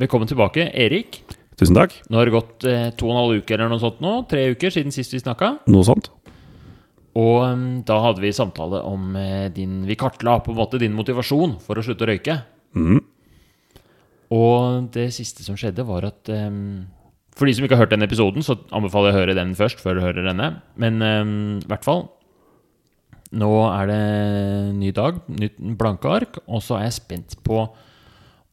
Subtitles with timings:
[0.00, 1.18] Velkommen tilbake, Erik.
[1.60, 1.92] Tusen takk.
[2.08, 4.12] Nå har det gått eh, to og en halv uke eller noe sånt nå.
[4.30, 5.50] Tre uker siden sist vi snakka.
[5.68, 6.06] Noe sånt.
[7.20, 10.96] Og um, da hadde vi samtale om eh, din Vi kartla på en måte din
[10.96, 12.38] motivasjon for å slutte å røyke.
[12.72, 13.02] Mm.
[14.32, 16.86] Og det siste som skjedde, var at um,
[17.36, 19.84] For de som ikke har hørt den episoden, så anbefaler jeg å høre den først
[19.84, 20.48] før du hører denne.
[20.80, 22.06] Men um, i hvert fall
[23.36, 24.00] Nå er det
[24.80, 27.66] ny dag, nytt blanke ark, og så er jeg spent på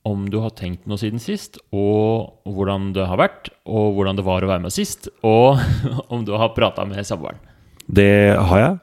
[0.07, 4.25] om du har tenkt noe siden sist, og hvordan det har vært, og hvordan det
[4.27, 5.59] var å være med sist, og
[6.13, 7.41] om du har prata med samboeren.
[7.87, 8.77] Det har jeg.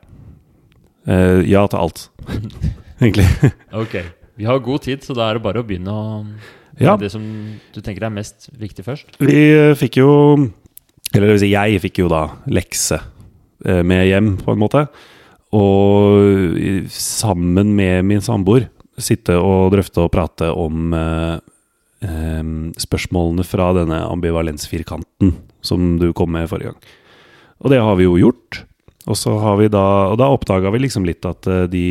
[1.04, 2.06] Uh, ja til alt,
[3.02, 3.28] egentlig.
[3.84, 3.98] Ok.
[4.34, 6.04] Vi har god tid, så da er det bare å begynne å
[6.82, 6.96] Ja.
[6.98, 7.22] Det som
[7.70, 9.12] du tenker er mest viktig først.
[9.22, 10.08] Vi eh, fikk jo
[11.14, 14.82] Eller det vil si, jeg fikk jo da lekse eh, med hjem, på en måte.
[15.54, 18.66] Og sammen med min samboer
[19.00, 21.38] sitte og drøfte og prate om eh,
[22.84, 25.32] spørsmålene fra denne ambivalensfirkanten
[25.64, 26.92] som du kom med forrige gang.
[27.64, 28.64] Og det har vi jo gjort.
[29.08, 31.86] Og så har vi da Og da oppdaga vi liksom litt at eh, de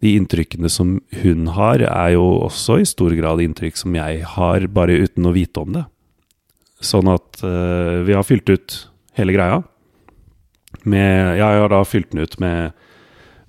[0.00, 4.64] de inntrykkene som hun har, er jo også i stor grad inntrykk som jeg har,
[4.72, 5.84] bare uten å vite om det.
[6.80, 8.76] Sånn at eh, vi har fylt ut
[9.20, 9.60] hele greia.
[10.88, 12.72] Med, jeg har da fylt den ut med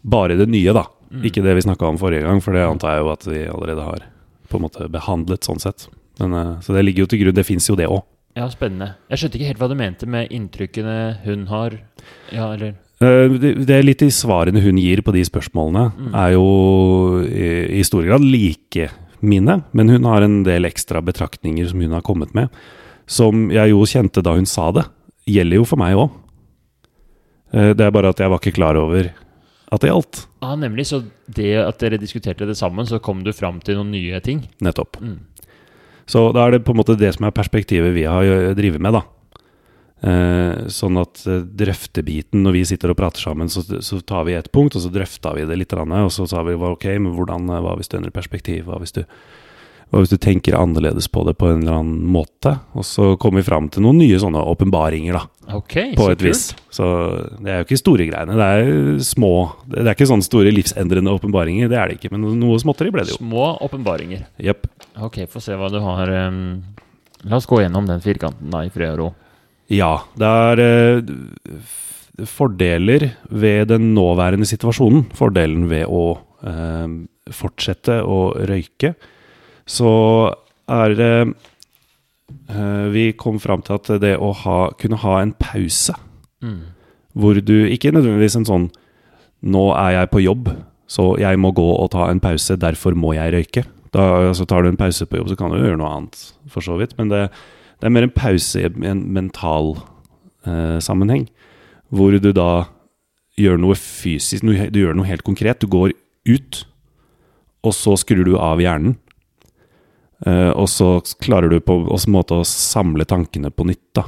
[0.01, 0.83] bare det nye, da.
[1.27, 3.83] Ikke det vi snakka om forrige gang, for det antar jeg jo at vi allerede
[3.83, 4.05] har
[4.51, 5.87] på en måte behandlet, sånn sett.
[6.19, 7.35] Men, eh, så det ligger jo til grunn.
[7.35, 8.03] Det fins jo det òg.
[8.35, 8.95] Ja, spennende.
[9.11, 10.95] Jeg skjønte ikke helt hva du mente med inntrykkene
[11.25, 11.75] hun har.
[12.31, 17.21] Ja, eller Eh, Det, er litt i svarene hun gir på de spørsmålene, er jo
[17.25, 21.95] i, i stor grad like mine, men hun har en del ekstra betraktninger som hun
[21.97, 22.49] har kommet med,
[23.09, 24.85] som jeg jo kjente da hun sa det,
[25.25, 26.13] gjelder jo for meg òg.
[27.51, 29.09] Det er bare at jeg var ikke klar over
[29.71, 30.25] at det gjaldt.
[30.43, 30.87] ah, Nemlig.
[30.89, 34.43] Så det at dere diskuterte det sammen, så kom du fram til noen nye ting.
[34.63, 34.99] Nettopp.
[34.99, 35.19] Mm.
[36.11, 38.83] Så da er det på en måte det som er perspektivet vi har øh, drevet
[38.83, 39.05] med, da.
[40.01, 44.33] Eh, sånn at eh, drøftebiten, når vi sitter og prater sammen, så, så tar vi
[44.33, 47.45] et punkt, og så drøfta vi det litt, og så sa vi ok, men hvordan,
[47.53, 49.03] eh, hva hvis du endrer perspektiv, hva hvis du,
[49.91, 52.53] hva hvis du tenker annerledes på det på en eller annen måte?
[52.79, 55.25] Og så kommer vi fram til noen nye sånne åpenbaringer, da,
[55.57, 56.45] Ok, på et vis.
[56.71, 56.85] Så
[57.43, 59.33] det er jo ikke store greiene, det er små
[59.67, 63.03] Det er ikke sånne store livsendrende åpenbaringer, det er det ikke, men noe småtteri ble
[63.03, 63.19] det jo.
[63.19, 64.23] Små åpenbaringer.
[64.39, 64.71] Yep.
[65.09, 66.41] Ok, få se hva du har um,
[67.27, 69.11] La oss gå gjennom den firkanten da, i fred og ro.
[69.71, 71.79] Ja, det er uh,
[72.31, 75.09] fordeler ved den nåværende situasjonen.
[75.19, 76.87] Fordelen ved å uh,
[77.35, 78.95] fortsette å røyke.
[79.69, 79.89] Så
[80.71, 81.13] er det
[82.49, 85.93] eh, Vi kom fram til at det å ha, kunne ha en pause,
[86.41, 86.61] Mm.
[87.13, 88.63] hvor du ikke nødvendigvis en sånn
[89.45, 90.47] Nå er jeg på jobb,
[90.89, 93.63] så jeg må gå og ta en pause, derfor må jeg røyke.
[93.93, 96.61] Da altså, tar du en pause på jobb, så kan du gjøre noe annet, for
[96.61, 96.93] så vidt.
[96.97, 97.23] Men det,
[97.81, 99.75] det er mer en pause i en mental
[100.45, 101.25] eh, sammenheng,
[101.89, 102.67] hvor du da
[103.37, 105.61] gjør noe fysisk, du gjør noe helt konkret.
[105.61, 105.93] Du går
[106.29, 106.61] ut,
[107.65, 108.97] og så skrur du av hjernen.
[110.25, 114.05] Eh, og så klarer du på en måte å samle tankene på nytt, da,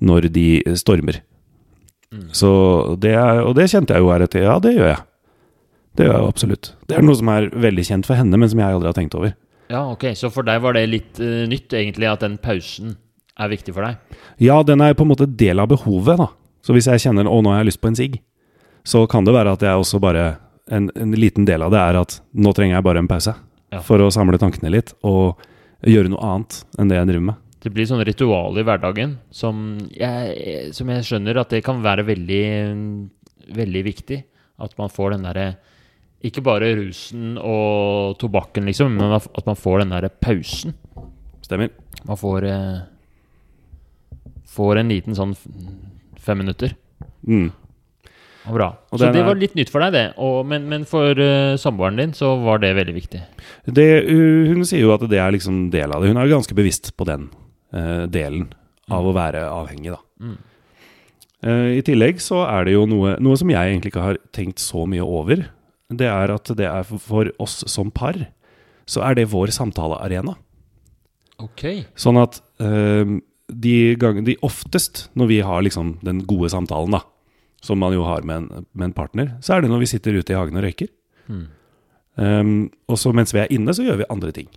[0.00, 0.46] når de
[0.80, 1.20] stormer.
[2.34, 2.50] Så
[2.98, 4.42] det er, og det kjente jeg jo her etter.
[4.42, 5.02] Ja, det gjør jeg.
[5.98, 6.72] Det gjør jeg absolutt.
[6.90, 9.14] Det er noe som er veldig kjent for henne, men som jeg aldri har tenkt
[9.18, 9.36] over.
[9.70, 12.96] Ja, ok, Så for deg var det litt uh, nytt, egentlig, at den pausen
[13.38, 14.18] er viktig for deg?
[14.42, 16.26] Ja, den er på en måte del av behovet, da.
[16.66, 18.18] Så hvis jeg kjenner å, nå har jeg lyst på en sigg,
[18.82, 20.24] så kan det være at jeg også bare
[20.70, 23.36] en, en liten del av det er at nå trenger jeg bare en pause.
[23.70, 23.80] Ja.
[23.86, 25.40] For å samle tankene litt, og
[25.86, 27.46] gjøre noe annet enn det jeg driver med.
[27.60, 32.06] Det blir sånne ritualer i hverdagen som jeg, som jeg skjønner at det kan være
[32.08, 32.44] veldig,
[33.56, 34.22] veldig viktig.
[34.60, 35.44] At man får den derre
[36.20, 40.74] Ikke bare rusen og tobakken, liksom, men at man får den derre pausen.
[41.40, 41.70] Stemmer.
[42.04, 42.80] Man får eh,
[44.50, 45.32] Får en liten sånn
[46.20, 46.74] fem minutter.
[47.24, 47.52] Mm.
[48.54, 48.68] Bra.
[48.92, 50.04] Så det var litt nytt for deg, det.
[50.22, 53.22] Og, men, men for uh, samboeren din så var det veldig viktig.
[53.66, 56.12] Det, hun sier jo at det er liksom del av det.
[56.12, 57.28] Hun er ganske bevisst på den
[57.74, 58.48] uh, delen
[58.90, 60.00] av å være avhengig, da.
[60.20, 60.36] Mm.
[61.46, 64.62] Uh, I tillegg så er det jo noe, noe som jeg egentlig ikke har tenkt
[64.62, 65.46] så mye over.
[65.90, 68.18] Det er at det er for, oss som par,
[68.90, 70.36] så er det vår samtalearena.
[71.40, 71.84] Okay.
[71.98, 72.42] Sånn at
[73.50, 77.02] de gang, De oftest når vi har liksom den gode samtalen, da,
[77.64, 80.16] som man jo har med en, med en partner, så er det når vi sitter
[80.16, 80.88] ute i hagen og røyker.
[81.30, 81.46] Mm.
[82.20, 82.56] Um,
[82.90, 84.48] og så mens vi er inne, så gjør vi andre ting.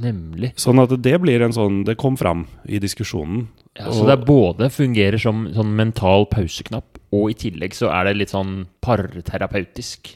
[0.00, 0.54] Nemlig.
[0.60, 3.44] Sånn at det blir en sånn Det kom fram i diskusjonen.
[3.76, 8.08] Ja, så det er både fungerer som sånn mental pauseknapp, og i tillegg så er
[8.08, 10.14] det litt sånn parterapeutisk.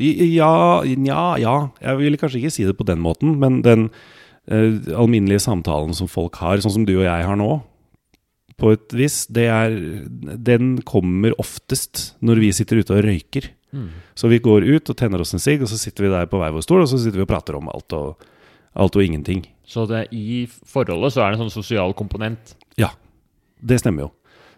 [0.00, 1.54] Ja, ja, ja.
[1.84, 3.88] Jeg ville kanskje ikke si det på den måten, men den
[4.48, 7.58] uh, alminnelige samtalen som folk har, sånn som du og jeg har nå,
[8.60, 9.74] på et vis, det er,
[10.36, 13.48] den kommer oftest når vi sitter ute og røyker.
[13.72, 13.88] Mm.
[14.18, 16.40] Så vi går ut og tenner oss en sigg, og så sitter vi der på
[16.40, 18.22] hver vår stol, og så sitter vi og prater om alt og,
[18.74, 19.44] alt og ingenting.
[19.70, 22.56] Så det, i forholdet så er det en sånn sosial komponent.
[22.80, 22.90] Ja,
[23.62, 24.10] det stemmer jo.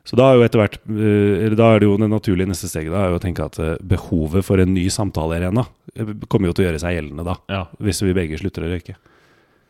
[0.09, 2.67] Så da er jo etter hvert eh, eller Da er det jo det naturlige neste
[2.67, 5.63] steget da, er jo å tenke at eh, behovet for en ny samtalearena
[5.95, 7.61] eh, kommer jo til å gjøre seg gjeldende da, Ja.
[7.79, 8.97] hvis vi begge slutter å røyke.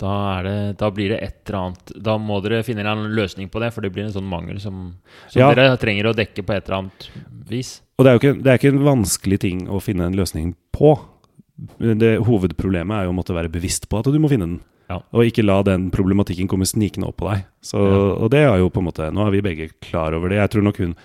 [0.02, 3.50] Da, er det, da blir det et eller annet Da må dere finne en løsning
[3.52, 4.96] på det, for det blir en sånn mangel som,
[5.30, 5.52] som Ja.
[5.54, 7.08] dere trenger å dekke på et eller annet
[7.48, 7.76] vis.
[7.98, 10.54] Og det er jo ikke, det er ikke en vanskelig ting å finne en løsning
[10.74, 10.96] på.
[11.78, 14.60] Det Hovedproblemet er jo å måtte være bevisst på at du må finne den.
[14.90, 14.98] Ja.
[15.14, 17.44] Og ikke la den problematikken komme snikende opp på deg.
[17.62, 18.00] Så, Ja.
[18.24, 20.40] Og det er jo på en måte Nå er vi begge klar over det.
[20.40, 20.96] Jeg tror nok hun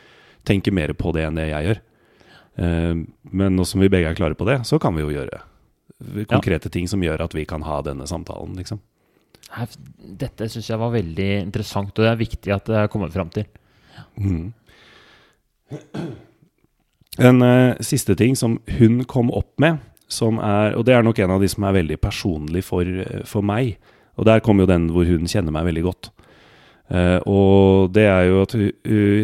[0.48, 1.80] tenker mer på det enn det jeg gjør.
[2.58, 5.44] Uh, men nå som vi begge er klare på det, så kan vi jo gjøre
[6.30, 8.82] konkrete ting som gjør at vi kan ha denne samtalen, liksom.
[9.98, 13.30] Dette syns jeg var veldig interessant, og det er viktig at det er kommet fram
[13.34, 13.48] til.
[14.20, 14.52] Mm.
[17.18, 19.80] En uh, siste ting som hun kom opp med,
[20.12, 23.24] som er, og det er nok en av de som er veldig personlig for, eh,
[23.28, 23.76] for meg,
[24.16, 26.12] og der kom jo den hvor hun kjenner meg veldig godt.
[26.88, 28.72] Uh, og det er jo at hu-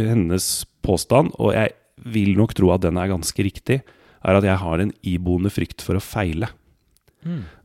[0.10, 0.48] hennes
[0.83, 1.71] påstand, og jeg
[2.04, 3.80] vil nok tro at den er ganske riktig,
[4.24, 6.50] er at jeg har en iboende frykt for å feile.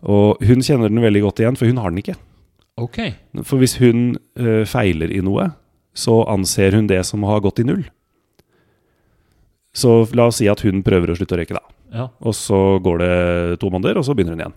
[0.06, 2.14] Og hun kjenner den veldig godt igjen, for hun har den ikke.
[2.78, 2.98] Ok.
[3.42, 5.48] For hvis hun uh, feiler i noe,
[5.98, 7.82] så anser hun det som å ha gått i null.
[9.74, 11.64] Så la oss si at hun prøver å slutte å røyke, da.
[11.94, 13.12] Ja, Og så går det
[13.62, 14.56] to måneder, og så begynner hun igjen.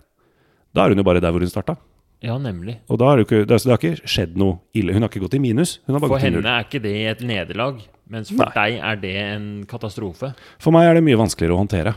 [0.76, 1.76] Da er hun jo bare der hvor hun starta.
[2.22, 2.76] ja nemlig.
[2.88, 4.92] Og da har det, ikke, det, har- ikke skjedd noe ille.
[4.94, 5.80] Hun har ikke gått i minus.
[5.86, 7.80] Hun har bare For henne er ikke det et nederlag,
[8.12, 8.52] mens for Nei.
[8.58, 10.34] deg er det en katastrofe.
[10.62, 11.94] For meg er det mye vanskeligere å håndtere.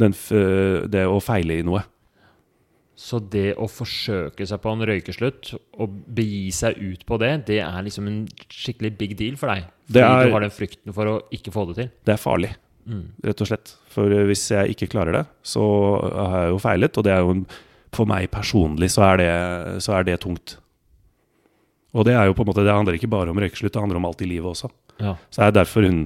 [0.00, 0.32] Den, f-
[0.92, 1.84] det å feile i noe.
[2.96, 5.50] Så det å forsøke seg på en røykeslutt
[5.84, 9.66] og begi seg ut på det, det er liksom en skikkelig big deal for deg.
[9.84, 11.90] Fordi Det er- du har den frykten for å ikke få det til.
[12.08, 12.54] Det er farlig,
[13.22, 13.74] rett og slett.
[13.92, 15.60] For eh, hvis jeg ikke klarer det, så
[16.16, 16.96] har jeg jo feilet.
[16.98, 17.46] Og det er jo en,
[17.92, 20.56] for meg personlig så er, det, så er det tungt.
[21.96, 23.96] Og det er jo på en måte, det handler ikke bare om røykeslutt, det handler
[24.02, 24.68] om alt i livet også.
[25.00, 25.14] Ja.
[25.32, 26.02] Så det er derfor hun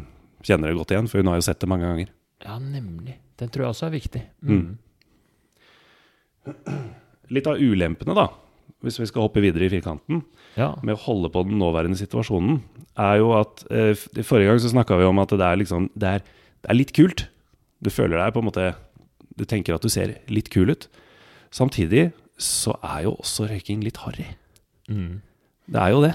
[0.47, 2.13] kjenner det godt igjen, for hun har jo sett det mange ganger.
[2.47, 3.17] ja, nemlig.
[3.41, 4.21] Den tror jeg også er viktig.
[4.45, 4.77] Mm.
[7.31, 8.27] Litt av ulempene, da,
[8.85, 10.23] hvis vi skal hoppe videre i firkanten,
[10.57, 10.75] Ja.
[10.83, 12.61] med å holde på den nåværende situasjonen,
[12.99, 16.09] er jo at eh, Forrige gang så snakka vi om at det er liksom det
[16.09, 16.19] er,
[16.63, 17.29] det er litt kult.
[17.81, 18.75] Du føler deg på en måte
[19.39, 20.89] Du tenker at du ser litt kul ut.
[21.51, 24.27] Samtidig så er jo også røyking litt harry.
[24.91, 25.23] Mm.
[25.71, 26.15] Det er jo det.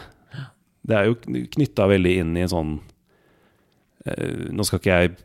[0.86, 1.16] Det er jo
[1.56, 2.74] knytta veldig inn i en sånn
[4.06, 5.16] eh, Nå skal ikke jeg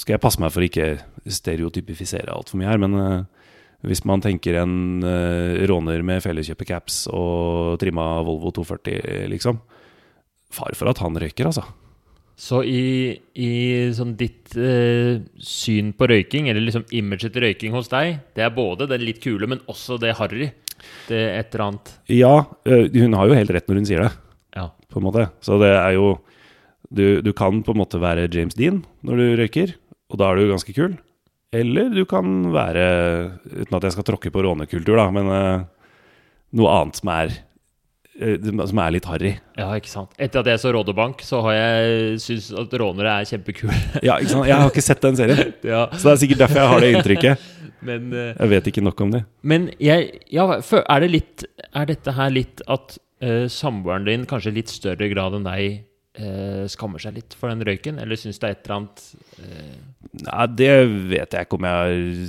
[0.00, 0.88] skal jeg passe meg for å ikke
[1.30, 3.46] stereotypifisere altfor mye her, men eh,
[3.84, 9.60] hvis man tenker en eh, råner med felleskjøpercaps og trimma Volvo 240, liksom
[10.54, 11.64] Far for at han røyker, altså.
[12.38, 13.50] Så i, i
[13.94, 18.54] sånn ditt eh, syn på røyking, eller liksom imaget til røyking hos deg, det er
[18.54, 20.52] både det litt kule, men også det harry.
[21.08, 22.34] Det et eller annet Ja,
[22.66, 24.12] eh, hun har jo helt rett når hun sier det,
[24.56, 24.68] Ja.
[24.92, 25.26] på en måte.
[25.44, 26.18] Så det er jo
[26.94, 29.74] du, du kan på en måte være James Dean når du røyker,
[30.12, 30.94] og da er du ganske kul.
[31.54, 32.84] Eller du kan være,
[33.46, 35.64] uten at jeg skal tråkke på rånekultur, da, men uh,
[36.58, 37.34] noe annet som er,
[38.18, 38.36] eh,
[38.66, 39.32] som er litt harry.
[39.58, 40.14] ja, ikke sant.
[40.18, 43.74] Etter at jeg så Rådebank, så har jeg syntes at rånere er kjempekule.
[44.02, 44.48] Ja, ikke sant?
[44.50, 45.84] Jeg har ikke sett den serien, ja.
[45.94, 47.50] så det er sikkert derfor jeg har det inntrykket.
[47.84, 49.24] Men, eh, Jeg vet ikke nok om det.
[49.42, 54.52] men jeg ja, er, det litt, er dette her litt at uh, samboeren din kanskje
[54.52, 55.84] i litt større grad enn deg
[56.20, 58.00] uh, skammer seg litt for den røyken?
[58.00, 59.04] Eller syns det er et eller annet
[59.40, 59.74] uh...
[60.14, 60.74] Nei, det
[61.10, 62.28] vet jeg ikke om jeg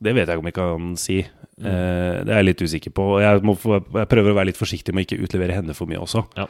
[0.00, 1.18] Det vet jeg ikke om jeg kan si.
[1.60, 3.06] Eh, det er jeg litt usikker på.
[3.16, 6.00] Og jeg, jeg prøver å være litt forsiktig med å ikke utlevere henne for mye
[6.00, 6.24] også.
[6.38, 6.46] Ja.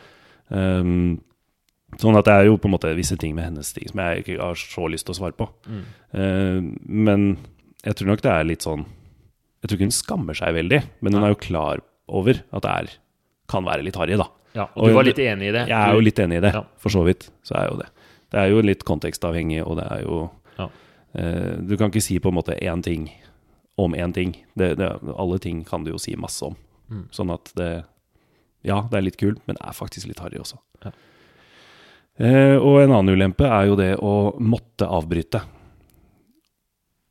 [0.51, 1.19] Um,
[1.99, 4.23] sånn at det er jo på en måte visse ting med hennes ting som jeg
[4.23, 5.49] ikke har så lyst til å svare på.
[5.67, 5.83] Mm.
[6.15, 7.27] Uh, men
[7.85, 8.83] jeg tror nok det er litt sånn
[9.63, 12.71] Jeg tror ikke hun skammer seg veldig, men hun er jo klar over at det
[12.71, 12.91] er,
[13.49, 14.27] kan være litt harry, da.
[14.57, 15.67] Ja, og Og du var litt enig i det?
[15.69, 16.63] Jeg er jo litt enig i det, Ja.
[16.79, 17.29] for så vidt.
[17.45, 17.87] Så er jo det.
[18.33, 20.69] Det er jo litt kontekstavhengig, og det er jo Ja.
[21.15, 23.11] eh, Du kan ikke si på en måte én ting
[23.79, 24.35] om én ting.
[24.57, 26.57] Det, det, alle ting kan du jo si masse om.
[26.91, 27.09] Mm.
[27.13, 27.85] Sånn at det
[28.65, 30.59] Ja, det er litt kult, men det er faktisk litt harry også.
[30.85, 30.91] Ja.
[32.19, 35.41] Eh, og en annen ulempe er jo det å måtte avbryte.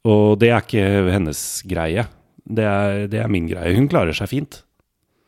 [0.10, 2.08] Og det er ikke hennes greie.
[2.50, 3.76] Det er, det er min greie.
[3.78, 4.64] Hun klarer seg fint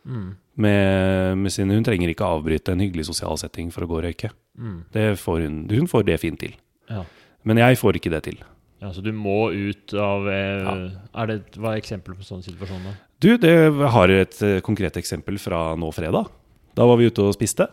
[0.01, 0.31] Mm.
[0.57, 4.03] med, med sin, Hun trenger ikke avbryte en hyggelig sosial setting for å gå og
[4.07, 4.31] røyke.
[4.57, 4.79] Mm.
[4.91, 6.55] Det får hun, hun får det fint til.
[6.89, 7.03] Ja.
[7.45, 8.39] Men jeg får ikke det til.
[8.81, 10.73] ja, Så du må ut av eh, Ja.
[11.21, 12.81] er det, Hva er eksempelet på sånn situasjon?
[12.89, 12.95] da?
[13.21, 13.53] Du, det
[13.93, 16.31] har et eh, konkret eksempel fra nå fredag.
[16.73, 17.67] Da var vi ute og spiste.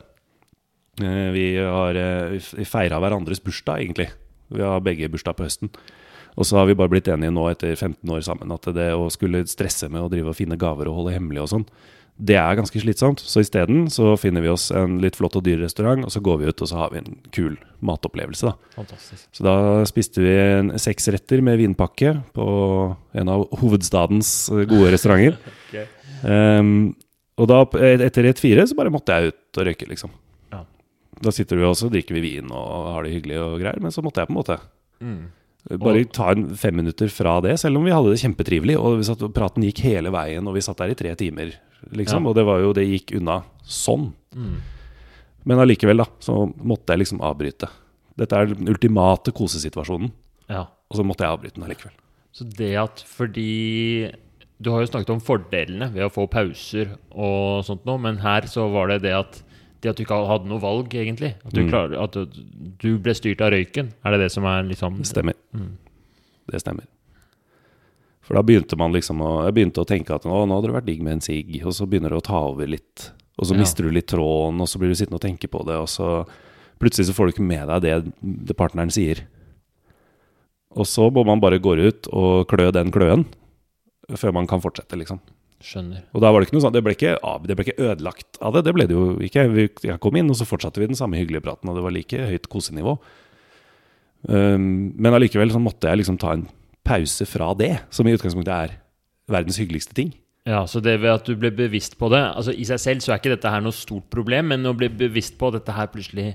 [1.00, 1.94] Eh, Vi har
[2.68, 4.10] feira hverandres bursdag, egentlig.
[4.52, 5.70] Vi har begge bursdag på høsten.
[6.38, 9.08] Og så har vi bare blitt enige nå etter 15 år sammen at det å
[9.10, 11.64] skulle stresse med å drive og finne gaver og holde hemmelig og sånn,
[12.18, 13.20] det er ganske slitsomt.
[13.22, 16.40] Så isteden så finner vi oss en litt flott og dyr restaurant, og så går
[16.40, 17.54] vi ut og så har vi en kul
[17.86, 18.72] matopplevelse, da.
[18.74, 19.26] Fantastisk.
[19.38, 19.54] Så da
[19.86, 20.32] spiste vi
[20.82, 22.46] seks retter med vinpakke på
[23.22, 25.38] en av hovedstadens gode restauranter.
[26.26, 26.96] Ehm,
[27.38, 27.60] og da,
[28.02, 30.10] etter rett fire, så bare måtte jeg ut og røyke, liksom.
[30.50, 30.64] Ja.
[31.22, 34.02] Da sitter vi også, drikker vi vin og har det hyggelig og greier, men så
[34.02, 34.58] måtte jeg på en måte
[34.98, 35.28] Mm.
[35.68, 38.76] Bare Og- ta en fem minutter fra det, selv om vi hadde det kjempetrivelig.
[38.78, 41.52] Og vi satt, praten gikk hele veien, og vi satt der i tre timer,
[41.92, 42.22] liksom.
[42.24, 42.28] Ja.
[42.30, 44.12] Og det var jo, det gikk unna sånn.
[44.34, 44.60] Mm.
[45.44, 47.68] Men allikevel, da, så måtte jeg liksom avbryte.
[48.16, 50.10] Dette er den ultimate kosesituasjonen,
[50.48, 50.66] Ja.
[50.90, 51.92] og så måtte jeg avbryte den allikevel.
[52.32, 54.12] Så det at fordi
[54.60, 58.40] Du har jo snakket om fordelene ved å få pauser og sånt noe, men her
[58.42, 59.40] så var det det at
[59.80, 61.34] det at du ikke hadde noe valg, egentlig.
[61.44, 61.68] At du, Mm.
[61.70, 62.12] klar, at
[62.82, 63.92] du, ble styrt av røyken.
[64.04, 65.34] Er det det som er liksom Det stemmer.
[65.54, 65.76] Mm.
[66.50, 66.86] Det stemmer.
[68.22, 70.86] For da begynte man liksom å, jeg begynte å tenke at nå hadde det vært
[70.90, 73.10] digg med en sigg, og så begynner det å ta over litt.
[73.38, 73.60] Og så Ja.
[73.60, 76.26] mister du litt tråden, og så blir du sittende og tenke på det, og så
[76.80, 78.12] plutselig så får du ikke med deg det,
[78.46, 79.22] det partneren sier.
[80.76, 83.24] Og så må man bare gå ut og klø den kløen
[84.10, 85.20] før man kan fortsette, liksom.
[85.58, 86.04] Skjønner.
[86.14, 87.16] Og da var det ikke noe sånn, det ble ikke,
[87.48, 88.62] det ble ikke ødelagt av det.
[88.68, 89.46] Det ble det jo ikke.
[89.50, 91.94] Vi, jeg kom inn, og så fortsatte vi den samme hyggelige praten, og det var
[91.96, 92.94] like høyt kosenivå.
[94.28, 96.46] Um, men allikevel så måtte jeg liksom ta en
[96.86, 98.78] pause fra det, som i utgangspunktet er
[99.30, 100.14] verdens hyggeligste ting.
[100.48, 103.12] Ja, så det ved at du ble bevisst på det Altså I seg selv så
[103.12, 106.30] er ikke dette her noe stort problem, men å bli bevisst på dette her plutselig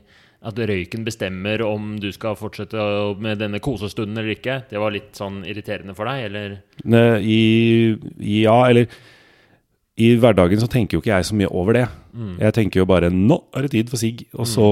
[0.45, 2.83] At røyken bestemmer om du skal fortsette
[3.23, 6.55] med denne kosestunden eller ikke, det var litt sånn irriterende for deg, eller?
[6.83, 8.91] I, i, ja, eller
[9.93, 11.83] i hverdagen så tenker jo ikke jeg så mye over det.
[12.17, 12.33] Mm.
[12.41, 14.65] Jeg tenker jo bare 'nå er det tid for sigg', og så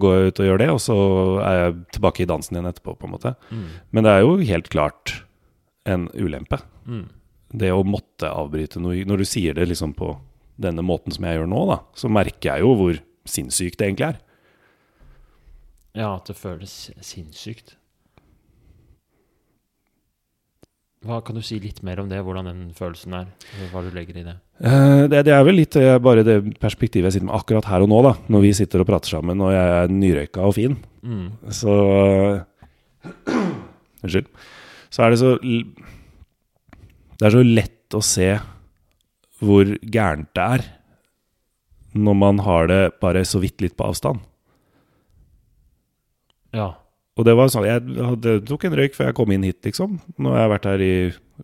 [0.00, 0.96] går jeg ut og gjør det, og så
[1.40, 3.34] er jeg tilbake i dansen igjen etterpå, på en måte.
[3.50, 3.68] Mm.
[3.92, 5.22] Men det er jo helt klart
[5.86, 6.60] en ulempe.
[6.84, 7.08] Mm.
[7.56, 10.18] Det å måtte avbryte noe Når du sier det liksom på
[10.60, 14.08] denne måten som jeg gjør nå, da, så merker jeg jo hvor sinnssykt det egentlig
[14.08, 14.20] er.
[15.96, 17.76] Ja, at det føles sinnssykt.
[21.06, 23.28] Hva Kan du si litt mer om det, hvordan den følelsen er?
[23.72, 24.36] Hva du legger i det?
[24.60, 27.84] Eh, Det, det er vel litt eh, bare det perspektivet jeg sitter med akkurat her
[27.84, 28.14] og nå, da.
[28.32, 30.76] Når vi sitter og prater sammen og jeg er nyrøyka og fin.
[31.06, 31.26] Mm.
[31.54, 31.72] Så
[34.02, 34.26] Unnskyld.
[34.90, 35.34] Så er det så
[37.16, 38.30] Det er så lett å se
[39.44, 40.64] hvor gærent det er
[41.96, 44.20] når man har det bare så vidt litt på avstand.
[46.56, 46.74] Ja.
[47.16, 50.00] Og det var sånn Jeg hadde, tok en røyk før jeg kom inn hit, liksom.
[50.20, 50.94] Nå har jeg vært her i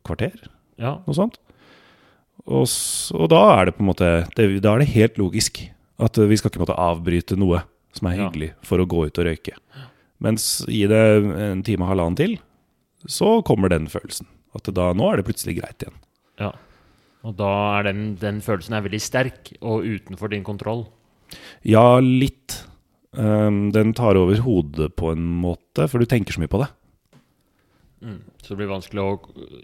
[0.04, 0.34] kvarter,
[0.78, 0.98] Ja.
[1.06, 1.38] noe sånt.
[2.46, 2.66] Og,
[3.14, 5.60] og da er det på en måte det, Da er det helt logisk
[6.02, 7.62] at vi skal ikke måtte avbryte noe
[7.94, 8.28] som er Ja.
[8.28, 9.54] hyggelig, for å gå ut og røyke.
[10.20, 12.38] Mens gi det en time og halvannen til,
[13.06, 14.26] så kommer den følelsen.
[14.54, 15.94] At da, nå er det plutselig greit igjen.
[16.38, 16.52] ja.
[17.24, 20.88] Og da er den, den følelsen er veldig sterk og utenfor din kontroll.
[21.62, 22.64] Ja, litt.
[23.12, 26.70] Um, den tar over hodet på en måte, for du tenker så mye på det.
[28.02, 28.16] Mm.
[28.42, 29.10] Så det blir vanskelig å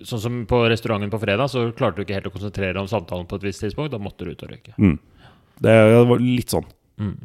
[0.07, 2.90] Sånn som på restauranten på fredag, så klarte du ikke helt å konsentrere deg om
[2.90, 3.90] samtalen på et visst tidspunkt.
[3.90, 4.76] Da måtte du ut og røyke.
[4.78, 4.99] Mm.
[5.59, 5.75] Det
[6.12, 6.69] var litt sånn.
[7.02, 7.17] Mm.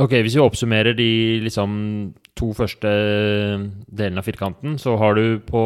[0.00, 1.10] Ok, hvis vi oppsummerer de
[1.44, 1.72] liksom
[2.38, 2.88] to første
[3.90, 5.62] delene av firkanten, så har du på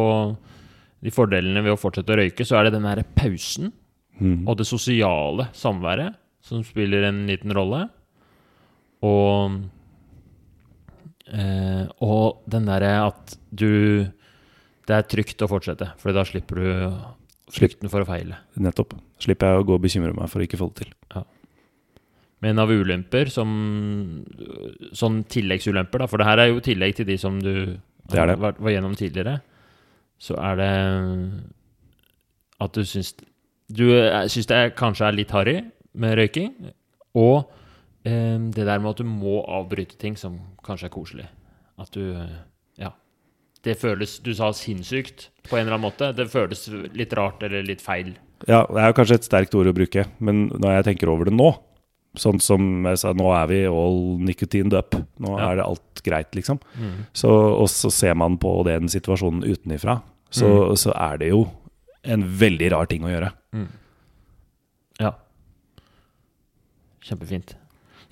[1.05, 3.71] de fordelene ved å fortsette å røyke, så er det den derre pausen
[4.15, 4.47] Mm.
[4.47, 7.89] og det sosiale samværet som spiller en liten rolle.
[9.05, 9.59] Og
[11.31, 13.69] eh, Og den derre at du
[14.85, 16.97] Det er trygt å fortsette, for da slipper du
[17.55, 18.37] frykten for å feile.
[18.61, 18.93] Nettopp.
[19.21, 20.91] Slipper jeg å gå og bekymre meg for å ikke få det til.
[21.15, 21.21] Ja.
[22.45, 23.49] Men av ulemper som
[24.97, 27.51] Sånn tilleggsulemper, da, for det her er jo tillegg til de som du
[28.09, 28.37] Det er det.
[28.41, 29.39] Var, var gjennom tidligere,
[30.21, 30.71] så er det
[32.61, 33.15] at du syns
[33.67, 35.55] Du er- syns det kanskje er litt harry
[35.95, 36.51] med røyking,
[37.15, 37.64] og eh,
[38.05, 41.27] det der med at du må avbryte ting som kanskje er koselig.
[41.79, 42.15] At du
[42.77, 42.91] Ja.
[43.63, 46.13] Det føles Du sa sinnssykt på en eller annen måte.
[46.15, 48.15] Det føles litt rart eller litt feil.
[48.47, 51.25] Ja, det er jo kanskje et sterkt ord å bruke, men når jeg tenker over
[51.25, 51.55] det nå
[52.15, 54.95] Sånn som jeg sa, nå er vi all nicotined up.
[55.19, 55.49] Nå Ja.
[55.51, 56.59] er det alt greit, liksom.
[57.11, 60.75] Så, og så ser man på den situasjonen utenifra, så, Mm.
[60.77, 61.41] så er det jo
[62.05, 63.33] en veldig rar ting å gjøre.
[65.01, 65.11] Ja.
[67.03, 67.55] Kjempefint.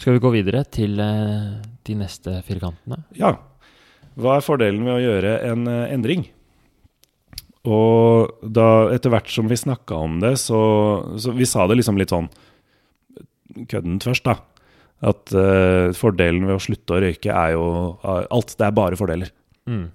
[0.04, 1.52] Skal vi gå videre til eh,
[1.88, 3.06] de neste firkantene?
[3.16, 3.38] Ja.
[4.20, 6.26] Hva er fordelen med å gjøre en eh, endring?
[7.64, 10.60] Og da, etter hvert som vi snakka om det, så,
[11.16, 12.28] så Vi sa det liksom litt sånn
[13.72, 14.36] køddent først, da.
[15.08, 17.64] At uh, fordelen ved å slutte å røyke er jo
[18.04, 18.54] alt.
[18.60, 19.32] Det er bare fordeler.
[19.70, 19.88] Mm.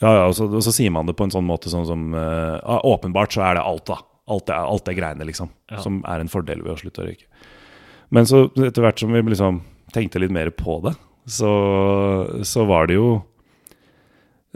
[0.00, 2.14] Ja, ja, og så, og så sier man det på en sånn måte sånn som
[2.16, 4.00] uh, Åpenbart så er det alt, da.
[4.30, 5.52] Alt det, alt det greiene, liksom.
[5.72, 5.84] Ja.
[5.84, 7.28] Som er en fordel ved å slutte å røyke.
[8.14, 9.62] Men så etter hvert som vi liksom
[9.94, 10.94] tenkte litt mer på det,
[11.30, 11.50] så,
[12.46, 13.10] så var det jo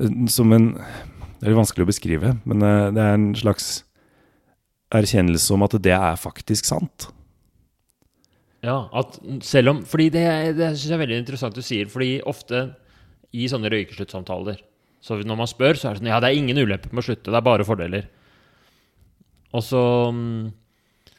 [0.01, 0.73] eh, som en
[1.39, 3.85] Det er vanskelig å beskrive, men eh, det er en slags
[4.95, 7.09] erkjennelse om at det er faktisk sant.
[8.65, 10.25] Ja, at selv om Fordi det,
[10.57, 12.67] det syns jeg er veldig interessant du sier, fordi ofte
[13.35, 14.61] i sånne røykesluttsamtaler
[15.05, 17.07] Så når man spør, så er det sånn Ja, det er ingen ulemper med å
[17.11, 18.07] slutte, det er bare fordeler.
[19.55, 19.83] Og så
[20.15, 20.47] mm,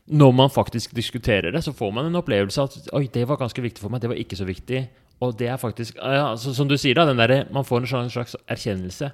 [0.05, 3.39] Når man faktisk diskuterer det, så får man en opplevelse av at Oi, det var
[3.41, 4.83] ganske viktig for meg, det var ikke så viktig.
[5.23, 7.89] Og det er faktisk ja, så, Som du sier, da, den der, man får en
[7.89, 9.09] sånn slags erkjennelse.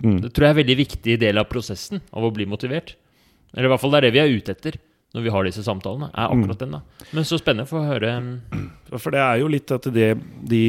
[0.00, 0.18] Mm.
[0.24, 2.96] Det tror jeg er en veldig viktig del av prosessen av å bli motivert.
[3.52, 4.80] Eller i hvert fall det er det vi er ute etter
[5.12, 6.08] når vi har disse samtalene.
[6.16, 6.80] Er akkurat den da
[7.12, 10.14] Men så spennende for å høre mm, For det er jo litt at det,
[10.48, 10.64] de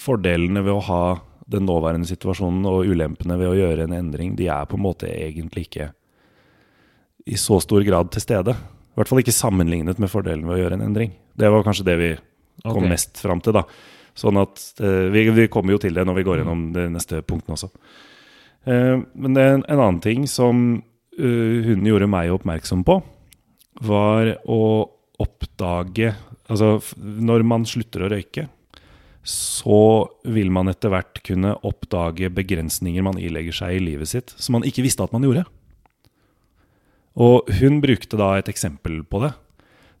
[0.00, 1.02] fordelene ved å ha
[1.50, 5.10] den nåværende situasjonen og ulempene ved å gjøre en endring, de er på en måte
[5.10, 5.90] egentlig ikke
[7.26, 8.54] i så stor grad til stede.
[8.54, 11.12] I hvert fall ikke sammenlignet med fordelen ved å gjøre en endring.
[11.36, 12.10] Det var kanskje det vi
[12.64, 12.92] kom okay.
[12.94, 13.56] mest fram til.
[13.56, 13.66] da.
[14.16, 17.20] Sånn at eh, vi, vi kommer jo til det når vi går gjennom de neste
[17.26, 17.68] punktene også.
[18.64, 23.00] Eh, men en, en annen ting som uh, hun gjorde meg oppmerksom på,
[23.84, 24.62] var å
[25.20, 26.14] oppdage
[26.46, 28.44] Altså, når man slutter å røyke,
[29.26, 34.54] så vil man etter hvert kunne oppdage begrensninger man ilegger seg i livet sitt, som
[34.54, 35.42] man ikke visste at man gjorde.
[37.16, 39.32] Og hun brukte da et eksempel på det.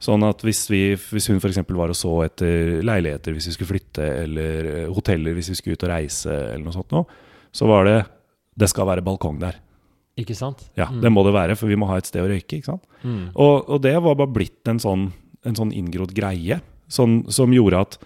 [0.02, 1.62] Sånn at hvis, vi, hvis hun f.eks.
[1.72, 5.78] var og så etter leiligheter hvis vi skulle flytte, eller eh, hoteller hvis vi skulle
[5.78, 7.06] ut og reise, eller noe sånt noe,
[7.56, 7.94] så var det
[8.60, 9.56] det skal være balkong der.
[10.20, 10.66] Ikke sant?
[10.76, 11.00] Ja, Mm.
[11.04, 12.56] det må det være, for vi må ha et sted å røyke.
[12.60, 12.84] ikke sant?
[13.04, 13.30] Mm.
[13.34, 15.10] Og, og det var bare blitt en sånn,
[15.44, 17.98] en sånn inngrodd greie, sånn, som gjorde at,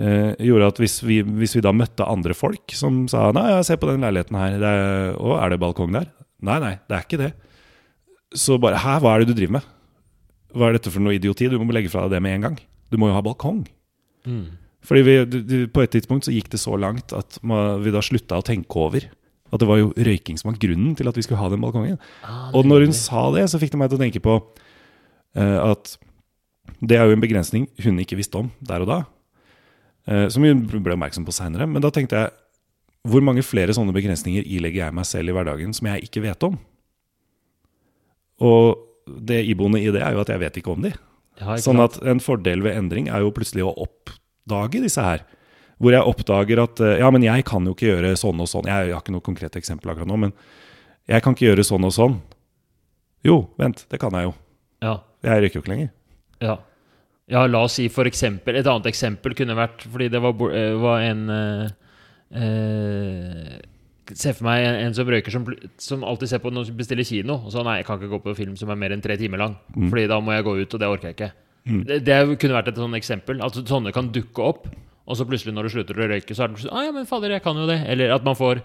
[0.00, 3.76] eh, gjorde at hvis, vi, hvis vi da møtte andre folk som sa Nei, se
[3.76, 6.08] på den leiligheten her, er, å, er det balkong der?
[6.44, 7.32] Nei, nei, det er ikke det.
[8.38, 9.70] Så bare Hæ, hva er det du driver med?
[10.52, 11.48] Hva er dette for noe idioti?
[11.48, 12.58] Du må legge fra deg det med en gang.
[12.92, 13.64] Du må jo ha balkong.
[14.28, 14.44] Mm.
[14.84, 18.02] Fordi vi, du, du, På et tidspunkt så gikk det så langt at vi da
[18.04, 19.06] slutta å tenke over
[19.52, 21.98] at det var jo røyking som var grunnen til at vi skulle ha den balkongen.
[22.24, 25.58] Ah, Og når hun sa det, så fikk det meg til å tenke på uh,
[25.68, 25.92] at
[26.80, 28.96] det er jo en begrensning hun ikke visste om der og da.
[30.08, 31.66] eh, som hun ble oppmerksom på seinere.
[31.68, 32.32] Men da tenkte jeg
[33.06, 36.46] hvor mange flere sånne begrensninger ilegger jeg meg selv i hverdagen som jeg ikke vet
[36.46, 36.56] om?
[38.40, 38.78] Og
[39.28, 40.92] det iboende i det er jo at jeg vet ikke om de.
[41.40, 45.24] ja, ikke Sånn at en fordel ved endring er jo plutselig å oppdage disse her.
[45.82, 48.68] Hvor jeg oppdager at eh, ja, men jeg kan jo ikke gjøre sånn og sånn.
[48.70, 50.36] Jeg, jeg har ikke noe konkret eksempel akkurat nå, men
[51.10, 52.20] jeg kan ikke gjøre sånn og sånn.
[53.26, 54.36] Jo, vent, det kan jeg jo.
[54.82, 54.94] Ja.
[55.22, 55.90] Jeg røyker jo ikke lenger.
[56.42, 56.56] Ja.
[57.30, 60.72] ja, la oss si for eksempel Et annet eksempel kunne vært Fordi det var, eh,
[60.82, 61.68] var en eh,
[62.34, 63.52] eh,
[64.10, 65.44] Se for meg en, en som røyker som,
[65.80, 67.38] som alltid ser på når de bestiller kino.
[67.46, 69.40] Og så nei, jeg kan ikke gå på film som er mer enn tre timer
[69.44, 69.54] lang.
[69.76, 71.30] Fordi da må jeg gå ut, og det orker jeg ikke.
[71.62, 73.42] Det, det kunne vært et sånt eksempel.
[73.44, 74.66] Altså Sånne kan dukke opp.
[75.02, 77.08] Og så plutselig, når du slutter å røyke, så er det plutselig ah, ja, men
[77.08, 77.80] fader, jeg kan jo det.
[77.90, 78.62] Eller at man får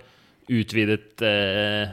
[0.53, 1.89] utvidet eh,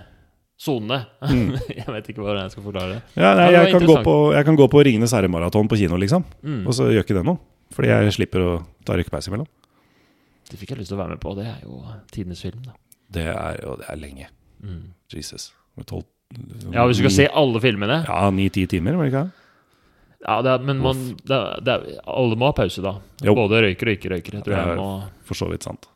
[0.60, 1.48] mm.
[1.80, 3.00] jeg vet ikke hvordan jeg skal forklare det.
[3.16, 5.98] Ja, nei, det jeg, kan gå på, jeg kan gå på Ringenes herre-maraton på kino,
[6.00, 6.26] liksom.
[6.44, 6.62] Mm.
[6.68, 7.40] Og så gjør ikke det noe.
[7.74, 8.54] Fordi jeg slipper å
[8.86, 9.48] ta røykepeis imellom.
[10.44, 11.32] Det fikk jeg lyst til å være med på.
[11.38, 11.80] Det er jo
[12.12, 12.76] tidenes film, da.
[13.12, 14.26] Det er, og det er lenge.
[14.64, 14.82] Mm.
[15.12, 15.52] Jesus.
[15.76, 16.08] Med tolv-
[16.72, 18.04] Ja, hvis du skal se alle filmene.
[18.08, 19.40] Ja, ni-ti timer, var det ikke det?
[20.24, 22.94] Ja, det er, men man, det er, det er, alle må ha pause, da.
[23.22, 23.34] Jo.
[23.36, 24.38] Både røyker og ikke røyker.
[24.38, 24.88] Jeg tror Ja, jeg må
[25.28, 25.86] For så vidt sant.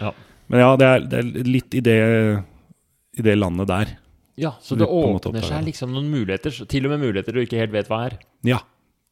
[0.00, 0.10] Ja.
[0.48, 1.98] Men ja, det er, det er litt i det,
[3.20, 3.92] i det landet der.
[4.36, 6.52] Ja, så det åpner seg liksom noen muligheter.
[6.68, 8.18] Til og med muligheter du ikke helt vet hva er.
[8.48, 8.58] Ja.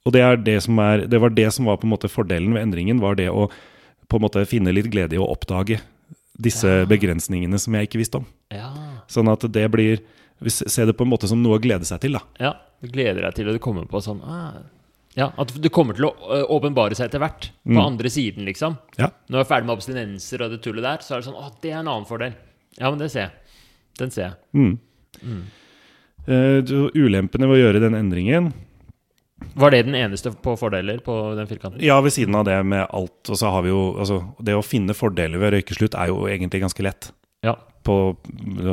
[0.05, 2.53] Og det, er det, som er, det var det som var på en måte fordelen
[2.57, 3.47] ved endringen, var det å
[4.09, 5.79] på en måte finne litt glede i å oppdage
[6.41, 6.85] disse Ja.
[6.87, 8.27] begrensningene som jeg ikke visste om.
[8.51, 8.71] Ja.
[9.09, 10.01] Sånn at det blir
[10.41, 12.21] vi se- Se det på en måte som noe å glede seg til, da.
[12.41, 12.55] ja.
[12.83, 14.53] Du gleder deg til å kommer på sånn ah.
[15.17, 17.51] Ja, At det kommer til å øh, åpenbare seg etter hvert.
[17.65, 17.87] På Mm.
[17.87, 18.77] andre siden, liksom.
[18.99, 19.11] Ja.
[19.31, 21.53] Når jeg er ferdig med abstinenser og det tullet der, så er det sånn Å,
[21.63, 22.35] det er en annen fordel.
[22.81, 23.31] Ja, men det ser jeg.
[23.97, 24.35] Den ser jeg.
[24.55, 24.79] Mm.
[25.25, 25.43] Mm.
[26.27, 28.53] Uh, ulempene ved å gjøre den endringen
[29.55, 31.83] Var det den eneste på fordeler på den firkanten?
[31.83, 34.63] Ja, ved siden av det med alt, og så har vi jo altså, Det å
[34.63, 37.11] finne fordeler ved røykeslutt er jo egentlig ganske lett.
[37.45, 37.57] Ja.
[37.85, 38.17] På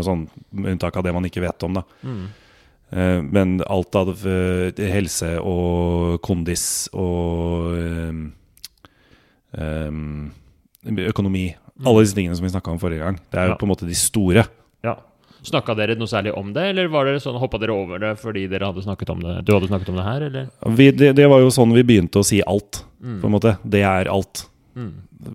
[0.06, 1.84] sånn, unntak av det man ikke vet om, da.
[2.06, 2.22] Mm.
[2.92, 8.24] Uh, Men alt av uh, helse og kondis og um,
[9.56, 10.32] um,
[11.08, 11.46] økonomi
[11.86, 13.18] Alle disse tingene som vi snakka om forrige gang.
[13.32, 13.58] Det er jo Ja.
[13.58, 14.46] på en måte de store.
[14.86, 14.98] Ja.
[15.44, 18.44] Snakka dere noe særlig om det, eller var dere sånn, hoppa dere over det fordi
[18.48, 19.40] dere hadde snakket om det?
[19.48, 20.50] Du hadde snakket om det her, eller?
[20.78, 23.16] Vi, det, det var jo sånn vi begynte å si alt, Mm.
[23.18, 23.56] på en måte.
[23.66, 24.44] Det er alt.
[24.78, 24.92] Mm.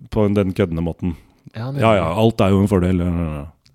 [0.09, 1.17] På den køddende måten.
[1.53, 3.01] Ja, Ja ja, alt er jo en fordel.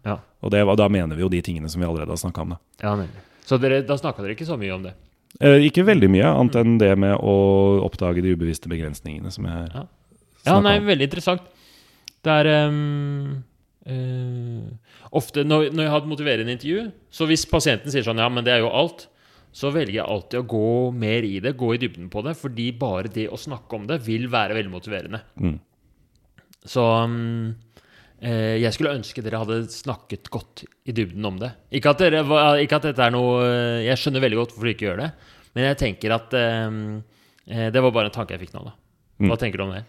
[0.07, 0.15] Ja.
[0.41, 2.55] Og det, da mener vi jo de tingene som vi allerede har snakka om.
[2.55, 2.59] Da.
[2.81, 3.21] Ja, nemlig.
[3.45, 4.95] Så dere, da snakka dere ikke så mye om det?
[5.45, 7.37] Eh, ikke veldig mye, annet enn det med å
[7.85, 9.85] oppdage de ubevisste begrensningene som jeg Ja.
[10.47, 10.87] Ja, nei, om.
[10.89, 11.43] veldig interessant.
[12.25, 13.45] Det er um,
[13.85, 14.63] eh,
[15.13, 18.45] Ofte når, når jeg har et motiverende intervju, så hvis pasienten sier sånn Ja, men
[18.47, 19.07] det er jo alt,
[19.53, 22.71] så velger jeg alltid å gå mer i det, gå i dybden på det, fordi
[22.81, 25.21] bare det å snakke om det vil være veldig motiverende.
[25.37, 25.59] Mm.
[26.65, 27.53] Så um,
[28.23, 31.51] eh, jeg skulle ønske dere hadde snakket godt i dybden om det.
[31.77, 32.23] Ikke at, dere,
[32.65, 33.43] ikke at dette er noe
[33.85, 35.11] Jeg skjønner veldig godt hvorfor dere ikke gjør det,
[35.53, 36.79] men jeg tenker at um,
[37.51, 38.79] eh, Det var bare en tanke jeg fikk nå, da.
[39.23, 39.41] Hva Mm.
[39.45, 39.85] tenker du om det?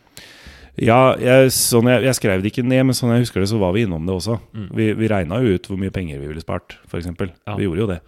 [0.81, 3.59] Ja, jeg, sånn jeg, jeg skrev det ikke ned, men sånn jeg husker det, så
[3.61, 4.39] var vi innom det også.
[4.57, 4.67] Mm.
[4.79, 7.11] Vi, vi regna jo ut hvor mye penger vi ville spart, f.eks.
[7.13, 7.57] Ja.
[7.59, 7.99] Vi gjorde jo det.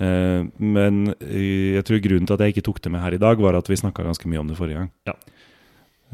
[0.00, 3.20] Uh, men eh, jeg tror grunnen til at jeg ikke tok det med her i
[3.20, 4.88] dag, var at vi snakka ganske mye om det forrige gang.
[5.10, 5.16] Ja.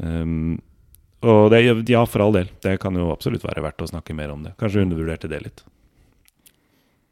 [0.03, 0.59] Um,
[1.23, 2.51] og det, ja, for all del.
[2.63, 4.55] Det kan jo absolutt være verdt å snakke mer om det.
[4.59, 5.63] Kanskje undervurderte det litt.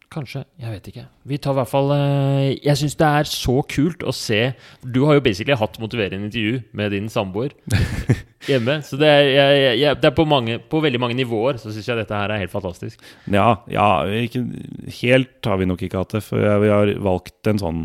[0.07, 0.45] Kanskje.
[0.55, 1.01] Jeg vet ikke.
[1.27, 4.39] Vi tar i hvert fall eh, Jeg syns det er så kult å se
[4.79, 7.51] Du har jo basically hatt motiverende intervju med din samboer
[8.49, 8.77] hjemme.
[8.87, 11.89] Så det er, jeg, jeg, det er på, mange, på veldig mange nivåer så syns
[11.91, 13.03] jeg dette her er helt fantastisk.
[13.27, 14.45] Ja, ja ikke,
[15.01, 16.23] helt har vi nok ikke hatt det.
[16.23, 17.83] For vi har valgt en sånn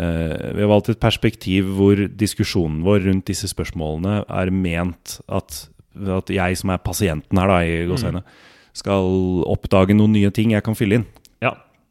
[0.00, 5.66] uh, Vi har valgt et perspektiv hvor diskusjonen vår rundt disse spørsmålene er ment at,
[6.16, 8.24] at jeg som er pasienten her, da, i gåseøyne,
[8.78, 11.08] skal oppdage noen nye ting jeg kan fylle inn.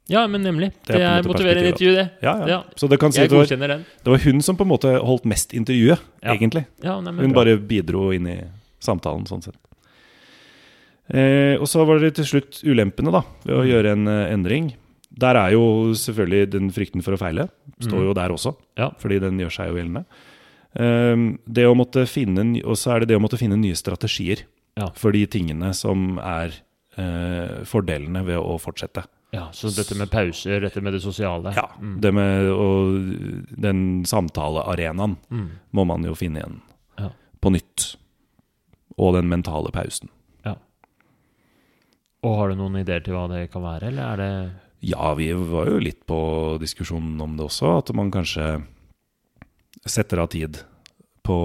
[0.10, 0.72] Ja, men nemlig.
[0.88, 2.10] Det Det er er, motiverende intervju, det.
[2.24, 2.64] Ja, ja.
[2.80, 3.68] Så det kan si Jeg at det var,
[4.04, 6.66] det var hun som på en måte holdt mest intervjuet, egentlig.
[6.82, 7.44] Ja, nei, Hun bra.
[7.44, 8.38] bare bidro inn i
[8.80, 9.56] samtalen, sånn sett.
[11.10, 13.70] Eh, og så var det til slutt ulempene, da, ved å Mm.
[13.72, 14.74] gjøre en eh, endring.
[15.18, 17.50] Der er jo selvfølgelig den frykten for å feile.
[17.80, 18.08] Står Mm.
[18.08, 18.90] jo der også, Ja.
[19.00, 20.06] fordi den gjør seg jo gjeldende.
[20.76, 24.44] Eh, det å måtte finne, og så er det det å måtte finne nye strategier
[24.78, 24.90] Ja.
[24.94, 26.52] for de tingene som er
[26.98, 29.06] eh, fordelene ved å fortsette.
[29.34, 32.00] Ja, så dette med pauser, dette med det sosiale Ja, Mm.
[32.02, 35.50] det med og Den samtalearenaen Mm.
[35.74, 36.62] må man jo finne igjen
[37.00, 37.10] Ja.
[37.42, 37.96] på nytt.
[38.98, 40.10] Og den mentale pausen.
[42.26, 45.32] Og har du noen ideer til hva det kan være, eller er det Ja, vi
[45.34, 48.64] var jo litt på diskusjonen om det også, at man kanskje
[49.86, 50.60] setter av tid
[51.24, 51.38] på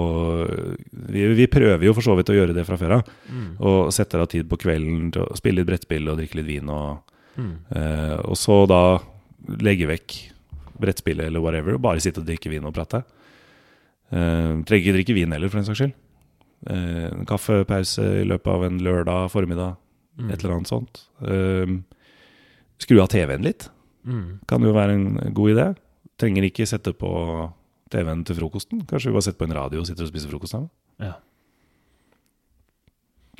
[1.13, 3.05] Vi, vi prøver jo for så vidt å gjøre det fra før av.
[3.31, 3.57] mm.
[3.61, 6.69] Og setter av tid på kvelden til å spille litt brettspill og drikke litt vin.
[6.71, 7.01] Og,
[7.37, 7.55] Mm.
[7.75, 8.99] eh, og så da
[9.63, 10.17] legge vekk
[10.83, 13.03] brettspillet eller whatever, og bare sitte og drikke vin og prate.
[14.13, 15.95] Eh, trenger ikke drikke vin heller, for den saks skyld.
[16.69, 19.77] Eh, en kaffepause i løpet av en lørdag formiddag,
[20.19, 20.31] Mm.
[20.31, 20.99] et eller annet sånt.
[21.25, 21.71] Eh,
[22.79, 23.71] skru av TV-en litt.
[24.05, 24.41] Mm.
[24.47, 25.77] Kan jo være en god idé.
[26.19, 27.09] Trenger ikke sette på
[27.91, 28.83] TV-en til frokosten.
[28.87, 30.69] Kanskje vi bare setter på en radio og sitter og spiser frokost sammen.
[31.01, 31.15] Ja.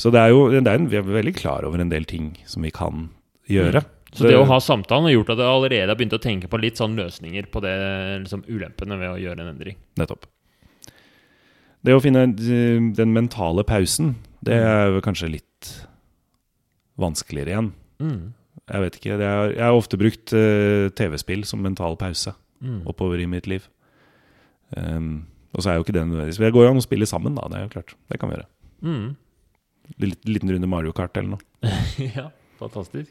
[0.01, 2.33] Så det er jo, det er en, vi er veldig klar over en del ting
[2.49, 3.11] som vi kan
[3.51, 3.83] gjøre.
[4.13, 6.61] Så det å ha samtalen har gjort at jeg allerede har begynt å tenke på
[6.61, 7.73] litt sånn løsninger på det,
[8.27, 9.79] liksom ulempene ved å gjøre en endring.
[9.97, 10.27] Nettopp.
[11.83, 14.13] Det å finne eh, den mentale pausen,
[14.45, 15.73] det er jo kanskje litt
[17.01, 17.73] vanskeligere igjen.
[18.05, 18.21] Mm.
[18.69, 19.17] Jeg vet ikke.
[19.17, 22.85] Er, jeg har ofte brukt uh, TV-spill som mental pause Mm.
[22.87, 23.65] oppover i mitt liv.
[24.77, 27.35] Um, og så er jo ikke det nødvendigvis Det går jo an å spille sammen,
[27.35, 27.49] da.
[27.51, 27.95] Det er jo klart.
[28.07, 28.47] Det kan vi gjøre.
[28.87, 29.09] Mm.
[30.05, 31.73] Litt, liten runde Mario Kart eller noe.
[32.17, 32.29] ja,
[32.61, 33.11] fantastisk.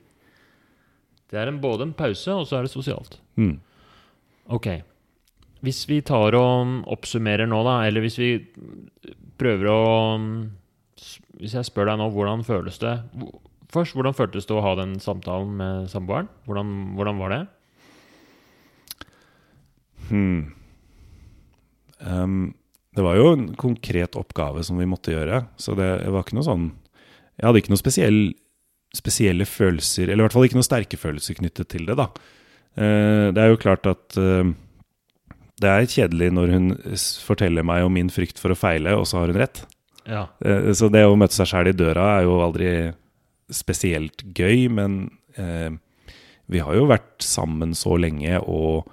[1.31, 3.17] Det er en, både en pause, og så er det sosialt.
[3.39, 3.55] Mm.
[4.51, 4.67] Ok.
[5.61, 8.31] Hvis vi tar og oppsummerer nå, da, eller hvis vi
[9.39, 9.79] prøver å
[11.37, 12.95] Hvis jeg spør deg nå, hvordan føles det
[13.71, 16.27] Først, hvordan føltes det å ha den samtalen med samboeren?
[16.43, 17.43] Hvordan, hvordan var det?
[20.09, 20.41] Hmm.
[22.03, 22.41] Um,
[22.97, 26.47] det var jo en konkret oppgave som vi måtte gjøre, så det var ikke noe
[26.47, 26.65] sånn
[27.37, 28.19] Jeg hadde ikke noe spesiell,
[28.95, 32.09] spesielle følelser, eller i hvert fall ikke noen sterke følelser knyttet til det, da.
[32.75, 34.51] Eh, det er jo klart at eh,
[35.61, 36.71] det er kjedelig når hun
[37.23, 39.63] forteller meg om min frykt for å feile, og så har hun rett.
[40.07, 40.25] Ja.
[40.43, 42.71] Eh, Så det å møte seg sjæl i døra er jo aldri
[43.51, 45.03] spesielt gøy, men
[46.51, 48.87] vi har jo vært sammen så lenge, og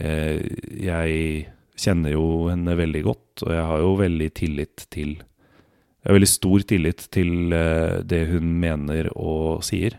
[0.00, 1.48] jeg
[1.80, 5.14] kjenner jo henne veldig godt, og jeg har jo veldig tillit til
[6.00, 9.98] Jeg har veldig stor tillit til eh, det hun mener og sier.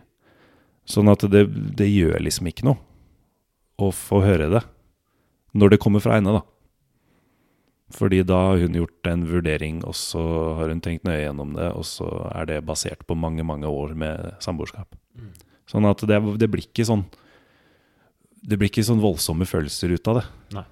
[0.88, 1.44] Sånn at det,
[1.78, 2.80] det gjør liksom ikke noe
[3.82, 4.62] å få høre det
[5.52, 6.42] når det kommer fra henne, da.
[7.92, 10.22] Fordi da har hun gjort en vurdering, og så
[10.56, 13.92] har hun tenkt nøye gjennom det, og så er det basert på mange, mange år
[13.98, 14.96] med samboerskap.
[15.12, 15.32] Mm.
[15.68, 17.04] Sånn at det, det blir ikke sånn
[18.42, 20.22] Det blir ikke sånn voldsomme følelser ut av det.
[20.56, 20.64] Nei.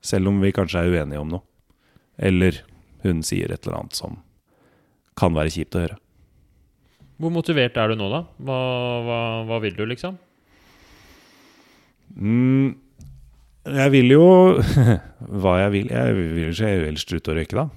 [0.00, 1.44] Selv om vi kanskje er uenige om noe.
[2.16, 2.62] Eller
[3.02, 4.16] hun sier et eller annet som
[5.18, 5.98] kan være kjipt å høre.
[7.22, 8.22] Hvor motivert er du nå, da?
[8.42, 8.58] Hva,
[9.06, 10.16] hva, hva vil du, liksom?
[12.16, 12.74] Mm,
[13.72, 14.24] jeg vil jo
[15.42, 17.68] Hva jeg vil Jeg vil ikke helst slutte å røyke, da.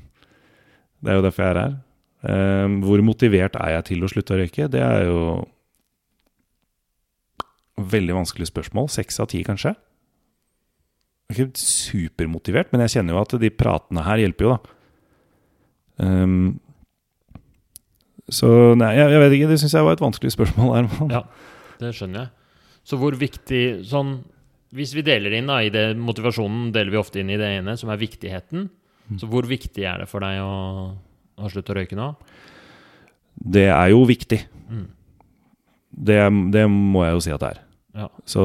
[1.00, 1.76] Det er jo derfor jeg er her.
[2.20, 4.66] Um, hvor motivert er jeg til å slutte å røyke?
[4.68, 5.20] Det er jo
[7.80, 8.90] Veldig vanskelig spørsmål.
[8.92, 9.72] Seks av ti, kanskje.
[11.30, 14.74] Jeg er ikke supermotivert, men jeg kjenner jo at de pratene her hjelper jo, da.
[16.00, 16.58] Um,
[18.30, 19.48] så nei, jeg, jeg vet ikke.
[19.50, 20.74] Det syns jeg var et vanskelig spørsmål.
[20.76, 21.22] Her, Ja,
[21.82, 22.30] det skjønner jeg.
[22.86, 24.20] Så hvor viktig sånn
[24.74, 27.72] Hvis vi deler inn da, i det motivasjonen, deler vi ofte inn i det ene,
[27.76, 28.68] som er viktigheten.
[29.18, 30.52] Så hvor viktig er det for deg å,
[31.42, 32.12] å slutte å røyke nå?
[33.34, 34.38] Det er jo viktig.
[34.70, 34.84] Mm.
[35.90, 36.20] Det,
[36.54, 37.60] det må jeg jo si at det er.
[37.98, 38.06] Ja.
[38.30, 38.44] Så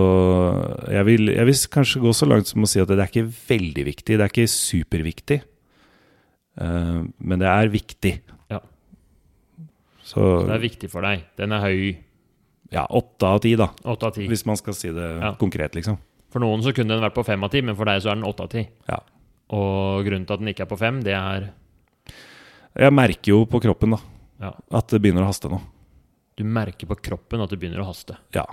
[0.90, 3.30] jeg vil, jeg vil kanskje gå så langt som å si at det er ikke
[3.30, 4.18] veldig viktig.
[4.18, 5.40] Det er ikke superviktig.
[6.58, 8.14] Eh, men det er viktig.
[8.52, 8.60] Ja.
[10.06, 11.24] Så Så det er viktig for deg.
[11.38, 11.98] Den er høy.
[12.72, 13.68] ja, åtte av ti, da.
[13.84, 14.28] 8 av 10.
[14.30, 15.34] Hvis man skal si det Ja.
[15.36, 15.98] konkret, liksom.
[16.30, 18.16] For noen så kunne den vært på fem av ti, men for deg så er
[18.16, 18.68] den åtte av ti.
[18.90, 19.00] Ja.
[19.50, 21.52] Og grunnen til at den ikke er på fem, det er
[22.78, 23.98] Jeg merker jo på kroppen da
[24.42, 24.52] Ja.
[24.72, 25.62] at det begynner å haste nå.
[26.36, 28.18] Du merker på kroppen at det begynner å haste.
[28.34, 28.44] Ja.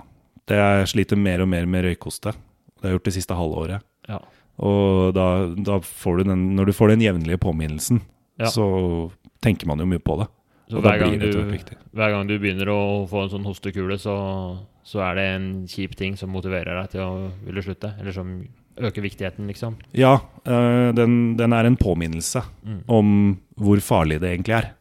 [0.47, 2.31] Det jeg sliter mer og mer med røykoste.
[2.31, 3.81] Det har jeg gjort det siste halvåret.
[4.07, 4.19] Ja.
[4.59, 8.01] Og da, da får du den, når du får den jevnlige påminnelsen,
[8.39, 8.45] Ja.
[8.49, 9.11] så
[9.41, 10.27] tenker man jo mye på det.
[10.69, 11.27] Så hver gang, du,
[11.93, 14.13] hver gang du begynner å få en sånn hostekule, så,
[14.83, 17.91] så er det en kjip ting som motiverer deg til å ville slutte.
[17.99, 18.31] Eller som
[18.77, 19.75] øker viktigheten, liksom.
[19.93, 20.15] Ja,
[20.47, 22.79] øh, den, den er en påminnelse Mm.
[22.87, 23.09] om
[23.59, 24.71] hvor farlig det egentlig er.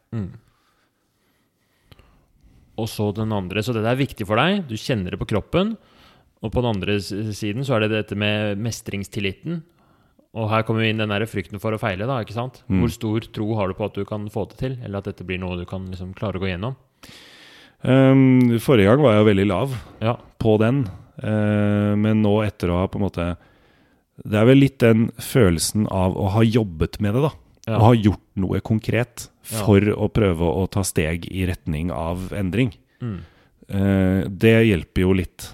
[2.81, 3.61] Og så den andre.
[3.63, 4.63] Så det er viktig for deg.
[4.69, 5.75] Du kjenner det på kroppen.
[6.43, 9.61] Og på den andre siden så er det dette med mestringstilliten.
[10.33, 12.07] Og her kommer vi inn den der frykten for å feile.
[12.09, 12.63] da, ikke sant?
[12.69, 12.81] Mm.
[12.81, 14.79] Hvor stor tro har du på at du kan få det til?
[14.83, 16.75] Eller at dette blir noe du kan liksom klare å gå gjennom?
[17.83, 20.17] Um, forrige gang var jeg veldig lav Ja.
[20.39, 20.85] på den,
[21.23, 23.25] uh, men nå etter å ha på en måte
[24.23, 27.31] Det er vel litt den følelsen av å ha jobbet med det, da.
[27.67, 27.79] Ja.
[27.79, 29.65] Å ha gjort noe konkret Ja.
[29.67, 32.73] for å prøve å ta steg i retning av endring.
[33.03, 33.19] Mm.
[33.73, 35.49] Uh, det hjelper jo litt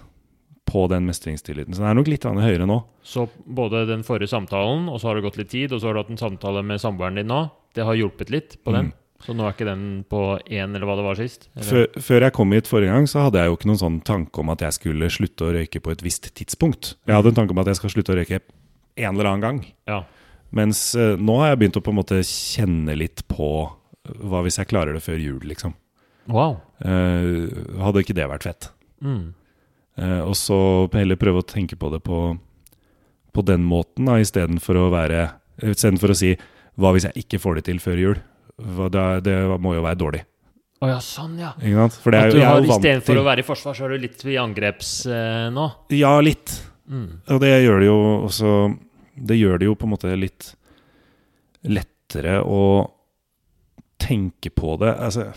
[0.69, 1.75] på den mestringstilliten.
[1.75, 2.79] Så den er nok litt høyere nå.
[3.03, 5.97] Så både den forrige samtalen, og så har det gått litt tid, og så har
[5.97, 7.47] du hatt en samtale med samboeren din nå.
[7.77, 8.91] Det har hjulpet litt på den.
[8.93, 8.97] Mm.
[9.25, 11.49] Så nå er ikke den på én, eller hva det var sist?
[11.67, 14.45] Før, før jeg kom hit forrige gang, så hadde jeg jo ikke noen sånn tanke
[14.45, 16.93] om at jeg skulle slutte å røyke på et visst tidspunkt.
[17.09, 19.59] Jeg hadde en tanke om at jeg skal slutte å røyke en eller annen gang.
[19.91, 20.05] Ja.
[20.55, 23.51] Mens eh, nå har jeg begynt å på en måte kjenne litt på
[24.09, 25.75] hva hvis jeg klarer det før jul, liksom.
[26.29, 26.61] Wow.
[26.85, 27.49] Uh,
[27.81, 28.71] hadde ikke det vært fett?
[29.05, 29.33] Mm.
[29.99, 30.59] Eh, og så
[30.95, 32.23] heller prøve å tenke på det på,
[33.35, 36.37] på den måten, da, istedenfor å være Istedenfor å si
[36.79, 38.19] 'hva hvis jeg ikke får det til før jul'?
[38.95, 40.21] Det, det må jo være dårlig.
[40.79, 41.51] Å ja, sånn, ja.
[41.91, 44.23] For det er, At du har Istedenfor å være i forsvar, så er du litt
[44.23, 45.67] i angreps eh, nå?
[45.91, 46.55] Ja, litt.
[46.87, 47.09] Mm.
[47.35, 48.53] Og det gjør det jo også
[49.19, 50.53] Det gjør det jo på en måte litt
[51.67, 52.63] lettere å
[53.99, 54.95] tenke på det.
[54.95, 55.33] Altså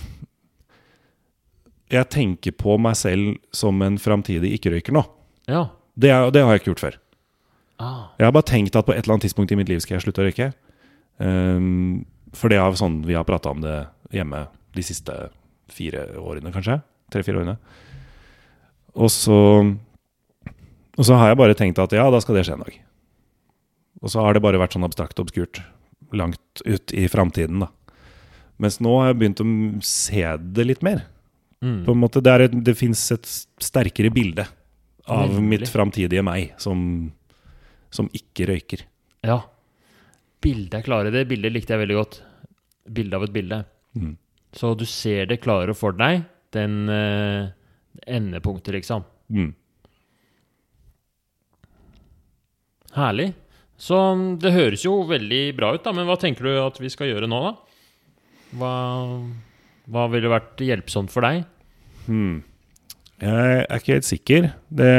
[1.92, 5.04] Jeg tenker på meg selv som en framtidig ikke-røyker nå.
[5.52, 5.66] Ja.
[6.00, 6.98] Det, er, det har jeg ikke gjort før.
[7.82, 8.04] Ah.
[8.20, 10.06] Jeg har bare tenkt at på et eller annet tidspunkt i mitt liv skal jeg
[10.06, 10.52] slutte å røyke.
[11.22, 12.04] Um,
[12.38, 13.76] for det er sånn vi har prata om det
[14.16, 15.16] hjemme de siste
[15.72, 16.80] fire årene, kanskje.
[17.12, 17.58] Tre-fire årene.
[18.96, 19.40] Og så
[21.00, 22.74] Og så har jeg bare tenkt at ja, da skal det skje en dag.
[24.04, 25.62] Og så har det bare vært sånn abstrakt og obskurt
[26.12, 27.70] langt ut i framtiden, da.
[28.62, 29.48] Mens nå har jeg begynt å
[29.86, 31.06] se det litt mer.
[31.62, 31.84] Mm.
[31.86, 33.26] På en måte, Det, et- det fins et
[33.62, 34.48] sterkere bilde
[35.08, 35.44] av Veldig.
[35.44, 37.12] mitt framtidige meg som,
[37.92, 38.82] som ikke røyker.
[39.24, 39.42] Ja.
[40.42, 41.12] Bildet er klare.
[41.14, 42.22] Det bildet likte jeg veldig godt.
[42.92, 43.60] Bilde av et bilde.
[43.96, 44.16] Mm.
[44.54, 47.52] Så du ser det klare for deg, den eh,
[48.08, 49.04] endepunktet, liksom.
[49.30, 49.54] Mm.
[52.96, 53.34] Herlig.
[53.82, 55.94] Så mm, det høres jo veldig bra ut, da.
[55.96, 57.54] Men hva tenker du at vi skal gjøre nå, da?
[58.60, 58.74] Hva,
[59.92, 61.44] hva ville vært hjelpsomt for deg?
[62.08, 62.42] Hmm.
[63.22, 64.48] Jeg er ikke helt sikker.
[64.74, 64.92] Det,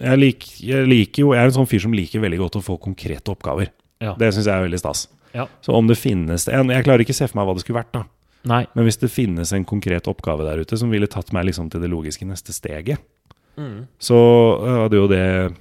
[0.00, 2.62] jeg, lik, jeg liker jo Jeg er en sånn fyr som liker veldig godt å
[2.62, 3.72] få konkrete oppgaver.
[4.04, 4.12] Ja.
[4.20, 5.06] Det syns jeg er veldig stas.
[5.34, 5.48] Ja.
[5.64, 7.80] Så om det finnes en Jeg klarer ikke å se for meg hva det skulle
[7.80, 8.04] vært, da.
[8.46, 8.60] Nei.
[8.76, 11.80] Men hvis det finnes en konkret oppgave der ute som ville tatt meg liksom til
[11.82, 13.02] det logiske neste steget,
[13.54, 13.84] Mm.
[14.02, 14.16] så
[14.82, 15.54] hadde jo det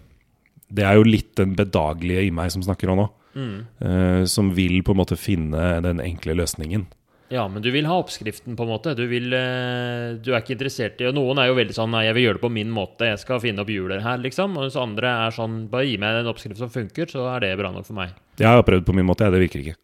[0.74, 3.04] Det er jo litt den bedagelige i meg som snakker om nå.
[3.38, 3.60] Mm.
[3.78, 6.88] Uh, som vil på en måte finne den enkle løsningen.
[7.34, 8.94] Ja, men du vil ha oppskriften, på en måte.
[8.94, 12.04] Du, vil, eh, du er ikke interessert i Og noen er jo veldig sånn Nei,
[12.06, 13.08] jeg vil gjøre det på min måte.
[13.10, 14.54] Jeg skal finne opp hjulet her, liksom.
[14.60, 17.74] Mens andre er sånn Bare gi meg en oppskrift som funker, så er det bra
[17.74, 18.14] nok for meg.
[18.38, 19.34] Jeg har prøvd på min måte, jeg.
[19.34, 19.80] Det virker ikke.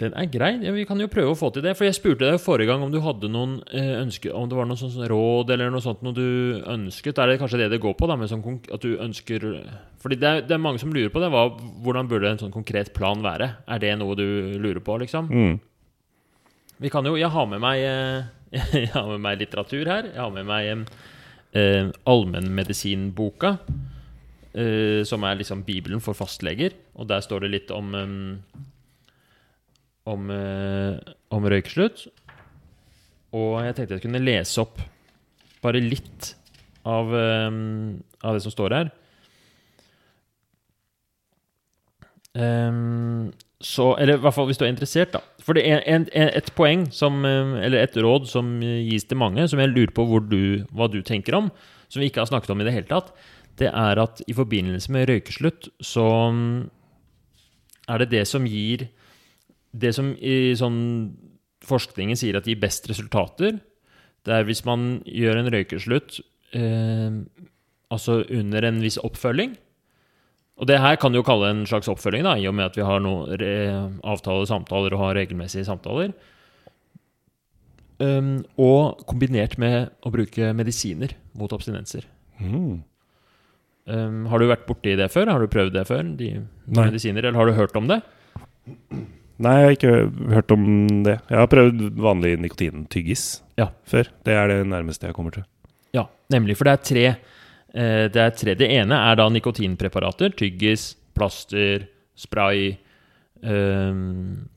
[0.00, 0.50] Den er grei.
[0.64, 1.74] Ja, vi kan jo prøve å få til det.
[1.76, 4.68] For jeg spurte deg forrige gang om du hadde noen eh, ønsker Om det var
[4.68, 7.20] noen sånn, sånn råd eller noe sånt noe du ønsket.
[7.20, 8.08] Er det kanskje det det går på?
[8.08, 9.46] da med sånn, At du ønsker
[10.00, 11.30] Fordi det er, det er mange som lurer på det.
[11.34, 11.46] Hva,
[11.84, 13.52] hvordan burde en sånn konkret plan være?
[13.68, 15.28] Er det noe du lurer på, liksom?
[15.28, 15.54] Mm.
[16.80, 18.28] Vi kan jo Jeg har med meg eh,
[18.86, 20.10] Jeg har med meg litteratur her.
[20.14, 20.72] Jeg har med meg
[21.52, 23.58] eh, allmennmedisinboka.
[24.50, 26.74] Eh, som er liksom Bibelen for fastleger.
[26.98, 28.64] Og der står det litt om eh,
[30.08, 32.06] om, eh, om røykeslutt.
[33.36, 34.80] Og jeg tenkte jeg kunne lese opp
[35.62, 36.34] bare litt
[36.88, 37.50] av, eh,
[38.24, 38.90] av det som står her.
[42.30, 45.20] Um, så, eller i hvert fall hvis du er interessert, da.
[45.42, 49.58] For det er en, et poeng, som, eller et råd, som gis til mange, som
[49.60, 51.50] jeg lurer på du, hva du tenker om,
[51.90, 53.10] som vi ikke har snakket om i det hele tatt,
[53.60, 56.70] det er at i forbindelse med røykeslutt, så mm,
[57.90, 58.86] er det det som gir
[59.70, 60.80] Det som i sånn
[61.66, 63.60] forskningen sier at gir best resultater,
[64.26, 66.20] det er hvis man gjør en røykeslutt
[66.56, 67.20] eh,
[67.90, 69.54] altså under en viss oppfølging.
[70.60, 72.76] Og det her kan du jo kalle en slags oppfølging, da, i og med at
[72.76, 76.12] vi har noen avtaler, samtaler og har regelmessige samtaler.
[78.00, 82.06] Um, og kombinert med å bruke medisiner mot abstinenser.
[82.40, 82.80] Mm.
[83.90, 85.32] Um, har du vært borti det før?
[85.32, 86.04] Har du prøvd det før?
[86.16, 86.30] De
[86.76, 88.00] medisiner, eller har du hørt om det?
[89.40, 90.64] Nei, jeg har ikke hørt om
[91.06, 91.14] det.
[91.30, 93.22] Jeg har prøvd vanlig nikotintyggis
[93.56, 93.70] Ja.
[93.88, 94.08] før.
[94.24, 95.44] Det er det nærmeste jeg kommer til.
[95.96, 96.56] Ja, nemlig.
[96.58, 97.06] For det er tre.
[97.74, 98.54] eh, Det er tre.
[98.54, 100.34] Det ene er da nikotinpreparater.
[100.36, 102.76] Tyggis, plaster, spray.
[103.42, 104.48] um,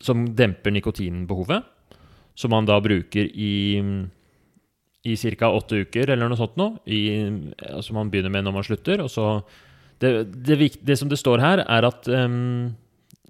[0.00, 1.64] som demper nikotinbehovet.
[2.36, 3.80] Som man da bruker i
[5.04, 5.46] i ca.
[5.50, 6.78] åtte uker eller noe sånt noe.
[6.86, 9.00] Som altså man begynner med når man slutter.
[9.02, 9.42] Og så
[9.98, 12.76] det, det, det som det står her, er at ehm,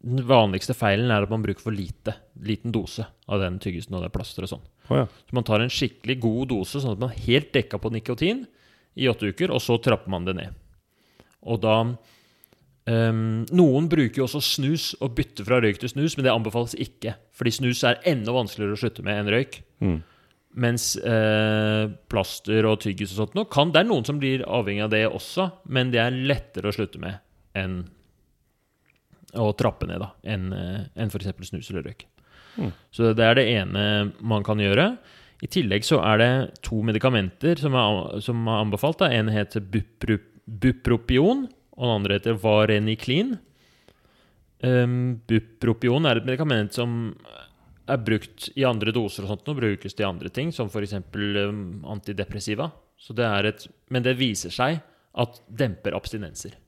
[0.02, 2.14] den vanligste feilen er at man bruker for lite.
[2.46, 4.62] Liten dose av den tyggisen og det plasteret sånn.
[4.88, 5.06] Oh, ja.
[5.26, 8.44] Så man tar en skikkelig god dose, sånn at man er helt dekka på nikotin
[8.98, 10.54] i åtte uker, og så trapper man det ned.
[11.48, 13.18] Og da um,
[13.54, 17.16] Noen bruker jo også snus og bytter fra røyk til snus, men det anbefales ikke.
[17.36, 19.60] Fordi snus er enda vanskeligere å slutte med enn røyk.
[19.82, 19.98] Mm.
[20.58, 24.86] Mens eh, plaster og tyggis og sånt noe, kan Det er noen som blir avhengig
[24.86, 27.20] av det også, men det er lettere å slutte med
[27.58, 27.82] enn
[29.36, 31.32] å trappe ned, da, enn en enn f.eks.
[31.50, 32.06] snus eller røyk.
[32.58, 32.72] Mm.
[32.94, 33.82] Så det er det ene
[34.24, 34.92] man kan gjøre.
[35.44, 36.30] I tillegg så er det
[36.66, 38.98] to medikamenter som er, som er anbefalt.
[39.02, 39.10] Da.
[39.14, 41.46] En heter Bupro, Bupropion,
[41.78, 43.36] og den andre heter Vareniclin.
[44.64, 47.12] Um, Bupropion er et medikament som
[47.88, 50.98] er brukt i andre doser og sånt, og brukes til andre ting, som f.eks.
[51.14, 52.72] Um, antidepressiva.
[52.98, 54.80] Så det er et, men det viser seg
[55.18, 56.58] at demper abstinenser.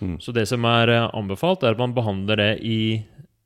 [0.00, 0.16] Mm.
[0.20, 2.78] Så det som er eh, anbefalt, er at man behandler det i,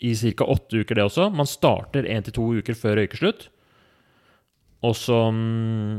[0.03, 0.47] i ca.
[0.51, 1.29] åtte uker, det også.
[1.35, 3.49] Man starter én til to uker før røykeslutt.
[4.87, 5.99] Og så mm,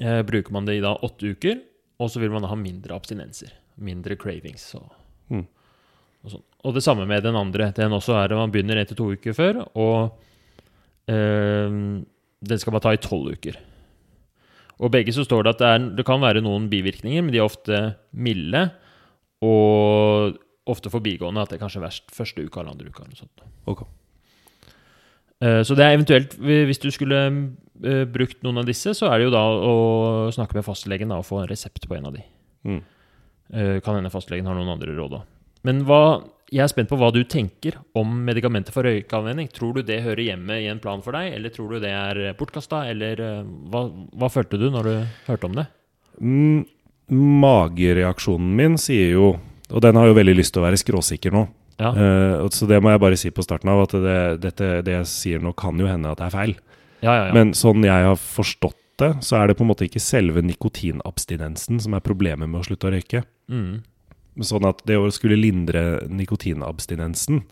[0.00, 1.60] eh, bruker man det i da åtte uker,
[2.00, 3.52] og så vil man ha mindre abstinenser.
[3.76, 4.70] Mindre cravings.
[4.78, 4.88] Og,
[5.26, 5.42] Mm.
[6.22, 6.42] og, sånn.
[6.62, 7.72] og det samme med den andre.
[7.74, 10.12] Den også er at man begynner én til to uker før, og
[11.10, 11.66] eh,
[12.46, 13.58] den skal man ta i tolv uker.
[14.78, 17.40] Og begge så står det at det, er, det kan være noen bivirkninger, men de
[17.40, 17.78] er ofte
[18.12, 18.66] milde.
[19.44, 21.42] Og ofte forbigående.
[21.42, 23.04] At det er kanskje verst første uka eller andre uka.
[23.04, 23.44] Eller sånt.
[23.66, 23.84] Ok.
[25.42, 27.20] Eh, Så det er eventuelt, hvis du skulle
[27.84, 29.74] eh, brukt noen av disse, så er det jo da å
[30.32, 32.24] snakke med fastlegen da, og få en resept på en av de.
[32.64, 32.80] Mm.
[33.52, 35.26] Eh, Kan hende fastlegen har noen andre råd òg.
[35.66, 39.48] Men hva, jeg er spent på hva du tenker om medikamenter for røykeanvending.
[39.52, 42.20] Tror du det hører hjemme i en plan for deg, eller tror du det er
[42.38, 43.18] bortkasta, eller
[43.72, 44.94] hva, hva følte du når du
[45.26, 45.66] hørte om det?
[46.22, 46.62] Mm,
[47.12, 49.28] magereaksjonen min sier jo
[49.70, 51.46] Og den har jo veldig lyst til å være skråsikker nå.
[51.76, 54.92] Ja, Uh, så det må jeg bare si på starten av, at det, dette, det
[54.94, 56.54] jeg sier nå, kan jo hende at det er feil.
[57.02, 57.24] ja, ja.
[57.26, 57.32] ja.
[57.36, 61.82] Men sånn jeg har forstått det, så er det på en måte ikke selve nikotinabstinensen
[61.84, 63.24] som er problemet med å slutte å røyke.
[63.52, 63.82] Mm.
[64.40, 67.42] Sånn at det å skulle lindre nikotinabstinensen,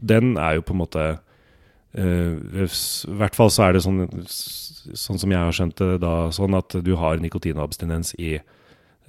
[0.00, 1.04] den er jo på en måte
[1.96, 6.28] s- I hvert fall så er det sånn, sånn som jeg har skjønt det da,
[6.32, 8.38] sånn at du har nikotinabstinens i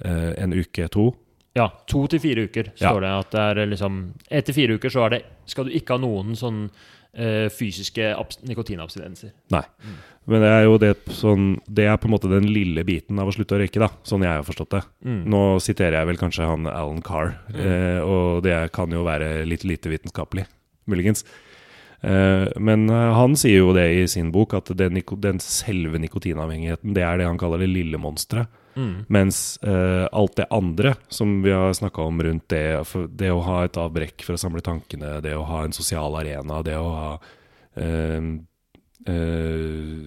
[0.04, 1.08] en uke, to.
[1.56, 2.92] Ja, to til fire uker Ja.
[3.00, 3.96] det at det er liksom
[4.30, 6.68] Etter fire uker så er det, skal du ikke ha noen sånn
[7.16, 9.32] eh, fysiske abs nikotinabstinenser.
[9.50, 9.64] Nei.
[10.28, 13.26] Men det er jo det sånn Det er på en måte den lille biten av
[13.30, 13.88] å slutte å røyke, da.
[14.06, 14.82] Sånn jeg har forstått det.
[15.08, 15.22] Mm.
[15.32, 19.64] Nå siterer jeg vel kanskje han Alan Carr, eh, og det kan jo være litt
[19.64, 20.46] lite vitenskapelig.
[20.86, 21.24] muligens.
[22.02, 26.94] Eh, men eh, han sier jo det i sin bok, at den, den selve nikotinavhengigheten,
[26.94, 28.46] det er det han kaller det lille monsteret.
[28.78, 28.92] Mm.
[29.10, 32.62] Mens eh, alt det andre som vi har snakka om rundt det,
[33.18, 36.60] det å ha et avbrekk for å samle tankene, det å ha en sosial arena,
[36.62, 37.08] det å ha
[37.74, 38.20] eh,
[39.08, 40.06] eh,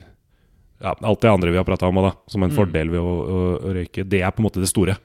[0.81, 2.55] ja, Alt det andre vi har prata om, da, som en Mm.
[2.55, 4.95] fordel ved å, å, å røyke, det er på en måte det store.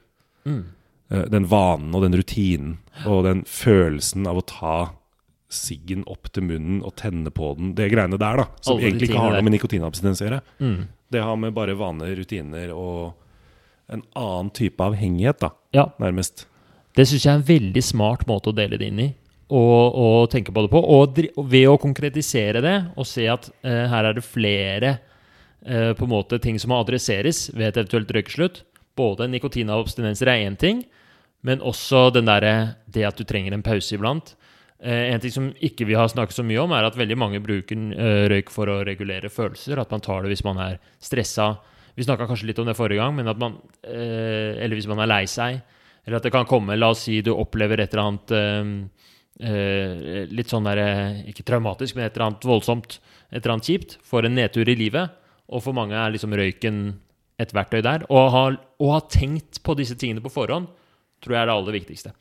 [0.47, 0.63] Mm.
[1.11, 4.77] Eh, Den vanen og den rutinen og den følelsen av å ta
[5.53, 9.11] siggen opp til munnen og tenne på den, det greiene der, da, som Alle egentlig
[9.11, 10.41] ikke har noe med nikotinabstinens å gjøre.
[10.59, 10.81] Mm.
[11.13, 13.15] Det har med bare vaner, rutiner og
[13.93, 15.87] en annen type avhengighet, da, Ja.
[16.01, 16.47] nærmest.
[16.97, 19.15] Det syns jeg er en veldig smart måte å dele det inn i.
[19.49, 20.81] Og, og tenke på det på.
[20.83, 24.97] Og, og ved å konkretisere det og se at eh, her er det flere
[25.65, 28.65] eh, på en måte ting som må adresseres ved et eventuelt røykeslutt.
[28.99, 30.83] Både nikotinabstinenser er én ting,
[31.47, 34.35] men også den derre det at du trenger en pause iblant.
[34.83, 37.39] Eh, en ting som ikke vi har snakket så mye om, er at veldig mange
[37.45, 39.79] bruker eh, røyk for å regulere følelser.
[39.79, 41.53] At man tar det hvis man er stressa.
[41.97, 45.01] Vi snakka kanskje litt om det forrige gang, men at man eh, Eller hvis man
[45.01, 45.63] er lei seg.
[46.05, 48.73] Eller at det kan komme La oss si du opplever et eller annet eh,
[49.49, 50.83] eh, Litt sånn der
[51.31, 52.99] Ikke traumatisk, men et eller annet voldsomt.
[53.33, 53.99] Et eller annet kjipt.
[54.05, 55.17] Får en nedtur i livet.
[55.49, 56.85] Og for mange er liksom røyken
[57.41, 58.05] et verktøy der.
[58.09, 58.21] Å
[58.77, 60.69] å ha tenkt på disse tingene på forhånd
[61.25, 62.13] tror jeg er det aller viktigste.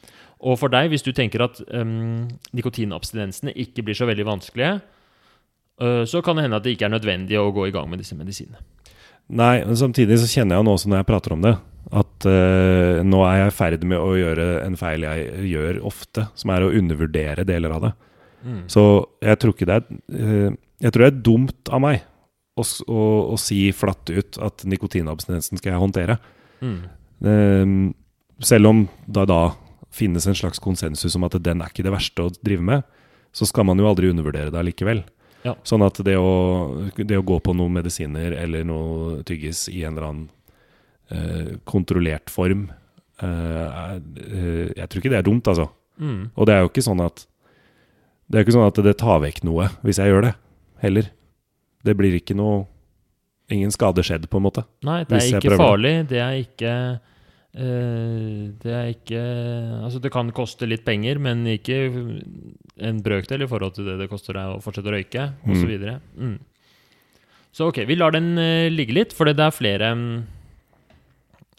[0.45, 4.77] Og for deg, hvis du tenker at um, nikotinabstinensene ikke blir så veldig vanskelige,
[5.83, 8.03] uh, så kan det hende at det ikke er nødvendig å gå i gang med
[8.03, 8.61] disse medisinene.
[9.33, 11.55] Nei, men samtidig så kjenner jeg nå også når jeg prater om det,
[11.95, 16.27] at uh, nå er jeg i ferd med å gjøre en feil jeg gjør ofte,
[16.37, 17.93] som er å undervurdere deler av det.
[18.69, 18.83] Så
[19.25, 20.51] jeg tror ikke det er uh,
[20.83, 22.03] Jeg tror det er dumt av meg
[22.59, 23.01] å, å,
[23.33, 26.17] å si flatt ut at nikotinabstinensen skal jeg håndtere.
[26.61, 26.81] Mm.
[27.25, 29.41] Uh, selv om det da
[29.95, 32.85] finnes en slags konsensus om at den er ikke det verste å drive med,
[33.35, 35.01] så skal man jo aldri undervurdere det allikevel.
[35.45, 35.53] Ja.
[35.67, 36.31] Sånn at det å,
[36.97, 40.25] det å gå på noen medisiner eller noe tyggis i en eller annen
[41.13, 42.65] eh, kontrollert form
[43.21, 45.69] eh, er, eh, Jeg tror ikke det er dumt, altså.
[46.01, 46.31] Mm.
[46.33, 47.27] Og det er jo ikke sånn at
[48.25, 50.33] Det er ikke sånn at det tar vekk noe hvis jeg gjør det,
[50.81, 51.11] heller.
[51.85, 52.65] Det blir ikke noe
[53.53, 54.63] Ingen skade skjedd, på en måte.
[54.81, 55.91] Nei, det er ikke farlig.
[56.09, 56.71] Det er ikke
[57.53, 59.21] eh, Det er ikke
[59.83, 61.77] Altså, det kan koste litt penger, men ikke
[62.83, 65.51] en brøkdel i forhold til det det koster deg å fortsette å røyke, Mm.
[65.53, 65.99] osv.
[66.19, 66.39] Mm.
[67.55, 70.25] Så ok, vi lar den uh, ligge litt, for det er flere um,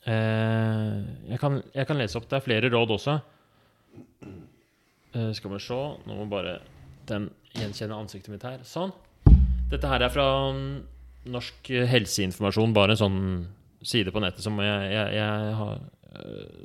[0.06, 0.96] uh,
[1.30, 2.28] jeg, kan, jeg kan lese opp.
[2.28, 3.16] Det er flere råd også.
[5.16, 6.58] Uh, skal vi se Nå må bare
[7.08, 8.60] den gjenkjenne ansiktet mitt her.
[8.68, 8.92] Sånn.
[9.70, 10.82] Dette her er fra um,
[11.32, 13.20] Norsk helseinformasjon, bare en sånn
[13.86, 15.80] side på nettet som jeg, jeg, jeg har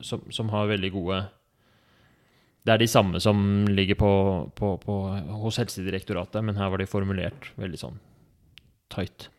[0.06, 1.18] som, som har veldig gode
[2.62, 3.38] Det er de samme som
[3.70, 4.14] ligger på,
[4.58, 4.96] på, på,
[5.42, 7.96] hos Helsedirektoratet, men her var de formulert veldig sånn
[8.94, 9.30] tight.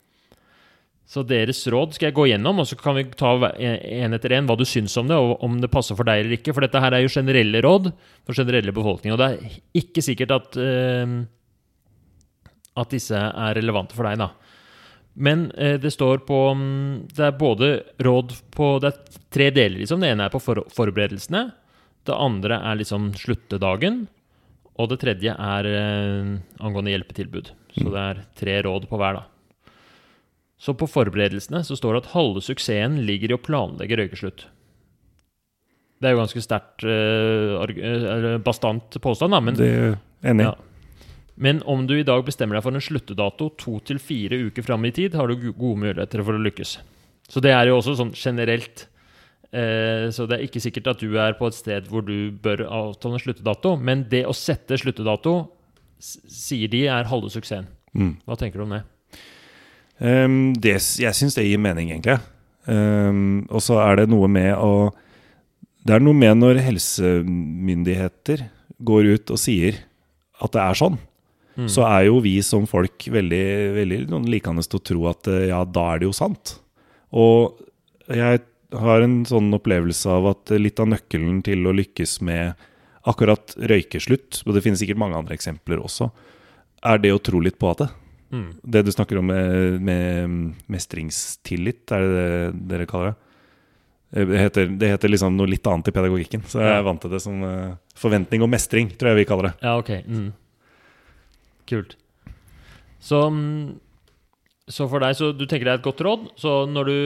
[1.07, 4.49] Så deres råd skal jeg gå gjennom, og så kan vi ta en etter en
[4.49, 6.55] hva du syns om det, og om det passer for deg eller ikke.
[6.57, 7.93] For dette her er jo generelle råd
[8.25, 11.21] for generelle befolkning, og det er ikke sikkert at uh,
[12.81, 14.31] at disse er relevante for deg, da.
[15.13, 17.67] Men eh, det står på mm, Det er både
[18.01, 20.01] råd på Det er tre deler, liksom.
[20.01, 21.43] Det ene er på for, forberedelsene.
[22.09, 24.07] Det andre er liksom sluttedagen.
[24.81, 26.33] Og det tredje er eh,
[26.65, 27.53] angående hjelpetilbud.
[27.77, 29.29] Så det er tre råd på hver, da.
[30.63, 34.45] Så på forberedelsene så står det at halve suksessen ligger i å planlegge røykeslutt.
[36.03, 39.97] Det er jo ganske sterkt eller bastant påstand, da, men Det er
[40.31, 40.47] enig.
[40.49, 40.55] Ja.
[41.35, 44.85] Men om du i dag bestemmer deg for en sluttedato to til fire uker fram
[44.87, 46.77] i tid, har du gode muligheter for å lykkes.
[47.31, 48.87] Så det er jo også sånn generelt.
[49.53, 52.65] Eh, så det er ikke sikkert at du er på et sted hvor du bør
[52.65, 55.35] avtale en sluttedato, men det å sette sluttedato,
[56.03, 57.69] sier de, er halve suksessen.
[57.93, 58.15] Mm.
[58.27, 58.83] Hva tenker du om det?
[60.03, 62.17] Um, det, jeg syns det gir mening, egentlig.
[62.67, 64.93] Um, og så er det noe med å
[65.83, 68.45] Det er noe med når helsemyndigheter
[68.87, 69.81] går ut og sier
[70.43, 70.99] at det er sånn,
[71.53, 71.67] Mm.
[71.69, 73.47] så er jo vi som folk veldig,
[73.77, 76.55] veldig likende til å tro at eh, ja, da er det jo sant.
[77.13, 77.59] Og
[78.09, 78.41] jeg
[78.73, 82.55] har en sånn opplevelse av at litt av nøkkelen til å lykkes med
[83.09, 86.11] akkurat røykeslutt, og det finnes sikkert mange andre eksempler også,
[86.87, 87.89] er det å tro litt på at det.
[88.33, 88.47] Mm.
[88.63, 93.19] Det du snakker om med, med mestringstillit, er det det dere kaller det?
[94.17, 97.03] Eh, Det heter, det heter liksom noe litt annet i pedagogikken, så jeg er vant
[97.03, 99.55] til det som eh, forventning og mestring, tror jeg vi kaller det.
[99.67, 99.93] Ja, ok.
[100.07, 100.31] Mm.
[101.69, 101.97] Kult.
[103.03, 103.75] Så, mm,
[104.71, 106.29] så for deg, så du tenker det er et godt råd.
[106.39, 106.97] Så når du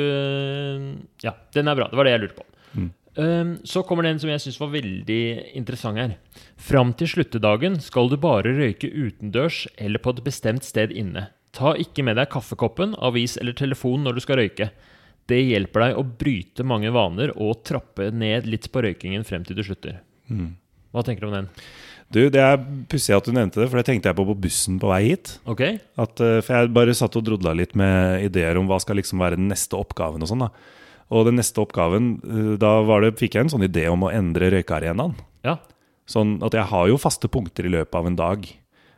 [1.25, 1.89] Ja, den er bra.
[1.89, 2.47] Det var det jeg lurte på.
[2.77, 2.91] Mm.
[3.17, 5.23] Um, så kommer den som jeg syns var veldig
[5.57, 6.19] interessant her.
[6.61, 11.31] Fram til sluttedagen skal du bare røyke utendørs eller på et bestemt sted inne.
[11.57, 14.69] Ta ikke med deg kaffekoppen, avis eller telefon når du skal røyke.
[15.27, 19.57] Det hjelper deg å bryte mange vaner og trappe ned litt på røykingen frem til
[19.57, 20.03] du slutter.
[20.93, 21.49] Hva tenker du om den?
[22.13, 24.79] Du, Det er pussig at du nevnte det, for det tenkte jeg på på bussen
[24.83, 25.37] på vei hit.
[25.51, 25.63] Ok?
[25.99, 29.23] At, eh, for jeg bare satt og drodla litt med ideer om hva skal liksom
[29.23, 30.47] være den neste oppgaven og sånn.
[30.47, 30.51] da.
[31.11, 34.13] Og den neste oppgaven, eh, da var det, fikk jeg en sånn idé om å
[34.15, 35.17] endre røykearenaen.
[35.45, 35.59] Ja.
[36.07, 38.47] Sånn at jeg har jo faste punkter i løpet av en dag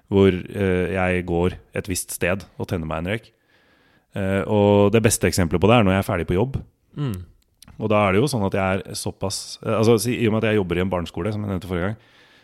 [0.08, 3.32] hvor eh, jeg går et visst sted og tenner meg en røyk.
[4.48, 6.56] Og det beste eksempelet på det er når jeg er ferdig på jobb.
[6.96, 7.18] Mm.
[7.78, 10.48] Og da er det jo sånn at jeg er såpass Altså I og med at
[10.50, 11.98] jeg jobber i en barneskole, som jeg nevnte forrige gang,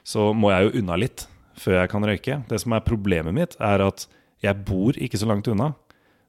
[0.05, 1.27] så må jeg jo unna litt
[1.57, 2.37] før jeg kan røyke.
[2.51, 4.07] Det som er problemet mitt, er at
[4.45, 5.73] jeg bor ikke så langt unna.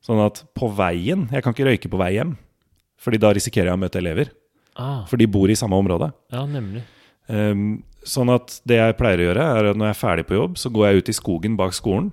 [0.05, 2.35] Sånn at på veien Jeg kan ikke røyke på vei hjem,
[3.01, 4.29] Fordi da risikerer jeg å møte elever.
[4.77, 6.11] Ah, For de bor i samme område.
[6.31, 6.83] ja, nemlig.
[7.27, 10.35] Um, sånn at det jeg pleier å gjøre, er at når jeg er ferdig på
[10.37, 12.11] jobb, så går jeg ut i skogen bak skolen,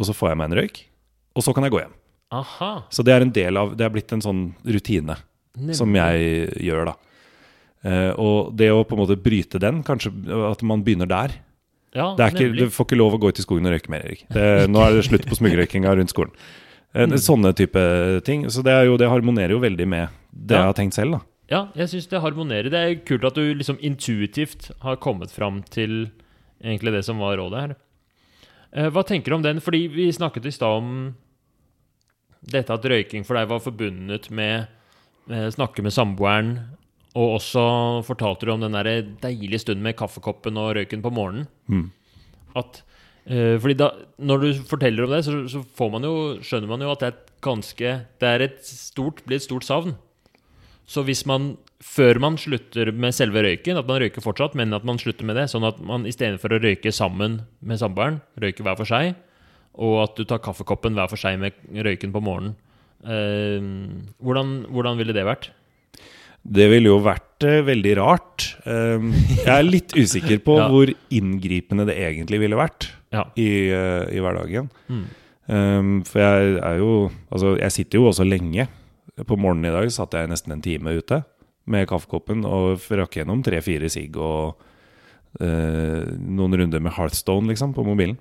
[0.00, 0.80] og så får jeg meg en røyk.
[1.36, 1.92] Og så kan jeg gå hjem.
[2.32, 2.70] Aha.
[2.90, 5.16] Så det er en del av Det er blitt en sånn rutine
[5.58, 5.74] Nemlig.
[5.76, 6.94] som jeg gjør, da.
[7.80, 10.10] Eh, og det å på en måte bryte den, kanskje
[10.50, 11.32] at man begynner der
[11.96, 12.50] Ja, det er ikke.
[12.58, 14.26] Du får ikke lov å gå ut i skogen og røyke mer, Erik.
[14.30, 16.34] Det, nå er det slutt på smugrøykinga rundt skolen.
[16.94, 17.80] Eh, Sånne type
[18.26, 18.44] ting.
[18.52, 20.60] Så det, er jo, det harmonerer jo veldig med det Ja.
[20.60, 21.16] jeg har tenkt selv.
[21.16, 21.20] da
[21.50, 22.70] Ja, jeg syns det harmonerer.
[22.70, 26.10] Det er kult at du liksom intuitivt har kommet fram til
[26.62, 27.76] egentlig det som var rådet her.
[28.76, 29.58] Uh, hva tenker du om den?
[29.58, 31.14] Fordi vi snakket i stad om
[32.40, 34.68] dette at røyking for deg var forbundet med
[35.30, 36.54] snakke med samboeren,
[37.18, 37.62] og også
[38.06, 41.48] fortalte du om den der deilige stunden med kaffekoppen og røyken på morgenen.
[41.66, 41.88] Mm.
[42.58, 42.82] At
[43.30, 46.84] uh, fordi da, Når du forteller om det, så, så får man jo, skjønner man
[46.84, 47.90] jo at det er et ganske
[48.20, 49.96] Det er et stort, blir et stort savn.
[50.86, 54.84] Så hvis man, før man slutter med selve røyken, at man røyker fortsatt, men at
[54.84, 58.78] man slutter med det, sånn at man istedenfor å røyke sammen med samboeren, røyker hver
[58.78, 59.14] for seg,
[59.78, 61.54] og at du tar kaffekoppen hver for seg med
[61.86, 62.58] røyken på morgenen
[63.06, 63.60] uh,
[64.20, 65.50] hvordan, hvordan ville det vært?
[66.42, 68.46] Det ville jo vært eh, veldig rart.
[68.64, 70.68] Um, jeg er litt usikker på Ja.
[70.72, 73.24] hvor inngripende det egentlig ville vært Ja.
[73.36, 74.70] i, eh, i hverdagen.
[74.88, 75.02] Mm.
[75.50, 78.68] Um, for jeg er jo Altså, jeg sitter jo også lenge.
[79.26, 81.24] På morgenen i dag satt jeg nesten en time ute
[81.66, 84.56] med kaffekoppen og rakk gjennom tre-fire sigg og
[85.40, 88.16] eh, noen runder med Hearthstone, liksom, på mobilen.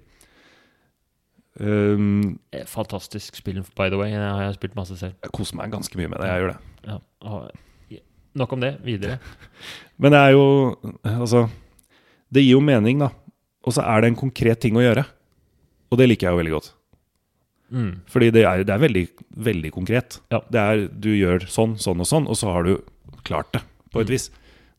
[1.59, 4.11] Um, Eh, Fantastisk spill, by the way.
[4.11, 5.15] Jeg har spilt masse selv.
[5.23, 6.27] jeg koser meg ganske mye med det.
[6.29, 6.59] Jeg gjør det.
[6.87, 6.97] Ja.
[7.21, 7.51] og-
[8.35, 8.75] Nok om det.
[8.85, 9.17] Videre.
[10.01, 10.43] Men det er jo
[11.03, 11.47] Altså,
[12.31, 13.09] det gir jo mening, da.
[13.65, 15.03] Og så er det en konkret ting å gjøre.
[15.89, 16.69] Og det liker jeg jo veldig godt.
[17.69, 17.89] Mm.
[18.09, 19.03] Fordi det er, det er veldig,
[19.49, 20.19] veldig konkret.
[20.33, 20.39] Ja.
[20.49, 22.75] Det er, du gjør sånn, sånn og sånn, og så har du
[23.27, 23.61] klart det,
[23.93, 24.13] på et Mm.
[24.15, 24.29] vis.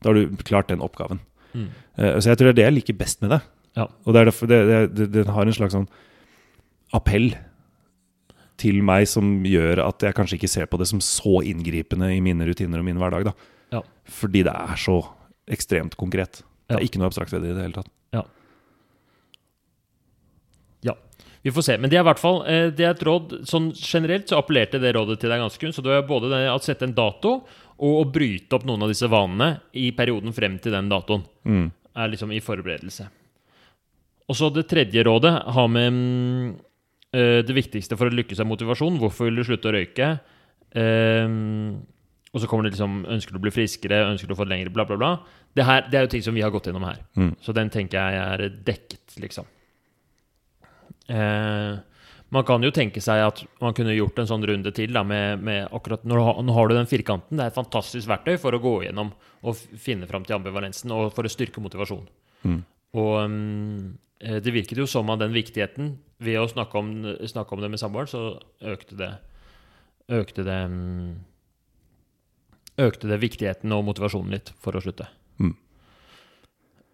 [0.01, 1.19] Da har du klart den oppgaven.
[1.53, 1.67] Mm.
[1.99, 3.41] Uh, så jeg tror det er det jeg liker best med det.
[3.77, 3.85] Ja.
[4.05, 5.87] Og det er derfor det, det, det, den har en slags sånn
[6.95, 7.29] appell
[8.61, 12.21] til meg som gjør at jeg kanskje ikke ser på det som så inngripende i
[12.23, 13.31] mine rutiner og min hverdag.
[13.31, 13.33] da.
[13.77, 13.81] Ja.
[14.21, 14.99] Fordi det er så
[15.51, 16.43] ekstremt konkret.
[16.69, 16.77] Det Ja.
[16.79, 17.89] er ikke noe abstrakt ved det i det hele tatt.
[18.13, 18.23] Ja,
[21.43, 21.77] vi får se.
[21.77, 24.77] Men det er i hvert fall eh, Det er et råd Sånn generelt så appellerte
[24.81, 25.73] det rådet til deg ganske kun.
[25.73, 27.39] Så det er både det å sette en dato
[27.81, 31.23] og å bryte opp noen av disse vanene i perioden frem til den datoen.
[31.49, 31.71] Mm.
[31.97, 33.07] Er liksom i forberedelse.
[34.29, 36.51] Og så det tredje rådet har med mm,
[37.11, 38.99] det viktigste for å lykkes er motivasjon.
[39.01, 40.13] Hvorfor vil du slutte å røyke?
[40.79, 41.81] Ehm,
[42.31, 44.05] og så kommer det liksom Ønsker du å bli friskere?
[44.07, 44.73] Ønsker du å få det lengre?
[44.73, 45.13] Bla, bla, bla.
[45.51, 47.01] Det, her, det er jo ting som vi har gått gjennom her.
[47.19, 47.33] Mm.
[47.43, 49.49] Så den tenker jeg er dekket, liksom.
[51.11, 51.73] Eh,
[52.31, 55.41] man kan jo tenke seg at man kunne gjort en sånn runde til da, med,
[55.43, 57.35] med akkurat når du har, Nå har du den firkanten.
[57.35, 61.09] Det er et fantastisk verktøy for å gå gjennom og finne fram til ambivalensen og
[61.15, 62.07] for å styrke motivasjon.
[62.47, 62.61] Mm.
[63.01, 63.35] Og eh,
[64.21, 66.91] det virket jo som av den viktigheten Ved å snakke om,
[67.25, 68.21] snakke om det med samboeren, så
[68.61, 69.11] økte det
[70.11, 71.15] Økte det mm,
[72.81, 75.05] Økte det viktigheten og motivasjonen litt for å slutte.
[75.41, 75.51] Mm.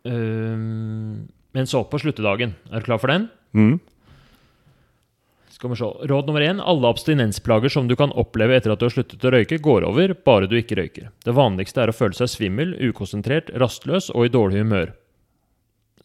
[0.08, 2.56] Um, men så på sluttedagen.
[2.72, 3.28] Er du klar for den?
[3.56, 3.78] Mm.
[5.54, 5.88] Skal vi se.
[6.10, 6.60] Råd nummer én.
[6.62, 10.14] Alle abstinensplager som du kan oppleve etter at du har sluttet å røyke, går over,
[10.28, 11.10] bare du ikke røyker.
[11.26, 14.94] Det vanligste er å føle seg svimmel, ukonsentrert, rastløs og i dårlig humør.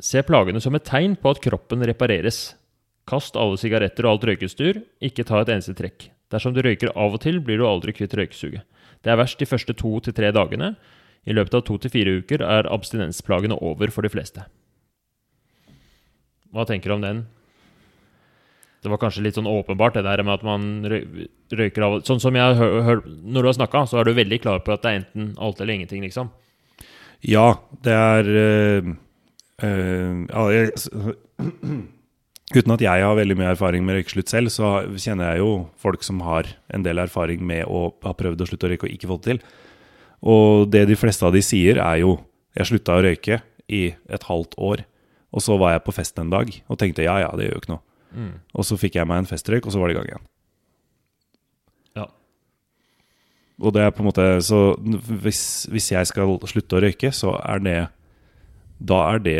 [0.00, 2.54] Se plagene som et tegn på at kroppen repareres.
[3.08, 6.08] Kast alle sigaretter og alt røykestyr, ikke ta et eneste trekk.
[6.32, 8.64] Dersom du røyker av og til, blir du aldri kvitt røykesuget.
[9.02, 10.74] Det er verst de første to til tre dagene.
[11.26, 14.46] I løpet av to til fire uker er abstinensplagene over for de fleste.
[16.52, 17.22] Hva tenker du om den?
[18.82, 20.62] Det var kanskje litt sånn åpenbart, det der med at man
[21.54, 24.40] røyker av Sånn som jeg har hørt Når du har snakka, så er du veldig
[24.42, 26.32] klar på at det er enten alt eller ingenting, liksom.
[27.22, 28.90] Ja, det er eh,
[29.62, 30.72] ja, jeg,
[32.52, 36.02] Uten at jeg har veldig mye erfaring med røykeslutt selv, så kjenner jeg jo folk
[36.04, 39.08] som har en del erfaring med å ha prøvd å slutte å røyke og ikke
[39.08, 39.40] fått det til.
[40.22, 42.20] Og det de fleste av de sier, er jo
[42.54, 44.84] 'jeg slutta å røyke i et halvt år',
[45.32, 47.60] og så var jeg på fest en dag og tenkte 'ja ja, det gjør jo
[47.62, 47.86] ikke noe'.
[48.14, 48.34] Mm.
[48.54, 50.26] Og så fikk jeg meg en festrøyk, og så var det i gang igjen.
[51.96, 52.06] Ja.
[53.60, 54.76] Og det er på en måte Så
[55.22, 57.88] hvis, hvis jeg skal slutte å røyke, så er det
[58.82, 59.38] Da er det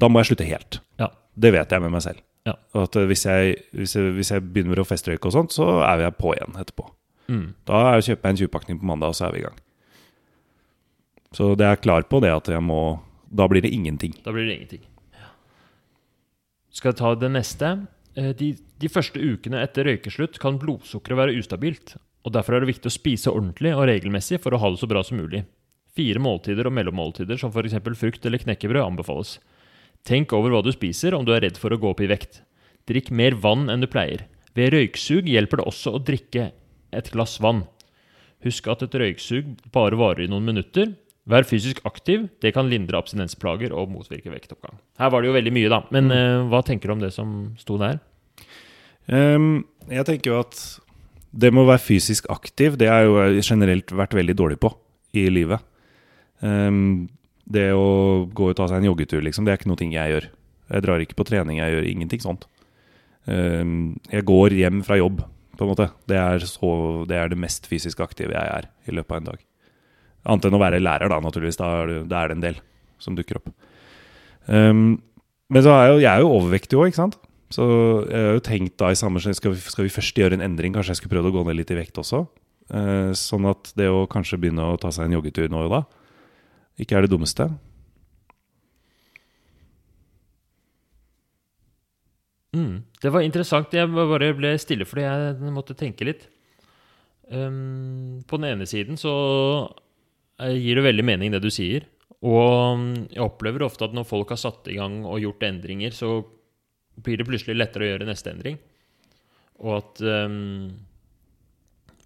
[0.00, 0.80] Da må jeg slutte helt.
[0.98, 1.10] Ja.
[1.38, 2.20] Det vet jeg med meg selv.
[2.48, 2.54] Ja.
[2.74, 6.06] At eh, hvis jeg, hvis, jeg, hvis jeg begynner å festrøyke og sånt, så er
[6.06, 6.86] jeg på igjen etterpå.
[7.30, 7.44] Mm.
[7.68, 9.58] Da er- kjøper jeg en 20-pakning på mandag, og så er vi i gang.
[11.36, 12.80] Så det er klar på det at jeg må
[13.30, 14.16] Da blir det ingenting.
[14.24, 14.86] Da blir det ingenting.
[16.74, 17.68] Skal jeg ta det neste?
[18.16, 22.72] Eh, De, de første ukene etter røykeslutt kan blodsukkeret være ustabilt, og derfor er det
[22.72, 25.44] viktig å spise ordentlig og regelmessig for å ha det så bra som mulig.
[25.96, 27.78] Fire måltider og mellommåltider, som f.eks.
[27.98, 29.38] frukt eller knekkebrød, anbefales.
[30.06, 32.42] Tenk over hva du spiser om du er redd for å gå opp i vekt.
[32.88, 34.24] Drikk mer vann enn du pleier.
[34.56, 36.50] Ved røyksug hjelper det også å drikke
[36.96, 37.64] et glass vann.
[38.46, 40.94] Husk at et røyksug bare varer i noen minutter.
[41.30, 42.26] Vær fysisk aktiv.
[42.42, 44.78] Det kan lindre abstinensplager og motvirke vektoppgang.
[44.98, 45.82] Her var det jo veldig mye, da.
[45.94, 48.00] Men uh, hva tenker du om det som sto der?
[49.10, 50.56] Um, jeg tenker jo at
[51.30, 54.72] det med å være fysisk aktiv, det jo jeg generelt vært veldig dårlig på
[55.14, 55.62] i livet.
[56.46, 57.08] Ehm,
[57.50, 60.14] det å gå og ta seg en joggetur, liksom, det er ikke noe ting jeg
[60.14, 60.30] gjør.
[60.70, 62.46] Jeg drar ikke på trening, jeg gjør ingenting sånt.
[63.26, 65.24] Um, jeg går hjem fra jobb,
[65.58, 65.88] på en måte.
[66.08, 66.70] Det er, så,
[67.10, 69.42] det er det mest fysisk aktive jeg er i løpet av en dag.
[70.30, 71.58] Annet enn å være lærer, da, naturligvis.
[71.60, 72.62] Da er det, da er det en del
[73.02, 73.50] som dukker opp.
[74.46, 75.00] Um,
[75.50, 77.18] men så er jeg, jo, jeg er jo overvektig òg, ikke sant?
[77.50, 77.64] Så
[78.06, 80.76] jeg har jo tenkt da i samme skal vi, skal vi først gjøre en endring?
[80.76, 82.22] Kanskje jeg skulle prøvd å gå ned litt i vekt også?
[82.70, 85.80] Uh, sånn at det å kanskje begynne å ta seg en joggetur nå og da,
[86.80, 87.46] ikke er det dummeste.
[92.56, 92.82] Mm.
[93.02, 93.72] Det var interessant.
[93.74, 96.26] Jeg bare ble stille fordi jeg måtte tenke litt.
[97.30, 99.12] Um, på den ene siden så
[100.42, 101.86] eh, gir det veldig mening, det du sier.
[102.26, 105.94] Og um, jeg opplever ofte at når folk har satt i gang og gjort endringer,
[105.94, 106.18] så
[107.00, 108.58] blir det plutselig lettere å gjøre neste endring.
[109.62, 110.72] Og at um,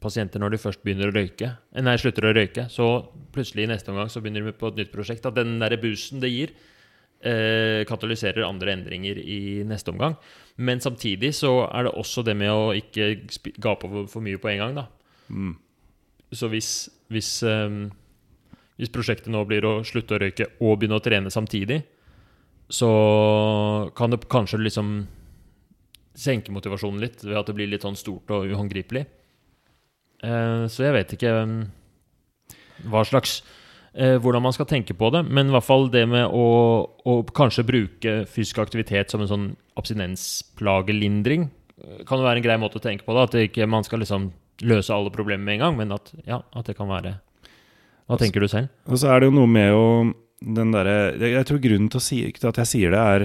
[0.05, 2.89] pasienter, når de først begynner å røyke, eh, nei, slutter å røyke, så
[3.35, 5.27] plutselig i neste omgang så begynner de på et nytt prosjekt.
[5.27, 6.55] At den derre boosten det gir,
[7.25, 10.17] eh, katalyserer andre endringer i neste omgang.
[10.57, 13.27] Men samtidig så er det også det med å ikke
[13.59, 14.87] gape over for mye på en gang, da.
[15.31, 15.57] Mm.
[16.33, 17.91] Så hvis, hvis, ehm,
[18.79, 21.83] hvis prosjektet nå blir å slutte å røyke og begynne å trene samtidig,
[22.69, 25.07] så kan det kanskje liksom
[26.15, 29.05] senke motivasjonen litt ved at det blir litt sånn stort og uhåndgripelig.
[30.25, 31.59] Eh, så jeg vet ikke ehm,
[32.91, 33.39] hva slags
[33.93, 36.47] eh, hvordan man skal tenke på det, men i hvert fall det med å,
[37.05, 39.51] å kanskje bruke fysisk aktivitet som en sånn
[39.81, 43.17] abstinensplagelindring eh, kan jo være en grei måte å tenke på.
[43.17, 44.33] da, At det ikke man skal liksom
[44.65, 47.17] løse alle problemer med en gang, men at, ja, at det kan være
[48.07, 48.71] Hva tenker du selv?
[48.87, 49.87] Og så er det jo noe med å
[50.45, 53.25] den derre jeg, jeg tror grunnen til, si, til at jeg sier det, er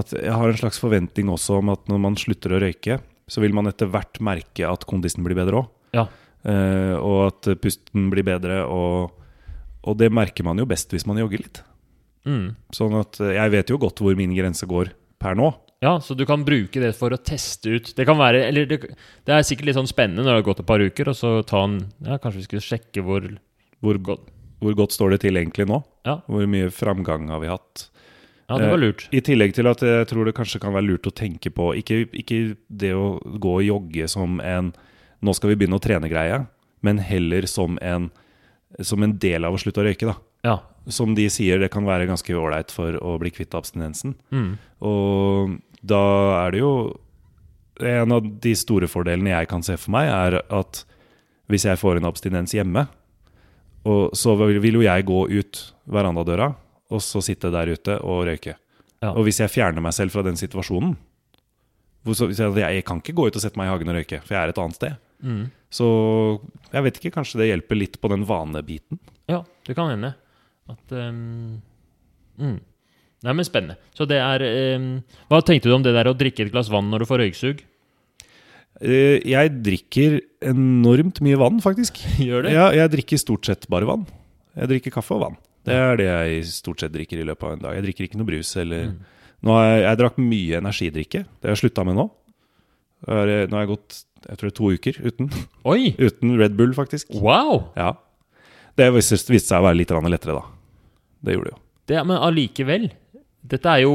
[0.00, 3.00] at jeg har en slags forventning også om at når man slutter å røyke,
[3.30, 5.68] så vil man etter hvert merke at kondisen blir bedre òg.
[5.96, 6.06] Ja.
[6.40, 9.10] Uh, og at pusten blir bedre, og,
[9.84, 11.62] og det merker man jo best hvis man jogger litt.
[12.28, 12.54] Mm.
[12.76, 15.50] Sånn at eh, jeg vet jo godt hvor min grense går per nå.
[15.80, 18.82] Ja, så du kan bruke det for å teste ut Det kan være, eller det,
[19.24, 21.30] det er sikkert litt sånn spennende når det har gått et par uker, og så
[21.48, 23.24] ta en Ja, kanskje vi skulle sjekke hvor,
[23.80, 24.28] Hvor, godt
[24.60, 25.80] hvor godt står det til egentlig nå?
[26.04, 26.18] Ja.
[26.28, 27.86] Hvor mye framgang har vi hatt?
[28.50, 29.06] Ja, det var Eh, lurt.
[29.14, 32.02] I tillegg til at jeg tror det kanskje kan være lurt å tenke på Ikke,
[32.12, 34.72] ikke det å gå og jogge som en
[35.20, 36.46] 'nå skal vi begynne å trene'-greie,
[36.82, 38.10] men heller som en,
[38.80, 40.06] som en del av å slutte å røyke.
[40.06, 40.16] da.
[40.42, 40.56] Ja.
[40.88, 44.14] Som de sier, det kan være ganske ålreit for å bli kvitt abstinensen.
[44.32, 44.56] Mm.
[44.80, 46.74] Og da er det jo
[47.80, 50.82] En av de store fordelene jeg kan se for meg, er at
[51.48, 52.82] hvis jeg får en abstinens hjemme,
[53.88, 56.50] og så vil jo jeg gå ut verandadøra
[56.90, 58.58] og så sitte der ute og røyke.
[59.00, 59.14] Ja.
[59.14, 60.92] Og hvis jeg fjerner meg selv fra den situasjonen
[62.04, 64.42] jeg, jeg kan ikke gå ut og sette meg i hagen og røyke, for jeg
[64.42, 65.00] er et annet sted.
[65.22, 65.44] Mm.
[65.70, 65.86] Så
[66.72, 68.98] jeg vet ikke, kanskje det hjelper litt på den vanebiten.
[69.30, 70.14] Ja, det kan hende.
[70.70, 71.60] At um,
[72.40, 72.58] mm.
[73.26, 73.76] Nei, men spennende.
[73.92, 74.42] Så det er
[74.78, 74.86] um,
[75.28, 77.60] Hva tenkte du om det der å drikke et glass vann når du får røyksug?
[78.80, 80.18] Uh, Jeg drikker
[80.50, 82.00] enormt mye vann, faktisk.
[82.28, 82.54] Gjør det?
[82.56, 84.06] Ja, jeg drikker stort sett bare vann.
[84.56, 85.38] Jeg drikker kaffe og vann.
[85.68, 87.74] Det er det jeg stort sett drikker i løpet av en dag.
[87.76, 88.96] Jeg drikker ikke noe brus eller Mm.
[89.44, 91.20] nå har jeg, jeg drakk mye energidrikke.
[91.28, 92.06] Det har jeg slutta med nå.
[93.06, 93.28] Nå har
[93.60, 93.98] jeg gått
[94.28, 95.30] jeg tror det er to uker uten,
[95.68, 95.92] Oi!
[96.06, 97.12] uten Red Bull, faktisk.
[97.14, 97.70] Wow!
[97.78, 97.94] Ja.
[98.78, 100.44] Det viste viste seg å være litt lettere, da.
[101.20, 101.62] Det gjorde det jo.
[101.90, 102.90] Det, men allikevel.
[103.50, 103.92] Dette er jo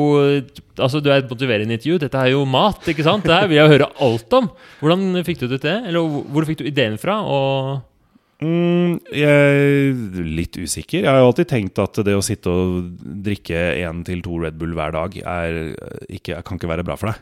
[0.82, 2.00] Altså, du er et motiverende intervju.
[2.02, 3.24] Dette er jo mat, ikke sant?
[3.26, 4.50] Det her vil jeg høre alt om.
[4.82, 5.86] Hvordan fikk du det til?
[5.86, 7.22] Eller hvor fikk du ideen fra?
[7.24, 7.84] Og
[8.44, 11.06] Mm, jeg er litt usikker.
[11.06, 12.90] Jeg har jo alltid tenkt at det å sitte og
[13.24, 15.60] drikke én til to Red Bull hver dag er
[16.12, 17.22] ikke, kan ikke være bra for deg.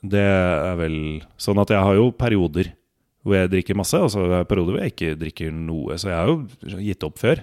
[0.00, 0.98] Det er vel
[1.40, 2.72] sånn at jeg har jo perioder
[3.20, 5.98] hvor jeg drikker masse, og så er det perioder hvor jeg ikke drikker noe.
[6.00, 7.42] Så jeg har jo gitt opp før.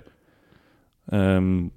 [1.13, 1.69] Um,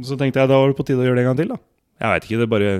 [0.00, 1.60] så tenkte jeg da var det på tide å gjøre det en gang til, da.
[2.00, 2.70] Jeg veit ikke, det bare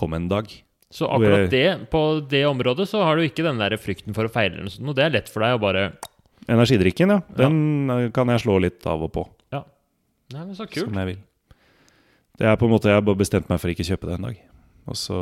[0.00, 0.48] kom en dag.
[0.90, 4.32] Så akkurat det, på det området så har du ikke den der frykten for å
[4.32, 5.84] feile eller noe det er lett for deg å bare
[6.50, 7.20] Energidrikken, ja.
[7.36, 8.08] Den ja.
[8.16, 9.22] kan jeg slå litt av og på.
[9.54, 9.60] Ja.
[10.34, 10.88] Nei, men så kult.
[10.88, 11.20] Som jeg vil.
[12.40, 14.26] Det er på en måte Jeg har bare bestemt meg for ikke kjøpe det en
[14.26, 14.40] dag.
[14.90, 15.20] Og så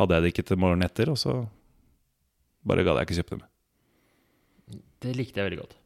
[0.00, 1.36] hadde jeg det ikke til morgenen etter, og så
[2.66, 4.80] bare gadd jeg ikke kjøpe det med.
[5.00, 5.76] Det likte jeg veldig godt.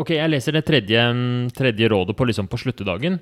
[0.00, 1.04] Ok, jeg leser det tredje,
[1.56, 3.18] tredje rådet på, liksom på sluttedagen.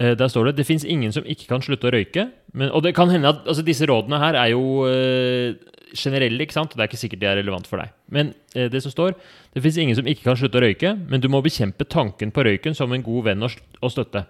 [0.00, 2.30] Eh, der står det det fins ingen som ikke kan slutte å røyke.
[2.56, 5.58] Men, og det kan hende at altså, disse rådene her er jo eh,
[5.92, 6.72] generelle, ikke sant?
[6.72, 7.92] og det er ikke sikkert de er relevant for deg.
[8.08, 9.18] Men eh, det som står
[9.52, 12.46] Det fins ingen som ikke kan slutte å røyke, men du må bekjempe tanken på
[12.46, 14.24] røyken som en god venn og støtte.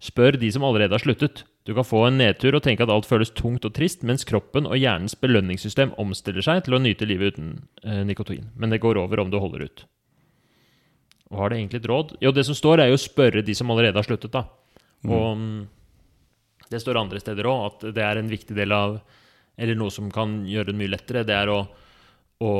[0.00, 1.44] Spør de som allerede har sluttet.
[1.68, 4.64] Du kan få en nedtur og tenke at alt føles tungt og trist, mens kroppen
[4.64, 7.50] og hjernens belønningssystem omstiller seg til å nyte livet uten
[7.84, 8.48] eh, nikotin.
[8.56, 9.84] Men det går over om du holder ut.
[11.30, 12.16] Og har det egentlig et råd?
[12.24, 14.46] Jo, det som står, er jo å spørre de som allerede har sluttet, da.
[15.04, 15.12] Mm.
[15.12, 15.60] Og mm,
[16.72, 18.98] det står andre steder òg at det er en viktig del av
[19.60, 21.58] eller noe som kan gjøre det mye lettere, det er å,
[22.40, 22.52] å,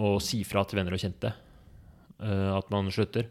[0.00, 3.28] å si fra til venner og kjente uh, at man slutter.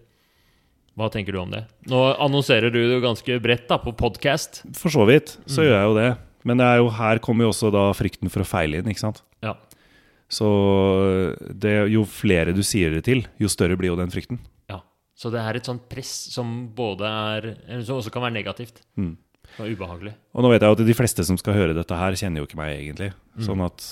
[0.99, 1.63] Hva tenker du om det?
[1.89, 4.61] Nå annonserer du det ganske bredt da, på podkast.
[4.77, 5.65] For så vidt så mm.
[5.65, 6.09] gjør jeg jo det.
[6.43, 9.23] Men det jo, her kommer jo også da frykten for å feile inn, ikke sant.
[9.41, 9.55] Ja.
[10.33, 10.47] Så
[11.49, 14.41] det, jo flere du sier det til, jo større blir jo den frykten.
[14.69, 14.81] Ja.
[15.17, 17.49] Så det er et sånt press som både er
[17.85, 18.83] Som også kan være negativt.
[18.99, 19.15] Mm.
[19.61, 20.15] Og ubehagelig.
[20.33, 22.61] Og nå vet jeg at de fleste som skal høre dette her, kjenner jo ikke
[22.61, 23.11] meg egentlig.
[23.37, 23.43] Mm.
[23.49, 23.85] Sånn at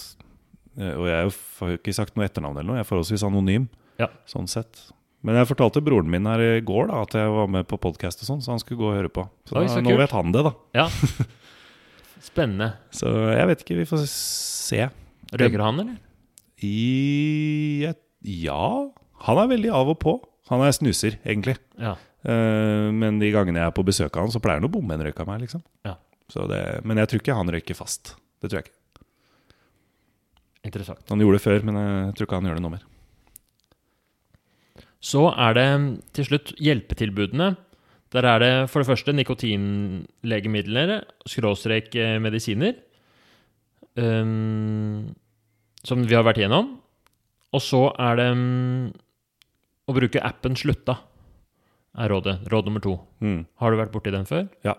[0.77, 3.69] eh, Og jeg har jo ikke sagt noe etternavn eller noe, jeg er forholdsvis anonym.
[4.01, 4.09] Ja.
[4.29, 4.89] Sånn sett.
[5.21, 8.23] Men jeg fortalte broren min her i går da at jeg var med på podkast
[8.25, 9.27] sånn, så han skulle gå og høre på.
[9.45, 10.53] Så Oi, da, nå vet han det, da.
[10.77, 10.87] Ja.
[12.31, 12.71] Spennende.
[12.93, 14.87] så jeg vet ikke, vi får se.
[15.31, 15.99] Røyker han, eller?
[16.65, 17.89] I
[18.21, 18.63] Ja.
[19.25, 20.17] Han er veldig av og på.
[20.49, 21.55] Han er snuser, egentlig.
[21.81, 21.95] Ja.
[22.25, 24.97] Uh, men de gangene jeg er på besøk av han, så pleier han å bomme
[24.97, 25.45] en røyk av meg.
[25.45, 25.95] liksom ja.
[26.49, 28.15] det, Men jeg tror ikke han røyker fast.
[28.41, 28.77] Det tror jeg ikke.
[30.65, 31.05] Interessant.
[31.09, 32.85] Han gjorde det før, men jeg tror ikke han gjør det nå mer.
[35.01, 35.67] Så er det
[36.15, 37.55] til slutt hjelpetilbudene.
[38.11, 40.97] Der er det for det første nikotinlegemidler,
[41.31, 42.75] skråstrek eh, medisiner,
[43.95, 45.13] um,
[45.87, 46.73] som vi har vært igjennom.
[47.55, 48.91] Og så er det um,
[49.87, 50.97] å bruke appen Slutta
[51.99, 52.37] er rådet.
[52.51, 52.97] Råd nummer to.
[53.23, 53.45] Mm.
[53.59, 54.45] Har du vært borti den før?
[54.67, 54.75] Ja.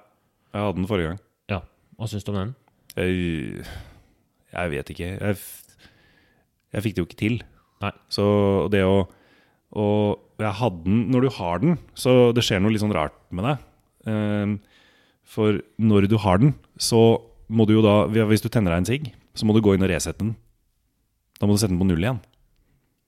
[0.53, 1.23] Jeg hadde den forrige gang.
[1.53, 1.61] Ja.
[1.97, 2.55] Hva syns du om den?
[2.97, 3.65] Jeg,
[4.53, 5.11] jeg vet ikke.
[5.17, 5.41] Jeg,
[6.77, 7.43] jeg, fikk det jo ikke til.
[7.83, 7.93] Nei.
[8.13, 8.25] Så
[8.73, 9.07] det å
[9.73, 13.17] Og jeg hadde den Når du har den, så det skjer noe litt sånn rart
[13.33, 13.67] med deg.
[14.05, 14.57] Um,
[15.23, 18.91] for når du har den, så må du jo da Hvis du tenner deg en
[18.91, 20.35] sigg, så må du gå inn og resette den.
[21.39, 22.21] Da må du sette den på null igjen.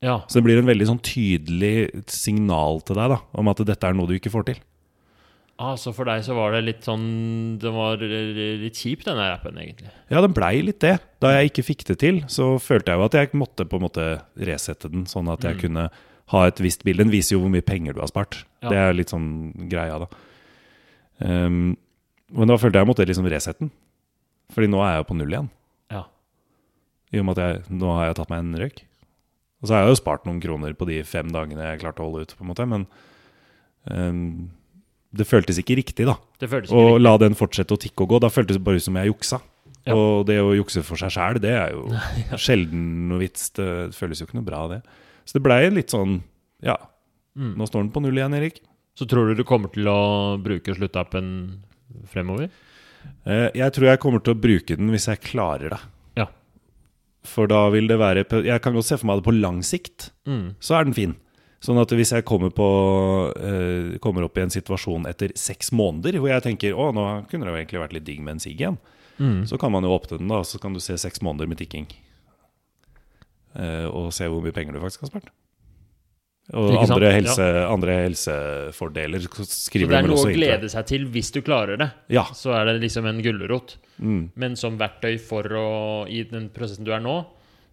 [0.05, 0.21] Ja.
[0.29, 3.97] Så det blir en veldig sånn tydelig signal til deg da, om at dette er
[3.97, 4.63] noe du ikke får til.
[5.55, 7.05] Ah, så for deg så var det litt sånn
[7.63, 9.93] Det var litt kjipt, denne appen, egentlig?
[10.11, 10.97] Ja, den blei litt det.
[11.23, 13.87] Da jeg ikke fikk det til, så følte jeg jo at jeg måtte på en
[13.87, 15.63] måte resette den, sånn at jeg mm.
[15.63, 15.87] kunne
[16.33, 17.05] ha et visst bilde.
[17.05, 18.43] Den viser jo hvor mye penger du har spart.
[18.65, 18.71] Ja.
[18.73, 19.29] Det er litt sånn
[19.71, 20.09] greia, da.
[21.21, 21.75] Um,
[22.35, 23.71] men da følte jeg jeg måtte liksom resette den.
[24.55, 25.53] Fordi nå er jeg jo på null igjen.
[25.93, 26.03] Ja.
[27.15, 28.85] I og med at jeg, nå har jeg tatt meg en røyk.
[29.63, 32.11] Og så har jeg jo spart noen kroner på de fem dagene jeg klarte å
[32.11, 32.83] holde ut, på en måte, men
[33.89, 34.51] um,
[35.17, 36.19] det føltes ikke riktig, da.
[36.41, 37.05] Det ikke å riktig.
[37.05, 38.21] la den fortsette å tikke og gå.
[38.25, 39.41] Da føltes det bare ut som jeg juksa.
[39.85, 39.95] Ja.
[39.97, 41.87] Og det å jukse for seg sjæl, det er jo
[42.45, 43.51] sjelden noe vits.
[43.57, 44.81] Det føles jo ikke noe bra, det.
[45.25, 46.21] Så det blei litt sånn
[46.65, 46.77] Ja,
[47.37, 47.55] mm.
[47.59, 48.63] nå står den på null igjen, Erik.
[48.99, 51.27] Så tror du du kommer til å bruke sluttappen
[52.13, 52.53] fremover?
[53.27, 55.83] Eh, jeg tror jeg kommer til å bruke den hvis jeg klarer det.
[57.25, 60.11] For da vil det være Jeg kan godt se for meg det på lang sikt.
[60.29, 60.55] Mm.
[60.61, 61.15] Så er den fin.
[61.65, 62.67] Sånn at hvis jeg kommer, på,
[63.33, 67.47] uh, kommer opp i en situasjon etter seks måneder hvor jeg tenker å, nå kunne
[67.47, 68.77] det jo egentlig vært litt digg med en sigg igjen,
[69.17, 69.47] mm.
[69.49, 71.89] så kan man jo åpne den, da, så kan du se seks måneder med tikking.
[73.55, 75.33] Uh, og se hvor mye penger du faktisk har spart.
[76.53, 77.61] Og andre, helse, ja.
[77.73, 81.87] andre, helsefordeler skriver Så det er noe å glede seg til hvis du klarer det.
[82.13, 82.27] Ja.
[82.37, 83.79] Så er det liksom en gulrot.
[83.97, 84.27] Mm.
[84.37, 85.69] Men som verktøy for å
[86.11, 87.23] I den prosessen du er nå,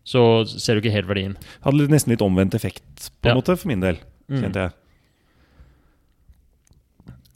[0.07, 1.35] så ser du ikke helt verdien.
[1.65, 3.41] Hadde nesten litt omvendt effekt, på en ja.
[3.41, 3.99] måte, for min del,
[4.31, 4.39] mm.
[4.39, 4.77] kjente jeg.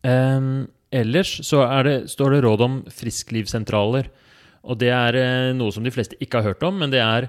[0.06, 4.08] Um, ellers så er det, står det råd om frisklivssentraler.
[4.66, 7.28] Og det er eh, noe som de fleste ikke har hørt om, men det er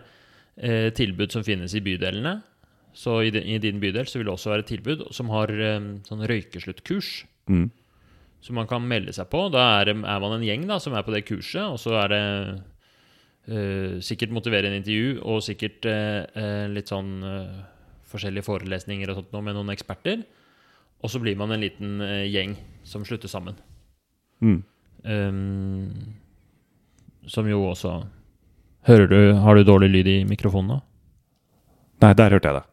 [0.56, 2.38] eh, tilbud som finnes i bydelene.
[2.96, 5.52] Så i, de, i din bydel så vil det også være et tilbud som har
[5.52, 7.10] eh, sånn røykesluttkurs.
[7.52, 7.68] Mm.
[8.44, 9.46] Som man kan melde seg på.
[9.52, 12.12] Da er, er man en gjeng da, som er på det kurset, og så er
[12.12, 12.22] det
[13.50, 17.18] eh, sikkert motiverende intervju og sikkert eh, eh, litt sånn
[18.06, 20.22] forskjellige forelesninger og sånt noe med noen eksperter.
[21.04, 22.00] Og så blir man en liten
[22.30, 22.54] gjeng
[22.86, 23.58] som slutter sammen.
[24.40, 24.62] Mm.
[25.06, 25.90] Um,
[27.28, 27.92] som jo også
[28.86, 30.78] Hører du Har du dårlig lyd i mikrofonen nå?
[32.04, 32.64] Nei, der hørte jeg det.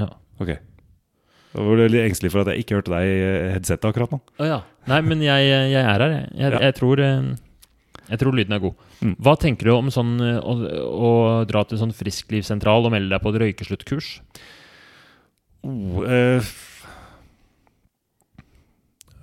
[0.00, 0.08] Ja.
[0.40, 0.48] Ok.
[0.50, 4.18] Jeg var litt engstelig for at jeg ikke hørte deg i headsetet akkurat nå.
[4.40, 4.58] Å ja.
[4.88, 6.28] Nei, men jeg, jeg er her, jeg.
[6.38, 6.60] Jeg, Ja.
[6.64, 8.86] jeg, tror, eh, jeg tror lyden er god.
[9.04, 9.14] Mm.
[9.20, 10.54] Hva tenker du om sånn eh, å,
[10.88, 11.10] å
[11.50, 14.10] dra til en sånn frisklivssentral og melde deg på et røykessluttkurs?
[15.66, 16.50] Oh, eh,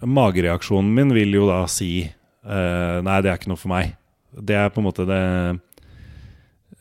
[0.06, 3.96] magereaksjonen min vil jo da si eh, Nei, det er ikke noe for meg.
[4.38, 5.22] Det er på en måte det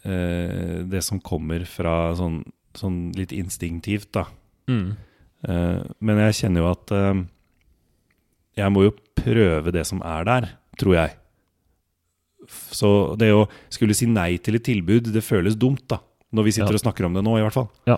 [0.06, 2.40] eh, Det som kommer fra sånn,
[2.78, 4.24] sånn litt instinktivt, da.
[4.70, 4.94] Mm.
[5.46, 7.22] Eh, men jeg kjenner jo at eh,
[8.62, 10.48] jeg må jo prøve det som er der,
[10.80, 11.16] tror jeg.
[12.70, 12.88] Så
[13.18, 15.98] det å skulle si nei til et tilbud, det føles dumt, da.
[16.36, 16.78] Når vi sitter Ja.
[16.78, 17.68] og snakker om det nå, i hvert fall.
[17.88, 17.96] Ja.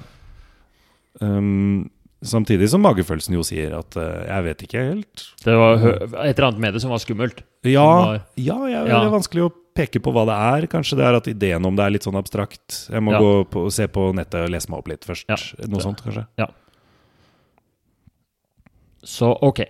[1.21, 1.91] Um,
[2.23, 5.25] samtidig som magefølelsen jo sier at uh, jeg vet ikke helt.
[5.45, 7.43] Det var et eller annet med det som var skummelt.
[7.67, 9.01] Ja, var- ja, jeg, Ja.
[9.03, 10.67] det er vanskelig å peke på hva det er.
[10.75, 12.85] Kanskje det er at ideen om det er litt sånn abstrakt.
[12.91, 13.21] Jeg må Ja.
[13.23, 15.29] gå på, se på nettet og lese meg opp litt først.
[15.31, 15.39] Ja.
[15.71, 16.27] Noe sånt, kanskje.
[16.39, 16.49] Ja.
[19.07, 19.61] Så ok.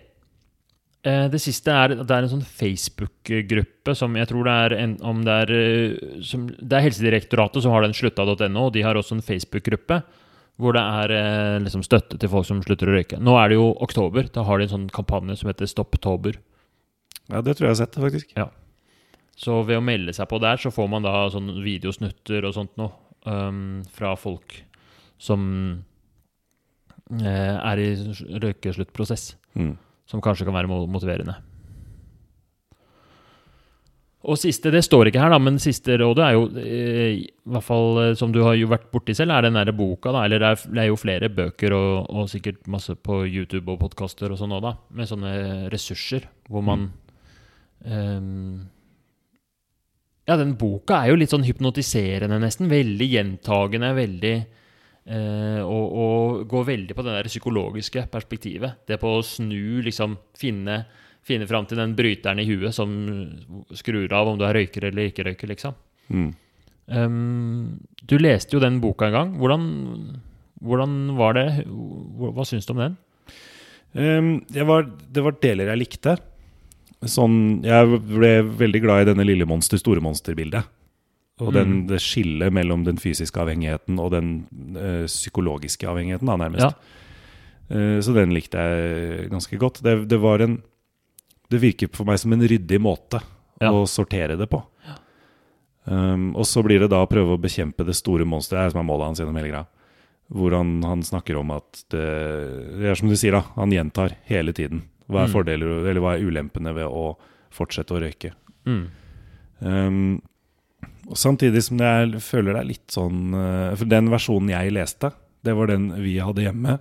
[1.07, 4.75] Eh, det siste er at det er en sånn Facebook-gruppe som jeg tror det er
[4.83, 8.83] en, om det er eh, som, Det er Helsedirektoratet som har den slutta.no, og de
[8.83, 10.01] har også en Facebook-gruppe
[10.59, 13.21] hvor det er eh, liksom støtte til folk som slutter å røyke.
[13.23, 14.27] Nå er det jo oktober.
[14.35, 16.35] Da har de en sånn kampanje som heter Stopptober.
[17.31, 18.35] Ja, det tror jeg jeg har sett, faktisk.
[19.39, 22.73] Så ved å melde seg på der, så får man da sånne videosnutter og sånt
[22.81, 22.91] noe
[23.29, 24.57] um, fra folk
[25.19, 25.45] som
[27.15, 27.91] uh, er i
[28.43, 29.31] røykesluttprosess.
[29.55, 29.77] Mm.
[30.09, 31.37] Som kanskje kan være motiverende.
[34.29, 37.65] Og siste, det står ikke her, da, men siste rådet er jo eh, i hvert
[37.65, 40.25] fall eh, som du har jo vært borti selv, er den der boka, da.
[40.27, 43.79] Eller det er, det er jo flere bøker og, og sikkert masse på YouTube og
[43.85, 44.75] podkaster og sånn òg, da.
[44.99, 45.33] Med sånne
[45.73, 46.89] ressurser hvor man
[47.87, 48.67] ehm,
[50.29, 52.69] Ja, den boka er jo litt sånn hypnotiserende, nesten.
[52.69, 53.95] Veldig gjentagende.
[53.97, 58.83] Veldig eh, og, og går veldig på det der psykologiske perspektivet.
[58.85, 60.83] Det på å snu, liksom finne,
[61.25, 62.93] finne fram til den bryteren i huet som
[63.73, 65.81] skrur av om du er røyker eller ikke røyker, liksom.
[66.13, 66.31] Mm.
[66.89, 69.35] Um, du leste jo den boka en gang.
[69.41, 69.67] Hvordan,
[70.61, 71.49] hvordan var det?
[71.65, 73.01] Hva, hva syns du om den?
[73.97, 76.21] Um, det, var, det var deler jeg likte.
[77.07, 80.65] Sånn, jeg ble veldig glad i denne lille monster, store monster-bildet.
[81.41, 81.87] Og den, Mm.
[81.87, 86.75] det skillet mellom den fysiske avhengigheten og den eh, psykologiske avhengigheten, da, nærmest.
[86.75, 86.95] Ja.
[87.71, 89.83] Uh, så den likte jeg ganske godt.
[89.85, 90.63] Det, det var en
[91.51, 93.23] Det virker for meg som en ryddig måte
[93.61, 93.71] Ja.
[93.71, 94.63] å sortere det på.
[95.87, 98.81] Um, og så blir det da å prøve å bekjempe det store monsteret, er som
[98.83, 99.67] er målet hans gjennom hele greia.
[100.31, 102.03] Hvor han, han snakker om at det,
[102.81, 103.45] det er som du sier, da.
[103.57, 104.83] Han gjentar hele tiden.
[105.09, 105.33] Hva er Mm.
[105.33, 107.17] fordeler, eller hva er ulempene ved å
[107.51, 108.33] fortsette å røyke?
[108.69, 108.83] Mm.
[109.61, 110.23] Um,
[111.09, 115.11] og samtidig som jeg føler det er litt sånn uh, For den versjonen jeg leste,
[115.43, 116.79] det var den vi hadde hjemme.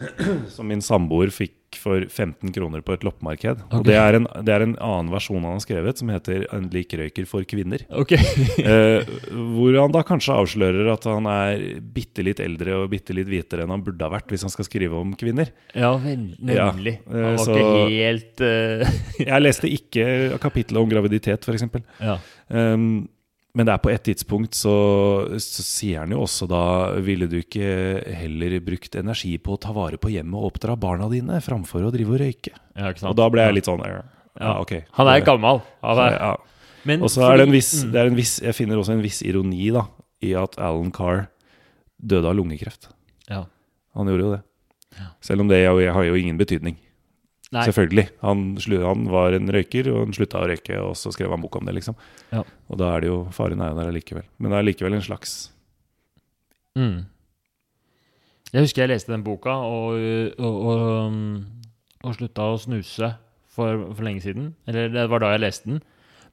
[0.54, 3.62] Som min samboer fikk for 15 kroner på et loppemarked.
[3.74, 6.68] Og det er, en, det er en annen versjon han har skrevet, som heter 'En
[6.70, 7.82] likrøyker for kvinner'.
[7.90, 8.14] Ok.
[8.64, 13.26] Eh, hvor han da kanskje avslører at han er bitte litt eldre og bitte litt
[13.28, 15.50] hvitere enn han burde ha vært hvis han skal skrive om kvinner.
[15.74, 16.94] Ja, nemlig.
[17.04, 18.94] Ja, eh, Han var så- ikke helt uh...
[19.30, 21.66] Jeg leste ikke kapittelet om graviditet, f.eks.
[22.00, 22.16] Ja.
[22.48, 23.08] Um,
[23.54, 24.72] men det er på et tidspunkt så,
[25.38, 26.62] så sier han jo også da
[27.06, 31.06] Ville du ikke heller brukt energi på å ta vare på hjemmet og oppdra barna
[31.12, 32.50] dine framfor å drive og røyke?
[32.74, 33.10] ja, ikke sant.
[33.12, 34.02] Og da ble jeg litt sånn Ja,
[34.40, 34.56] Ja.
[34.60, 34.72] ok.
[34.98, 35.60] Han er gammel.
[35.82, 36.32] Han er, ja.
[36.84, 37.92] men Og så er det en viss, Mm.
[37.92, 39.86] det er en viss Jeg finner også en viss ironi da
[40.20, 41.28] i at Alan Carr
[42.02, 42.88] døde av lungekreft.
[43.30, 43.44] ja.
[43.94, 44.42] Han gjorde jo det.
[44.98, 45.06] Ja.
[45.22, 46.76] Selv om det jo- har jo ingen betydning.
[47.52, 47.64] Nei.
[47.68, 48.08] Selvfølgelig.
[48.24, 48.44] Han,
[48.82, 51.68] han var en røyker, og han slutta å røyke, og så skrev han bok om
[51.68, 51.98] det, liksom.
[52.32, 52.40] Ja.
[52.72, 54.24] Og da er det jo Faren er jo der allikevel.
[54.38, 55.36] Men det er likevel en slags
[56.74, 57.04] Mm.
[58.54, 59.98] Jeg husker jeg leste den boka og,
[60.38, 61.68] og, og, um,
[62.02, 63.10] og slutta å snuse
[63.54, 64.52] for, for lenge siden.
[64.70, 65.80] Eller det var da jeg leste den.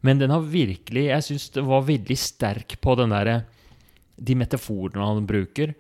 [0.02, 3.44] Men den har virkelig Jeg syns det var veldig sterk på den derre
[4.18, 5.76] De metaforene han bruker,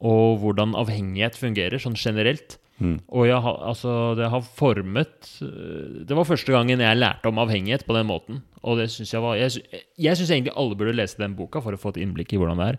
[0.00, 2.56] og hvordan avhengighet fungerer, sånn generelt.
[2.78, 2.98] Mm.
[3.10, 7.82] Og jeg altså, det har formet øh, Det var første gangen jeg lærte om avhengighet
[7.86, 8.42] på den måten.
[8.62, 9.50] Og det synes jeg var Jeg,
[9.98, 12.60] jeg syns egentlig alle burde lese den boka for å få et innblikk i hvordan
[12.62, 12.78] det er.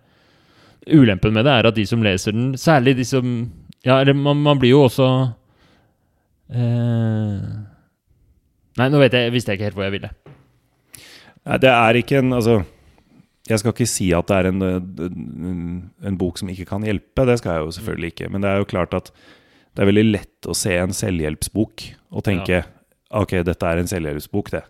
[0.96, 3.52] Ulempen med det er at de som leser den, særlig de som
[3.86, 5.08] Ja, eller man, man blir jo også
[6.56, 7.44] eh,
[8.80, 10.10] Nei, nå vet jeg, visste jeg ikke helt hvor jeg ville.
[11.44, 12.62] Nei, det er ikke en Altså,
[13.50, 15.60] jeg skal ikke si at det er en, en,
[16.06, 17.26] en bok som ikke kan hjelpe.
[17.28, 18.30] Det skal jeg jo selvfølgelig ikke.
[18.32, 19.12] Men det er jo klart at
[19.76, 22.64] det er veldig lett å se en selvhjelpsbok og tenke
[23.10, 24.62] Ok, dette er en selvhjelpsbok, det.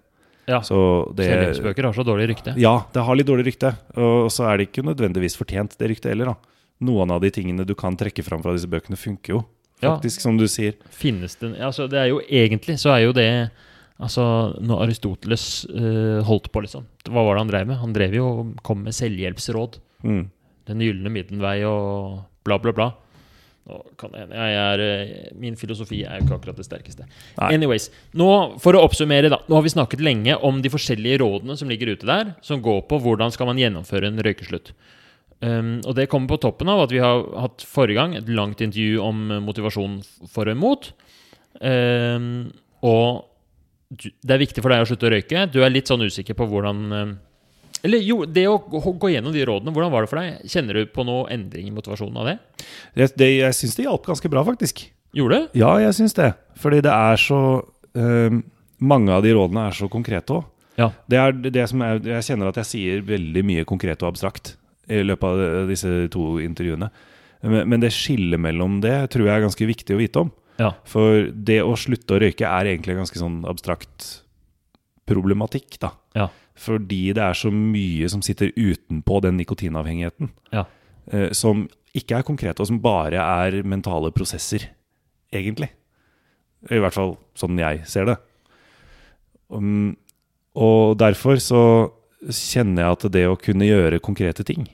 [0.48, 0.78] Ja, Så
[1.12, 2.54] det Selvhjelpsbøker har så dårlig rykte.
[2.56, 3.74] Ja, det har litt dårlig rykte.
[4.00, 6.62] Og så er det ikke nødvendigvis fortjent, det ryktet heller, da.
[6.88, 9.42] Noen av de tingene du kan trekke fram fra disse bøkene, funker jo.
[9.84, 9.98] Ja.
[9.98, 10.80] Faktisk, som du sier.
[10.92, 13.30] Finnes det altså, Det er jo egentlig så er jo det
[14.00, 14.24] Altså,
[14.64, 17.80] når Aristoteles uh, holdt på, liksom Hva var det han drev med?
[17.82, 18.28] Han drev jo
[18.64, 19.80] kom med selvhjelpsråd.
[20.08, 20.22] Mm.
[20.72, 22.88] Den gylne middelvei og bla, bla, bla.
[22.96, 23.59] Nå kan jeg, jeg
[24.04, 27.08] er, øh, min filosofi er jo ikke akkurat det sterkeste.
[27.40, 27.54] Nei.
[27.56, 29.42] Anyways, nå, For å oppsummere, da.
[29.48, 32.84] Nå har vi snakket lenge om de forskjellige rådene som ligger ute der, som går
[32.90, 34.74] på hvordan skal man gjennomføre en røykeslutt.
[35.40, 38.60] Um, og det kommer på toppen av at vi har hatt forrige gang et langt
[38.60, 40.90] intervju om eh, motivasjon for og imot.
[41.64, 42.50] Um,
[42.84, 43.24] og
[43.88, 45.46] du, det er viktig for deg å slutte å røyke.
[45.54, 47.14] Du er litt sånn usikker på hvordan um,
[47.88, 50.46] Eller jo, det å gå, gjennom de rådene, hvordan var det for deg?
[50.52, 52.38] Kjenner du på noe endring i motivasjonen av det?
[53.00, 54.84] Jeg, det, jeg syns det hjalp ganske bra, faktisk.
[55.16, 55.60] Gjorde det?
[55.62, 56.34] Ja, jeg syns det.
[56.60, 57.42] Fordi det er så
[57.98, 58.40] eh,
[58.80, 60.46] Mange av de rådene er så konkrete òg.
[60.80, 60.92] Ja.
[61.12, 64.54] Det er det som er, jeg kjenner at jeg sier veldig mye konkret og abstrakt
[64.88, 66.88] i løpet av disse to intervjuene.
[67.44, 70.32] Men, men det skillet mellom det tror jeg er ganske viktig å vite om.
[70.60, 70.74] Ja.
[70.88, 74.08] For det å slutte å røyke er egentlig en ganske sånn abstrakt
[75.10, 75.94] problematikk, da.
[76.18, 76.30] Ja.
[76.60, 80.32] Fordi det er så mye som sitter utenpå den nikotinavhengigheten.
[80.56, 80.66] Ja.
[81.12, 84.70] eh, som ikke er konkrete, og som bare er mentale prosesser,
[85.34, 85.72] egentlig.
[86.70, 88.18] I hvert fall sånn jeg ser det.
[89.50, 89.96] Um,
[90.54, 91.62] og derfor så
[92.28, 94.68] kjenner jeg at det å kunne gjøre konkrete ting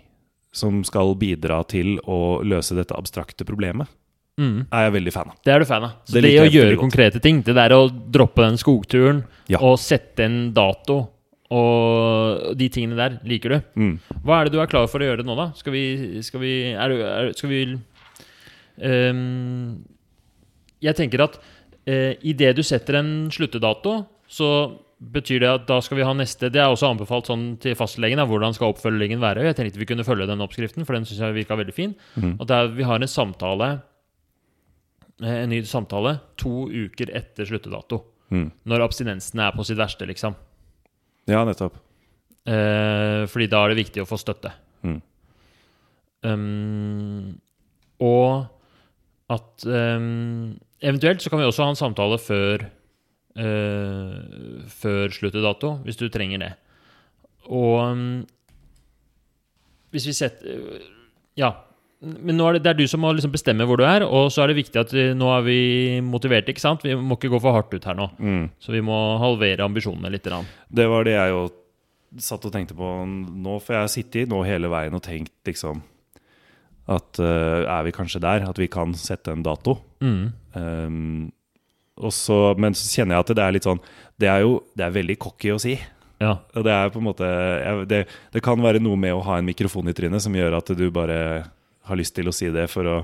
[0.56, 3.88] som skal bidra til å løse dette abstrakte problemet,
[4.36, 4.66] Mm.
[4.68, 5.36] er jeg veldig fan av.
[5.48, 5.92] Det er du fan av.
[6.04, 9.60] Så Det det, å gjøre konkrete ting, det der å droppe den skogturen Ja.
[9.62, 11.10] og sette en dato
[11.56, 13.62] og de tingene der, liker du.
[13.80, 14.00] Mm.
[14.26, 15.52] Hva er det du er klar for å gjøre nå, da?
[15.56, 17.60] Skal vi Skal vi, er, er, skal vi
[18.82, 19.86] um,
[20.82, 24.50] Jeg tenker at uh, idet du setter en sluttedato, så
[25.00, 28.18] betyr det at da skal vi ha neste Det er også anbefalt sånn til fastlegen.
[28.20, 29.46] Da, hvordan skal oppfølgingen være?
[29.46, 31.94] Jeg tenkte vi kunne følge den oppskriften, for den syns jeg virka veldig fin.
[32.18, 32.38] Mm.
[32.42, 33.84] At er, vi har en samtale eh,
[35.24, 38.02] En ny samtale to uker etter sluttedato.
[38.34, 38.50] Mm.
[38.68, 40.36] Når abstinensen er på sitt verste, liksom.
[41.30, 41.78] Ja, nettopp.
[42.46, 44.52] Eh, fordi da er det viktig å få støtte.
[44.86, 45.00] Mm.
[46.26, 47.32] Um,
[48.02, 48.48] og
[49.32, 52.64] at um, Eventuelt så kan vi også ha en samtale før
[53.38, 56.52] uh, Før sluttedato, hvis du trenger det.
[57.46, 58.26] Og um,
[59.94, 60.84] hvis vi setter
[61.40, 61.54] Ja.
[62.04, 64.28] Men nå er det, det er du som må liksom bestemme hvor du er, og
[64.34, 65.60] så er det viktig at vi, nå er vi
[66.06, 66.52] motiverte.
[66.52, 66.84] ikke sant?
[66.86, 68.10] Vi må ikke gå for hardt ut her nå.
[68.20, 68.50] Mm.
[68.62, 70.28] Så vi må halvere ambisjonene litt.
[70.28, 71.46] Det var det jeg jo
[72.22, 75.82] satt og tenkte på nå, for jeg har sittet nå hele veien og tenkt liksom
[76.86, 79.80] at uh, er vi kanskje der, at vi kan sette en dato?
[80.06, 80.30] Mm.
[80.54, 81.32] Um,
[82.12, 83.80] så, men så kjenner jeg at det er litt sånn
[84.20, 85.78] Det er jo det er veldig cocky å si.
[86.20, 86.34] Ja.
[86.52, 87.30] Det er på en måte
[87.88, 90.72] det, det kan være noe med å ha en mikrofon i trynet som gjør at
[90.76, 91.18] du bare
[91.88, 92.96] har lyst til å si det for å,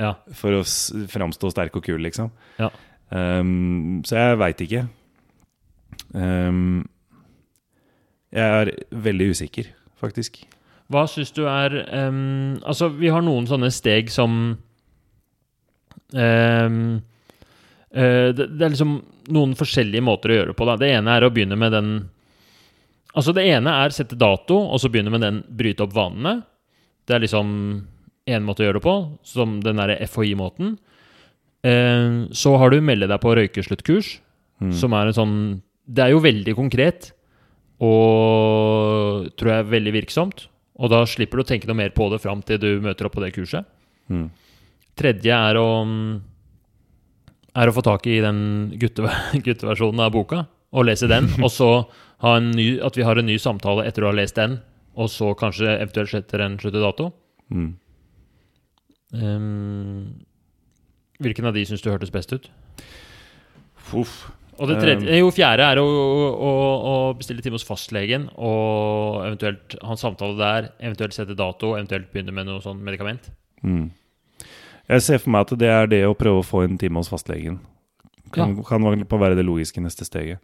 [0.00, 0.14] Ja.
[0.32, 2.30] for å framstå sterk og kul, liksom.
[2.58, 2.70] Ja.
[3.10, 4.84] Um, så jeg veit ikke.
[6.14, 6.86] Um,
[8.30, 9.70] jeg er veldig usikker,
[10.00, 10.40] faktisk.
[10.90, 11.74] Hva syns du er
[12.08, 14.56] um, Altså, vi har noen sånne steg som
[16.14, 16.78] um,
[17.94, 18.96] uh, det, det er liksom
[19.30, 20.66] noen forskjellige måter å gjøre det på.
[20.70, 20.78] Da.
[20.80, 21.92] Det ene er å begynne med den
[23.10, 26.44] Altså, det ene er sette dato, og så begynne med den bryte opp vanene.
[27.02, 27.48] Det er liksom
[28.30, 28.94] én måte å gjøre det på,
[29.26, 30.76] som den derre FHI-måten.
[31.66, 34.18] Eh, så har du melde deg på røykesluttkurs,
[34.60, 34.74] Mm.
[34.76, 35.36] som er en sånn
[35.88, 37.12] Det er jo veldig konkret,
[37.80, 40.44] og tror jeg er veldig virksomt.
[40.80, 43.16] Og da slipper du å tenke noe mer på det fram til du møter opp
[43.16, 43.64] på det kurset.
[44.10, 44.28] Mm.
[44.96, 45.66] Tredje er å
[47.56, 49.02] Er å få tak i den gutte,
[49.46, 51.26] gutteversjonen av boka og lese den.
[51.44, 51.70] Og så
[52.22, 54.60] ha en ny, at vi har en ny samtale etter du har lest den,
[54.94, 57.08] og så kanskje eventuelt setter en sluttedato.
[57.50, 57.72] Mm.
[59.12, 60.20] Um,
[61.20, 62.50] hvilken av de syns du hørtes best ut?
[63.96, 64.30] Uff.
[64.60, 65.16] Og det tredje, Um.
[65.22, 66.50] jo, fjerde er å, å,
[66.84, 70.68] å bestille time hos fastlegen og eventuelt ha en samtale der.
[70.84, 73.30] Eventuelt sette dato, eventuelt begynne med noe sånn medikament.
[73.64, 73.88] Mm.
[74.90, 77.08] Jeg ser for meg at det er det å prøve å få en time hos
[77.08, 77.60] fastlegen.
[78.34, 80.42] Kan, kan være det logiske neste steget.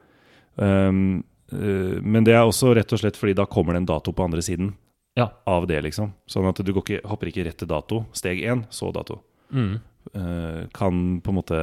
[0.57, 1.21] Um,
[1.53, 4.43] men det er også rett og slett fordi da kommer det en dato på andre
[4.43, 4.73] siden
[5.17, 5.31] Ja.
[5.49, 5.81] av det.
[5.83, 8.05] liksom Sånn at du går ikke, hopper ikke rett til dato.
[8.17, 9.23] Steg én, så dato.
[9.51, 9.79] Mm.
[10.14, 11.61] Uh, kan på en måte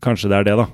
[0.00, 0.64] Kanskje det er det, da.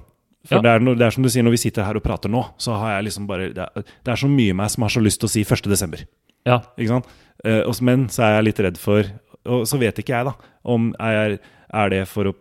[0.46, 0.62] For Ja.
[0.62, 2.44] det, er no, det er som du sier, når vi sitter her og prater nå,
[2.62, 5.02] så har jeg liksom bare Det er, det er så mye meg som har så
[5.02, 5.66] lyst til å si 1.
[5.68, 6.04] desember.
[6.46, 6.60] Ja.
[6.78, 7.08] Ikke sant?
[7.44, 9.08] Uh, også, men så er jeg litt redd for
[9.48, 11.38] Og så vet ikke jeg, da, om er,
[11.72, 12.34] er det for å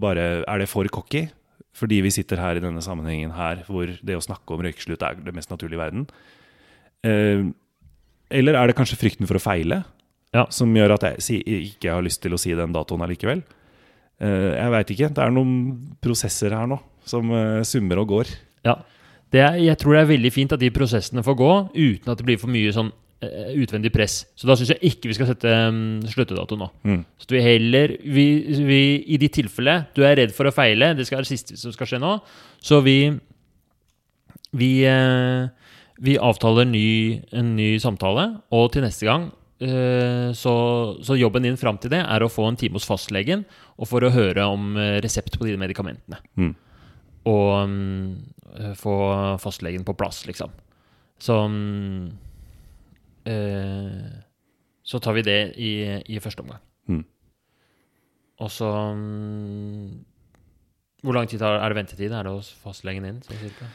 [0.00, 1.26] bare Er det for cocky?
[1.76, 5.18] Fordi vi sitter her i denne sammenhengen her, hvor det å snakke om røykeslutt er
[5.20, 6.06] det mest naturlige i verden.
[7.04, 7.42] Eh,
[8.30, 9.84] eller er det kanskje frykten for å feile
[10.34, 10.46] Ja.
[10.50, 11.36] som gjør at jeg si,
[11.72, 13.42] ikke har lyst til å si den datoen allikevel?
[14.20, 15.08] Eh, jeg veit ikke.
[15.14, 15.54] Det er noen
[16.02, 18.30] prosesser her nå som eh, summer og går.
[18.66, 18.78] Ja.
[19.32, 22.18] Det er, jeg tror det er veldig fint at de prosessene får gå uten at
[22.18, 22.90] det blir for mye sånn
[23.22, 24.20] eh, utvendig press.
[24.38, 26.68] Så da syns jeg ikke vi skal sette um, sluttedato nå.
[26.86, 27.00] Mm.
[27.22, 28.26] Så vi heller vi,
[28.66, 28.80] vi,
[29.14, 31.74] I de tilfellene du er redd for å feile, det skal være det siste som
[31.74, 32.16] skal skje nå,
[32.62, 32.98] så vi
[34.56, 35.48] Vi, eh,
[36.02, 39.30] vi avtaler ny, en ny samtale, og til neste gang
[39.64, 40.54] eh, så,
[41.04, 44.04] så jobben din fram til det er å få en time hos fastlegen og for
[44.04, 46.20] å høre om eh, resept på de medikamentene.
[46.36, 46.52] Mm.
[47.32, 47.50] Og
[48.60, 48.96] eh, få
[49.42, 50.52] fastlegen på plass, liksom.
[51.16, 52.10] Så um,
[53.24, 54.08] uh,
[54.84, 55.70] Så tar vi det i,
[56.12, 56.60] i første omgang.
[56.92, 57.04] Mm.
[58.44, 60.04] Og så um,
[61.00, 62.12] Hvor lang tid er det ventetid?
[62.12, 63.22] Er det hos fastlegen din?
[63.24, 63.70] Så cirka?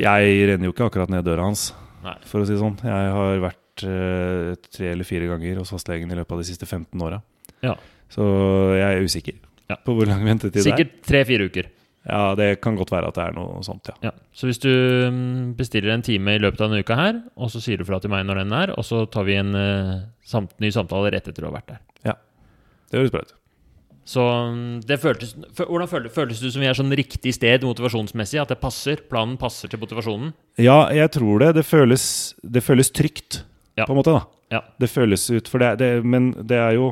[0.00, 1.68] Jeg renner jo ikke akkurat ned døra hans,
[2.04, 2.16] Nei.
[2.28, 2.76] for å si det sånn.
[2.82, 6.66] Jeg har vært eh, tre eller fire ganger hos fastlegen i løpet av de siste
[6.68, 7.20] 15 åra.
[7.64, 7.76] Ja.
[8.12, 8.24] Så
[8.78, 9.78] jeg er usikker Ja.
[9.80, 10.70] på hvor lang ventetid det er.
[10.70, 11.70] Sikkert tre-fire uker.
[12.04, 13.94] Ja, det kan godt være at det er noe sånt, ja.
[14.10, 14.10] Ja.
[14.36, 17.62] Så hvis du mm, bestiller en time i løpet av denne uka her, og så
[17.64, 20.52] sier du fra til meg når den er, og så tar vi en eh, samt,
[20.60, 21.80] ny samtale rett etter du har vært der.
[22.92, 23.32] Det høres bra ut.
[24.04, 24.20] Så
[24.52, 28.40] mm, det føltes, Hvordan føltes, føltes det som vi er sånn riktig sted motivasjonsmessig?
[28.42, 29.00] At det passer?
[29.08, 30.34] Planen passer til motivasjonen?
[30.60, 31.54] Ja, jeg tror det.
[31.56, 32.04] Det føles,
[32.44, 33.42] det føles trygt,
[33.78, 33.86] Ja.
[33.88, 34.26] på en måte, da.
[34.52, 34.60] Ja.
[34.78, 36.90] Det føles ut For det, det Men det er jo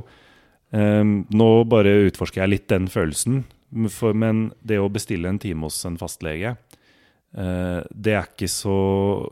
[0.72, 3.44] um, Nå bare utforsker jeg litt den følelsen.
[3.92, 6.56] For, men det å bestille en time hos en fastlege,
[7.36, 8.74] uh, det er ikke så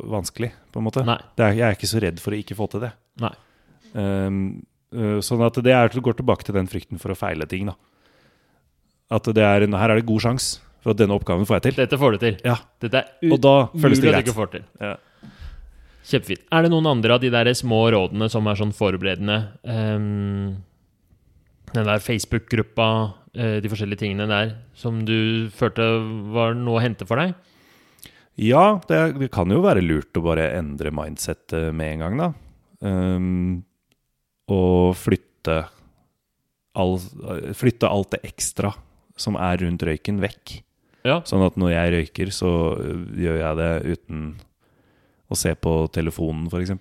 [0.05, 1.03] vanskelig, på en måte.
[1.05, 2.93] Er, jeg er ikke så redd for å ikke få til det.
[3.21, 3.33] Nei.
[3.91, 4.31] Eh,
[4.93, 7.77] sånn at det er, går tilbake til den frykten for å feile ting, da.
[9.11, 11.63] At det er, en- her er det god sjanse for at denne oppgaven får jeg
[11.69, 11.79] til.
[11.83, 12.37] Dette får du til.
[12.47, 14.19] Ja, Dette er Og da føles det greit.
[14.21, 14.65] at du ikke får til.
[14.81, 14.97] Ja.
[16.11, 16.43] Kjempefint.
[16.51, 19.37] Er det noen andre av de der små rådene som er sånn forberedende?
[19.63, 20.57] Um,
[21.75, 22.87] den der Facebook-gruppa,
[23.37, 25.85] uh, de forskjellige tingene der, som du følte
[26.33, 27.35] var noe å hente for deg?
[28.41, 32.31] Ja, det, det kan jo være lurt å bare endre mindsettet med en gang, da.
[32.81, 33.65] Um,
[34.51, 35.63] og flytte,
[36.79, 36.97] all,
[37.57, 38.73] flytte alt det ekstra
[39.21, 40.61] som er rundt røyken, vekk.
[41.07, 41.21] Ja.
[41.29, 44.25] Sånn at når jeg røyker, så øh, gjør jeg det uten
[45.31, 46.75] å se på telefonen, f.eks.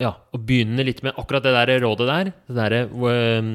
[0.00, 2.32] Ja, og begynne litt med akkurat det der rådet der.
[2.48, 3.52] Det derre ehm,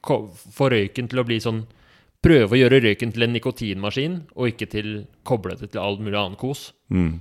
[0.00, 1.58] Få røyken til å bli sånn
[2.24, 4.88] Prøve å gjøre røyken til en nikotinmaskin, og ikke til
[5.24, 6.66] koble det til all mulig annen kos.
[6.92, 7.14] Mm.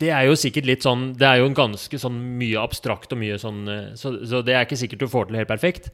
[0.00, 3.18] Det er jo sikkert litt sånn Det er jo en ganske sånn mye abstrakt og
[3.20, 5.90] mye sånn eh, Så, så det er ikke sikkert du får til helt perfekt.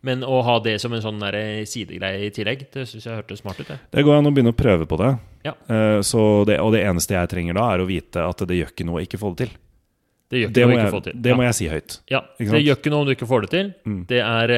[0.00, 3.42] Men å ha det som en sånn eh, sidegreie i tillegg, det syns jeg hørtes
[3.42, 3.68] smart ut.
[3.68, 3.76] Det.
[3.92, 5.10] Det går an å begynne å prøve på det.
[5.44, 5.52] Ja.
[5.68, 6.56] Uh, så det.
[6.64, 9.04] Og det eneste jeg trenger da, er å vite at det gjør ikke noe å
[9.04, 9.52] ikke få det til.
[10.30, 11.20] Det gjør Det ikke må, noe å ikke jeg, til.
[11.20, 11.36] det ja.
[11.36, 11.98] må jeg si høyt.
[12.14, 13.70] Ja, det gjør ikke noe om du ikke får det til.
[13.84, 13.98] Mm.
[14.08, 14.54] Det er,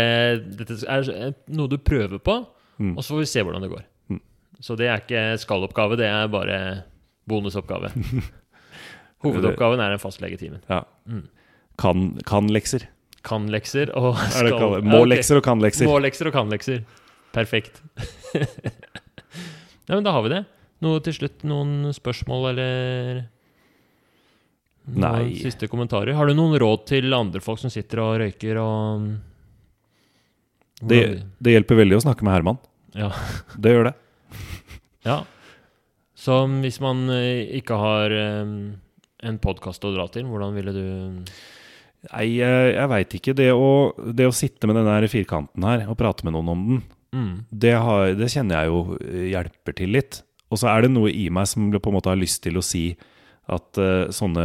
[0.61, 2.39] dette er noe du prøver på,
[2.83, 2.97] Mm.
[2.97, 3.83] og så får vi se hvordan det går.
[4.11, 4.21] Mm.
[4.65, 6.57] Så det er ikke skalloppgave, det er bare
[7.31, 7.91] bonusoppgave.
[9.23, 10.63] Hovedoppgaven er en fastlegetimen.
[10.71, 10.83] Ja.
[11.09, 11.27] Mm.
[11.79, 12.89] Kan, kan lekser.
[13.97, 14.51] Og skal...
[14.51, 14.89] kall- Ja, ok.
[14.93, 15.87] Må-lekser og kan-lekser.
[15.87, 16.83] Må-lekser og kan-lekser.
[17.33, 17.79] Perfekt.
[19.87, 20.43] ja, men da har vi det.
[20.83, 23.21] Noe til slutt, noen spørsmål eller
[24.91, 25.37] noen Nei.
[25.39, 26.17] Siste kommentarer.
[26.19, 29.05] Har du noen råd til andre folk som sitter og røyker og
[30.83, 30.99] Det,
[31.39, 32.59] det hjelper veldig å snakke med Herman.
[32.99, 33.13] Ja.
[33.55, 33.95] Det gjør det.
[35.09, 35.21] ja.
[36.19, 38.51] Så hvis man eh, ikke har eh,
[39.23, 40.85] en podkast å dra til, hvordan ville du
[42.11, 43.33] Nei, jeg, jeg veit ikke.
[43.39, 43.67] Det å,
[44.11, 46.81] det å sitte med den firkanten her og prate med noen om den,
[47.15, 47.35] mm.
[47.63, 48.97] det, har, det kjenner jeg jo
[49.31, 50.19] hjelper til litt.
[50.51, 52.65] Og så er det noe i meg som på en måte har lyst til å
[52.67, 52.89] si
[53.53, 54.45] at uh, sånne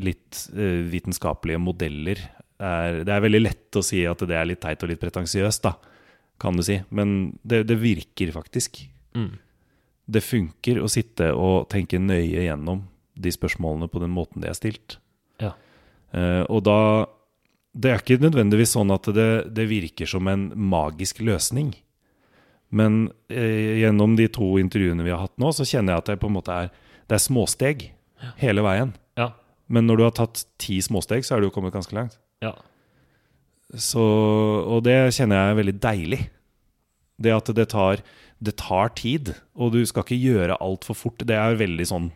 [0.00, 2.24] litt uh, vitenskapelige modeller
[2.64, 5.66] er Det er veldig lett å si at det er litt teit og litt pretensiøst,
[5.66, 5.74] da,
[6.40, 6.78] kan du si.
[6.94, 8.78] Men det, det virker faktisk.
[9.12, 9.34] Mm.
[10.08, 14.58] Det funker å sitte og tenke nøye gjennom de spørsmålene på den måten de er
[14.58, 14.98] stilt.
[15.42, 15.54] Ja.
[16.14, 16.78] Uh, og da
[17.74, 21.72] det er ikke nødvendigvis sånn at det, det virker som en magisk løsning.
[22.74, 26.20] Men eh, gjennom de to intervjuene vi har hatt nå, så kjenner jeg at det
[26.22, 26.70] på en måte er,
[27.10, 27.88] det er småsteg
[28.38, 28.94] hele veien.
[29.18, 29.32] Ja.
[29.66, 32.16] Men når du har tatt ti småsteg, så er du jo kommet ganske langt.
[32.44, 32.54] Ja.
[33.74, 36.20] Så, og det kjenner jeg er veldig deilig.
[37.24, 38.02] Det at det tar,
[38.38, 41.26] det tar tid, og du skal ikke gjøre alt for fort.
[41.26, 42.10] Det er veldig sånn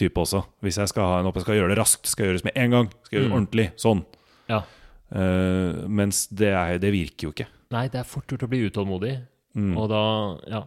[0.00, 0.42] type også.
[0.64, 2.70] Hvis jeg skal ha en opp, jeg skal gjøre det raskt, skal gjøres med en
[2.70, 2.90] gang.
[3.04, 3.38] Skal gjøre det Mm.
[3.38, 3.66] ordentlig.
[3.76, 4.04] Sånn.
[4.48, 4.62] ja.
[5.10, 7.46] Uh, mens det, er, det virker jo ikke.
[7.74, 9.16] Nei, det er fort gjort å bli utålmodig,
[9.58, 9.72] Mm.
[9.76, 10.02] og da
[10.46, 10.60] Ja.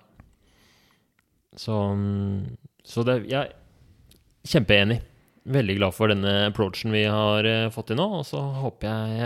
[1.56, 3.54] Så, mm, så det Jeg er
[4.46, 5.02] kjempeenig.
[5.48, 9.20] Veldig glad for denne approachen vi har eh, fått til nå, og så håper jeg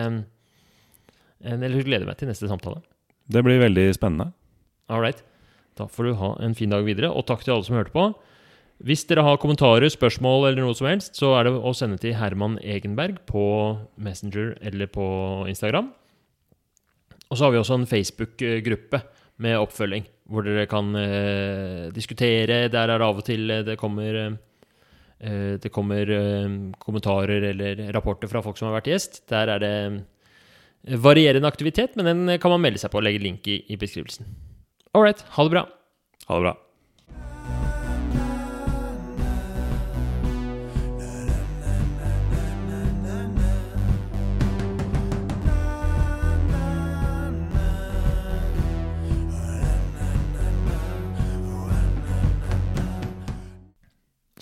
[1.45, 2.81] eh, Eller gleder meg til neste samtale.
[3.30, 4.31] Det blir veldig spennende.
[4.89, 5.22] All right.
[5.77, 8.07] Da får du ha en fin dag videre, og takk til alle som hørte på.
[8.77, 12.13] Hvis dere har kommentarer, spørsmål eller noe som helst, så er det å sende til
[12.13, 13.43] Herman Egenberg på
[13.97, 15.05] Messenger eller på
[15.49, 15.89] Instagram.
[17.27, 19.01] Og så har vi også en Facebook-gruppe
[19.41, 22.67] med oppfølging, hvor dere kan eh, diskutere.
[22.73, 27.81] Der er det av og til eh, det kommer eh, Det kommer eh, kommentarer eller
[27.97, 29.23] rapporter fra folk som har vært gjest.
[29.33, 33.25] Der er det eh, varierende aktivitet, men den kan man melde seg på og legge
[33.25, 34.29] link i, i beskrivelsen.
[34.93, 35.25] Right.
[35.33, 35.67] Ha det bra.
[36.29, 36.55] Ha det bra.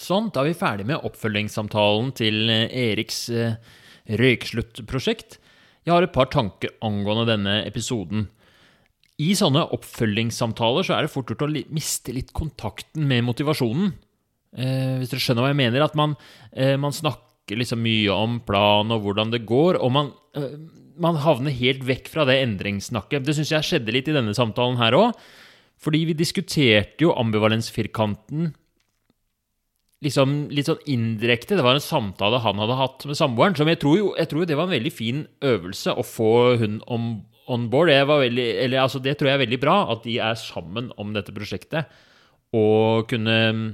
[0.06, 3.57] Sånn, da er vi ferdig med oppfølgingssamtalen til eh, Eriks eh,
[4.22, 5.40] røyksluttprosjekt.
[5.86, 8.27] Jeg har et par tanker angående denne episoden.
[9.22, 13.94] I sånne oppfølgingssamtaler så er det fort gjort å miste litt kontakten med motivasjonen.
[14.56, 15.86] Eh, hvis dere skjønner hva jeg mener.
[15.86, 16.18] At man,
[16.52, 20.57] eh, man snakker liksom mye om planen og hvordan det går, og man, eh,
[20.98, 23.26] man havner helt vekk fra det endringssnakket.
[23.26, 25.15] Det syns jeg skjedde litt i denne samtalen her òg.
[25.82, 28.53] Fordi vi diskuterte jo ambivalensfirkanten
[30.04, 31.56] liksom litt sånn indirekte.
[31.58, 33.56] Det var en samtale han hadde hatt med samboeren.
[33.58, 36.34] Som jeg tror jo jeg tror jo det var en veldig fin øvelse å få
[36.62, 37.10] hun om
[37.52, 37.92] on board.
[37.92, 41.14] Det, veldig, eller, altså, det tror jeg er veldig bra, at de er sammen om
[41.16, 41.92] dette prosjektet.
[42.56, 43.66] Og kunne mm,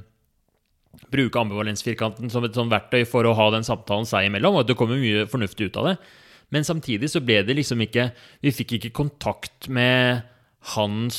[1.14, 4.60] bruke ambivalensfirkanten som et sånn verktøy for å ha den samtalen seg imellom.
[4.60, 5.96] Og det kommer mye fornuftig ut av det.
[6.52, 8.10] Men samtidig så ble det liksom ikke
[8.44, 10.26] Vi fikk ikke kontakt med
[10.76, 11.18] hans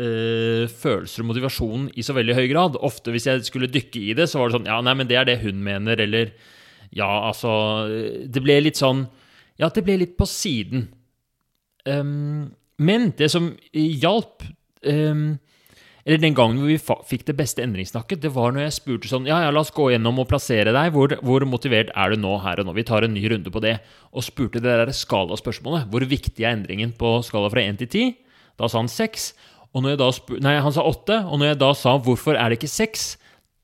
[0.00, 2.78] følelser og motivasjon i så veldig høy grad.
[2.86, 5.18] Ofte hvis jeg skulle dykke i det, så var det sånn Ja, nei, men det
[5.20, 6.32] er det hun mener, eller
[6.90, 7.86] Ja, altså
[8.26, 9.04] Det ble litt sånn
[9.60, 10.88] Ja, det ble litt på siden.
[11.84, 12.50] Um,
[12.80, 14.44] men det som hjalp
[14.88, 15.38] um,
[16.06, 16.78] eller den gangen hvor vi
[17.10, 19.90] fikk det beste endringssnakket, det var når jeg spurte sånn Ja, ja, la oss gå
[19.92, 20.94] gjennom og plassere deg.
[20.94, 22.74] Hvor, hvor motivert er du nå, her og nå?
[22.78, 23.76] Vi tar en ny runde på det.
[24.10, 25.90] Og spurte det der skalaspørsmålet.
[25.92, 28.16] Hvor viktig er endringen på skala fra 1 til 10?
[28.60, 29.28] Da sa han 6.
[29.74, 32.34] Og når jeg da spur Nei, han sa åtte, Og når jeg da sa 'hvorfor
[32.34, 33.16] er det ikke seks,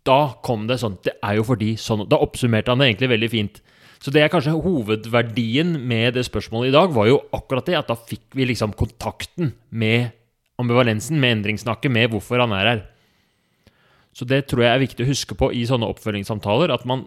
[0.06, 3.30] da kom det sånn Det er jo fordi sånn Da oppsummerte han det egentlig veldig
[3.30, 3.60] fint.
[3.98, 7.88] Så det er kanskje hovedverdien med det spørsmålet i dag, var jo akkurat det at
[7.88, 10.12] da fikk vi liksom kontakten med
[10.60, 12.82] ambivalensen, med endringssnakket, med hvorfor han er her.
[14.12, 17.06] Så det tror jeg er viktig å huske på i sånne oppfølgingssamtaler, at man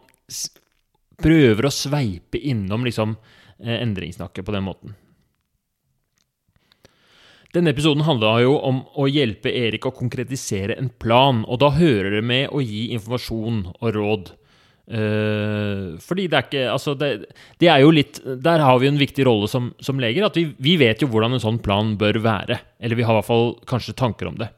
[1.21, 3.15] prøver å sveipe innom liksom
[3.63, 4.97] eh, endringssnakket på den måten.
[7.55, 12.19] Denne episoden handla jo om å hjelpe Erik å konkretisere en plan, og da hører
[12.19, 14.29] det med å gi informasjon og råd.
[14.89, 17.09] Uh, fordi det er ikke Altså, det,
[17.61, 20.25] det er jo litt Der har vi en viktig rolle som, som leger.
[20.25, 22.57] At vi, vi vet jo hvordan en sånn plan bør være.
[22.81, 24.49] Eller vi har i hvert fall kanskje tanker om det.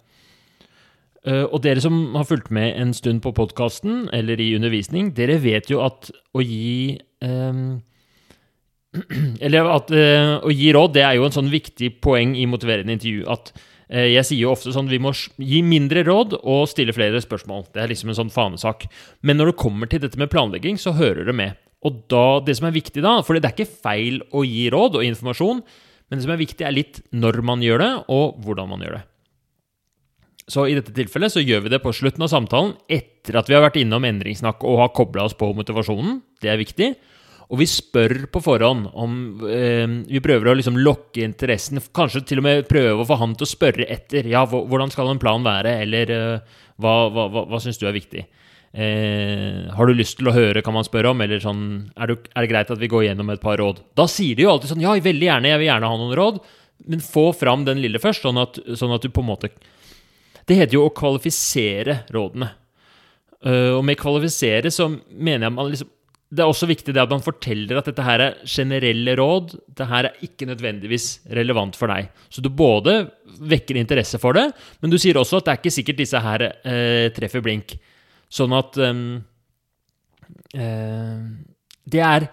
[1.28, 5.36] Uh, og dere som har fulgt med en stund på podkasten eller i undervisning, dere
[5.44, 7.60] vet jo at å gi eh,
[9.46, 12.98] Eller at eh, å gi råd, det er jo en sånn viktig poeng i motiverende
[12.98, 13.24] intervju.
[13.32, 13.54] At
[13.88, 17.70] eh, jeg sier jo ofte sånn vi må gi mindre råd og stille flere spørsmål.
[17.72, 18.88] Det er liksom en sånn fanesak.
[19.24, 21.60] Men når det kommer til dette med planlegging, så hører det med.
[21.88, 25.00] Og da, det som er viktig da, for det er ikke feil å gi råd
[25.00, 25.64] og informasjon,
[26.12, 29.00] men det som er viktig, er litt når man gjør det, og hvordan man gjør
[29.00, 29.06] det.
[30.52, 33.56] Så i dette tilfellet så gjør vi det på slutten av samtalen, etter at vi
[33.56, 36.20] har vært innom endringssnakk og har kobla oss på motivasjonen.
[36.44, 36.90] Det er viktig.
[37.52, 41.82] Og vi spør på forhånd om eh, Vi prøver å liksom lokke interessen.
[41.96, 44.30] Kanskje til og med prøve å få han til å spørre etter.
[44.32, 45.82] Ja, hvordan skal en plan være?
[45.84, 48.24] Eller eh, hva, hva, hva, hva syns du er viktig?
[48.72, 51.26] Eh, har du lyst til å høre, kan man spørre om.
[51.26, 53.84] Eller sånn er, du, er det greit at vi går gjennom et par råd?
[54.00, 56.42] Da sier de jo alltid sånn Ja, veldig gjerne, jeg vil gjerne ha noen råd.
[56.88, 59.52] Men få fram den lille først, sånn at, sånn at du på en måte
[60.48, 62.56] Det heter jo å kvalifisere rådene.
[63.42, 65.90] Uh, og med kvalifisere så mener jeg man liksom
[66.32, 69.52] det er også viktig det at man forteller at dette her er generelle råd.
[69.76, 72.08] Det her er ikke nødvendigvis relevant for deg.
[72.32, 73.02] Så du både
[73.52, 74.48] vekker interesse for det,
[74.80, 77.76] men du sier også at det er ikke sikkert disse her eh, treffer blink.
[78.32, 79.20] Sånn at um,
[80.56, 81.20] eh,
[81.84, 82.30] Det er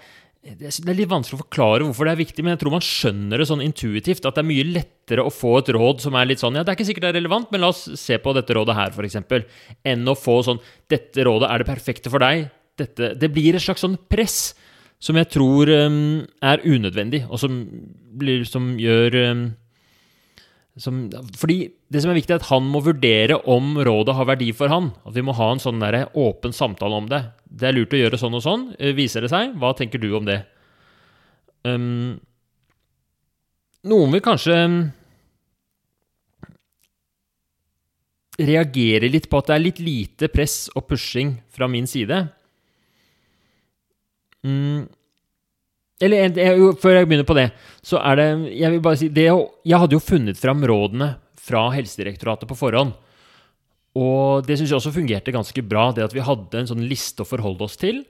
[0.48, 3.42] det er litt vanskelig å forklare hvorfor det er viktig, men jeg tror man skjønner
[3.42, 4.22] det sånn intuitivt.
[4.24, 6.72] At det er mye lettere å få et råd som er litt sånn Ja, det
[6.72, 9.18] er ikke sikkert det er relevant, men la oss se på dette rådet her, f.eks.
[9.82, 12.46] Enn å få sånn Dette rådet er det perfekte for deg
[12.78, 14.54] dette Det blir et slags sånn press
[14.98, 17.60] som jeg tror um, er unødvendig, og som,
[18.18, 19.42] blir, som gjør um,
[20.78, 21.04] som,
[21.38, 21.58] Fordi
[21.90, 24.92] det som er viktig, er at han må vurdere om rådet har verdi for han.
[25.06, 27.22] At vi må ha en sånn der åpen samtale om det.
[27.46, 28.68] Det er lurt å gjøre sånn og sånn.
[28.78, 29.56] Eh, viser det seg?
[29.58, 30.40] Hva tenker du om det?
[31.66, 32.18] Um,
[33.90, 34.54] noen vil kanskje
[38.38, 42.28] reagere litt på at det er litt lite press og pushing fra min side.
[44.48, 44.86] Mm.
[45.98, 46.30] Eller
[46.78, 47.48] før jeg begynner på det,
[47.82, 49.26] så er det Jeg vil bare si det,
[49.66, 51.16] Jeg hadde jo funnet fram rådene
[51.48, 52.92] fra Helsedirektoratet på forhånd.
[53.98, 57.24] Og det syns jeg også fungerte ganske bra, det at vi hadde en sånn liste
[57.24, 58.02] å forholde oss til.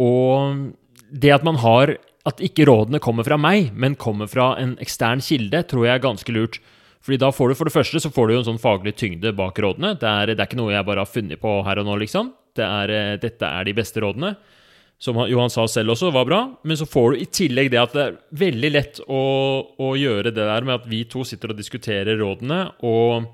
[0.00, 0.70] Og
[1.10, 1.96] det at man har
[2.28, 6.02] At ikke rådene kommer fra meg, men kommer fra en ekstern kilde, tror jeg er
[6.02, 6.58] ganske lurt.
[7.00, 9.32] Fordi da får du for det første så får du jo en sånn faglig tyngde
[9.32, 9.94] bak rådene.
[9.96, 12.34] Det er, det er ikke noe jeg bare har funnet på her og nå, liksom.
[12.58, 12.92] Det er,
[13.22, 14.34] dette er de beste rådene
[14.98, 16.40] som Johan sa selv også, var bra.
[16.66, 19.20] Men så får du i tillegg det at det er veldig lett å,
[19.78, 22.64] å gjøre det der med at vi to sitter og diskuterer rådene.
[22.82, 23.28] og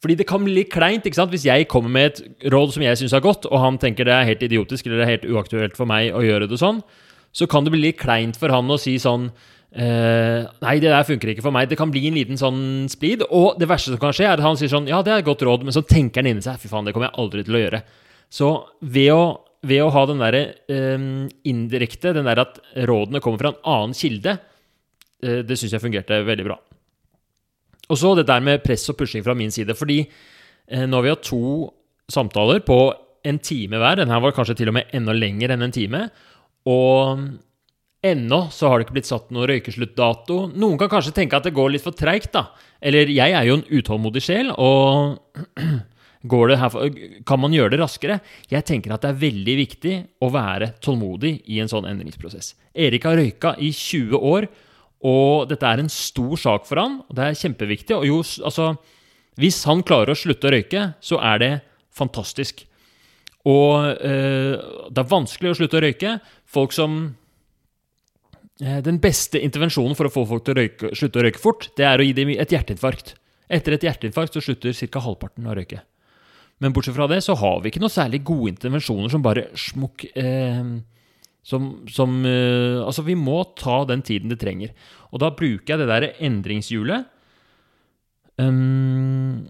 [0.00, 1.32] fordi det kan bli litt kleint ikke sant?
[1.34, 4.14] hvis jeg kommer med et råd som jeg syns er godt, og han tenker det
[4.16, 6.80] er helt idiotisk eller det er helt uaktuelt for meg å gjøre det sånn.
[7.36, 9.28] Så kan det bli litt kleint for han å si sånn
[9.76, 11.68] eh, Nei, det der funker ikke for meg.
[11.70, 13.22] Det kan bli en liten sånn splid.
[13.28, 15.28] Og det verste som kan skje, er at han sier sånn Ja, det er et
[15.28, 17.60] godt råd, men så tenker han inni seg Fy faen, det kommer jeg aldri til
[17.60, 17.84] å gjøre.
[18.32, 18.50] Så
[18.80, 19.22] ved å
[19.66, 20.42] ved å ha den derre
[20.72, 21.02] eh,
[21.50, 24.38] indirekte, den der at rådene kommer fra en annen kilde,
[25.22, 26.56] eh, det syns jeg fungerte veldig bra.
[27.90, 29.74] Og så det der med press og pushing fra min side.
[29.76, 31.42] Fordi eh, nå har vi hatt to
[32.10, 32.80] samtaler på
[33.26, 34.00] en time hver.
[34.00, 36.06] denne var kanskje til og med enda lenger enn en time.
[36.70, 37.26] Og
[38.06, 40.38] ennå så har det ikke blitt satt noen røykesluttdato.
[40.54, 42.48] Noen kan kanskje tenke at det går litt for treigt, da.
[42.80, 45.18] Eller jeg er jo en utålmodig sjel, og
[46.20, 48.18] kan man gjøre det raskere?
[48.52, 52.52] Jeg tenker at det er veldig viktig å være tålmodig i en sånn endringsprosess.
[52.76, 54.48] Erik har røyka i 20 år,
[55.00, 56.98] og dette er en stor sak for han.
[57.08, 57.96] og Det er kjempeviktig.
[57.96, 58.76] og jo, altså,
[59.40, 61.52] Hvis han klarer å slutte å røyke, så er det
[61.90, 62.66] fantastisk.
[63.48, 64.60] Og eh,
[64.92, 66.18] det er vanskelig å slutte å røyke.
[66.44, 67.14] Folk som
[68.60, 71.70] eh, Den beste intervensjonen for å få folk til å røyke, slutte å røyke fort,
[71.80, 73.14] det er å gi dem et hjerteinfarkt.
[73.48, 75.00] Etter et hjerteinfarkt så slutter ca.
[75.00, 75.80] halvparten å røyke.
[76.60, 80.04] Men bortsett fra det så har vi ikke noe særlig gode intervensjoner som bare smukk
[80.12, 80.64] eh,
[81.42, 84.74] som, som eh, Altså, vi må ta den tiden det trenger.
[85.10, 87.08] Og da bruker jeg det derre endringshjulet
[88.40, 89.48] um,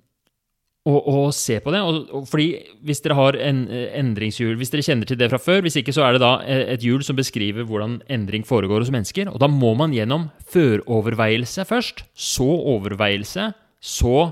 [0.89, 1.83] og, og, se på det.
[1.85, 2.49] Og, og, fordi
[2.87, 6.07] hvis dere har en endringshjul, hvis dere kjenner til det fra før, hvis ikke så
[6.07, 9.29] er det da et hjul som beskriver hvordan endring foregår hos mennesker.
[9.35, 13.51] Og da må man gjennom føroverveielse først, så overveielse,
[13.83, 14.31] så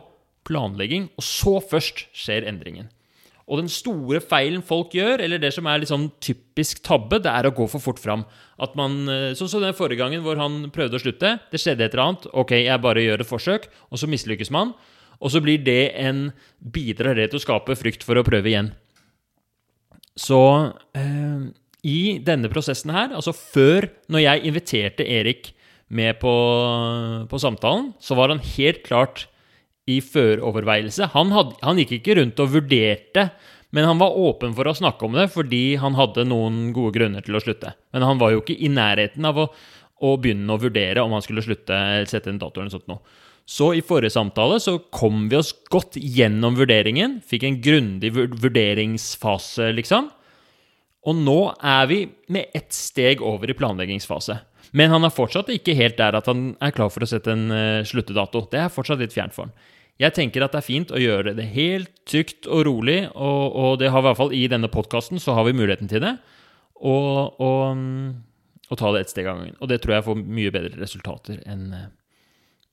[0.49, 2.89] planlegging, og så først skjer endringen.
[3.49, 7.49] Og den store feilen folk gjør, eller det som er sånn typisk tabbe, det er
[7.49, 8.27] å gå for fort fram.
[8.61, 11.41] At man, eh, Sånn som den forrige gangen hvor han prøvde å slutte.
[11.51, 12.27] Det skjedde et eller annet.
[12.35, 14.75] Ok, jeg bare gjør et forsøk, og så mislykkes man.
[15.19, 18.73] Og så blir det en Bidrar til å skape frykt for å prøve igjen.
[20.19, 21.49] Så eh,
[21.89, 25.53] i denne prosessen her, altså før, når jeg inviterte Erik
[25.89, 26.35] med på,
[27.31, 29.29] på samtalen, så var han helt klart
[29.89, 31.11] i føroverveielse.
[31.15, 33.29] Han, han gikk ikke rundt og vurderte,
[33.75, 37.25] men han var åpen for å snakke om det fordi han hadde noen gode grunner
[37.25, 37.75] til å slutte.
[37.93, 39.49] Men han var jo ikke i nærheten av å,
[40.05, 43.03] å begynne å vurdere om han skulle slutte eller sette en dato eller sånt noe.
[43.49, 47.17] Så i forrige samtale så kom vi oss godt gjennom vurderingen.
[47.25, 50.11] Fikk en grundig vurderingsfase, liksom.
[51.09, 52.03] Og nå er vi
[52.35, 54.37] med ett steg over i planleggingsfase.
[54.77, 57.49] Men han er fortsatt ikke helt der at han er klar for å sette en
[57.49, 58.45] uh, sluttedato.
[58.53, 59.55] Det er fortsatt litt fjernt for han.
[59.99, 63.79] Jeg tenker at det er fint å gjøre det helt trygt og rolig, og, og
[63.81, 66.13] det har vi i hvert fall i denne podkasten så har vi muligheten til det.
[66.79, 67.81] Og, og,
[68.71, 69.57] og ta det ett steg av gangen.
[69.59, 71.73] Og det tror jeg får mye bedre resultater enn,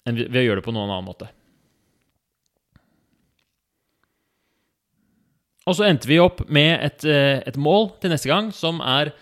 [0.06, 1.32] enn ved å gjøre det på noen annen måte.
[5.66, 9.16] Og så endte vi opp med et, eh, et mål til neste gang som er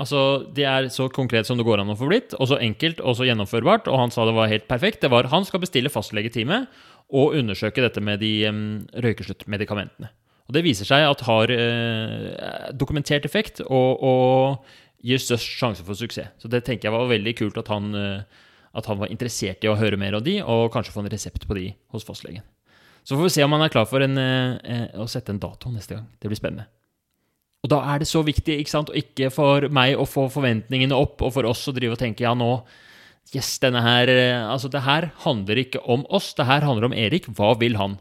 [0.00, 3.02] Altså, Det er så konkret som det går an å få blitt, og så enkelt
[3.04, 3.90] og så gjennomførbart.
[3.90, 5.02] Og han sa det var helt perfekt.
[5.02, 6.66] Det var Han skal bestille fastlegetime
[7.10, 10.10] og undersøke dette med de um, røykesluttmedikamentene.
[10.48, 14.70] Og det viser seg at har uh, dokumentert effekt og, og,
[15.00, 16.32] gir størst sjanse for suksess.
[16.38, 19.70] Så det tenker jeg var veldig kult at han, uh, at han var interessert i
[19.70, 22.44] å høre mer av de, og kanskje få en resept på de hos fastlegen.
[23.04, 25.72] Så får vi se om han er klar for en, uh, å sette en dato
[25.72, 26.06] neste gang.
[26.20, 26.68] Det blir spennende.
[27.60, 30.96] Og da er det så viktig ikke sant, og ikke for meg å få forventningene
[30.96, 32.60] opp, og for oss å drive og tenke ja, nå
[33.30, 34.10] Yes, denne her
[34.48, 37.28] Altså, det her handler ikke om oss, det her handler om Erik.
[37.36, 38.00] Hva vil han?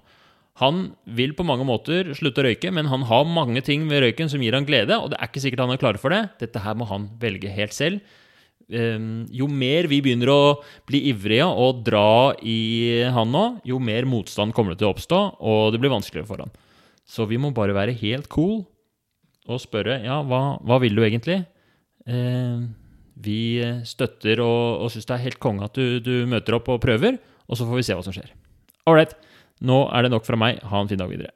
[0.59, 4.31] Han vil på mange måter slutte å røyke, men han har mange ting ved røyken
[4.31, 6.23] som gir han glede, og det er ikke sikkert han er klar for det.
[6.41, 8.01] Dette her må han velge helt selv.
[8.69, 10.41] Um, jo mer vi begynner å
[10.89, 15.21] bli ivrige og dra i han nå, jo mer motstand kommer det til å oppstå,
[15.39, 16.51] og det blir vanskeligere for han.
[17.09, 18.61] Så vi må bare være helt cool
[19.49, 21.41] og spørre ja, hva, hva vil du egentlig?
[22.09, 22.61] Eh,
[23.19, 23.39] vi
[23.87, 27.19] støtter og, og syns det er helt konge at du, du, møter opp og prøver,
[27.49, 28.31] og så får vi se hva som skjer.
[28.89, 29.17] Ålreit,
[29.65, 30.61] nå er det nok fra meg.
[30.63, 31.33] Ha en fin dag videre.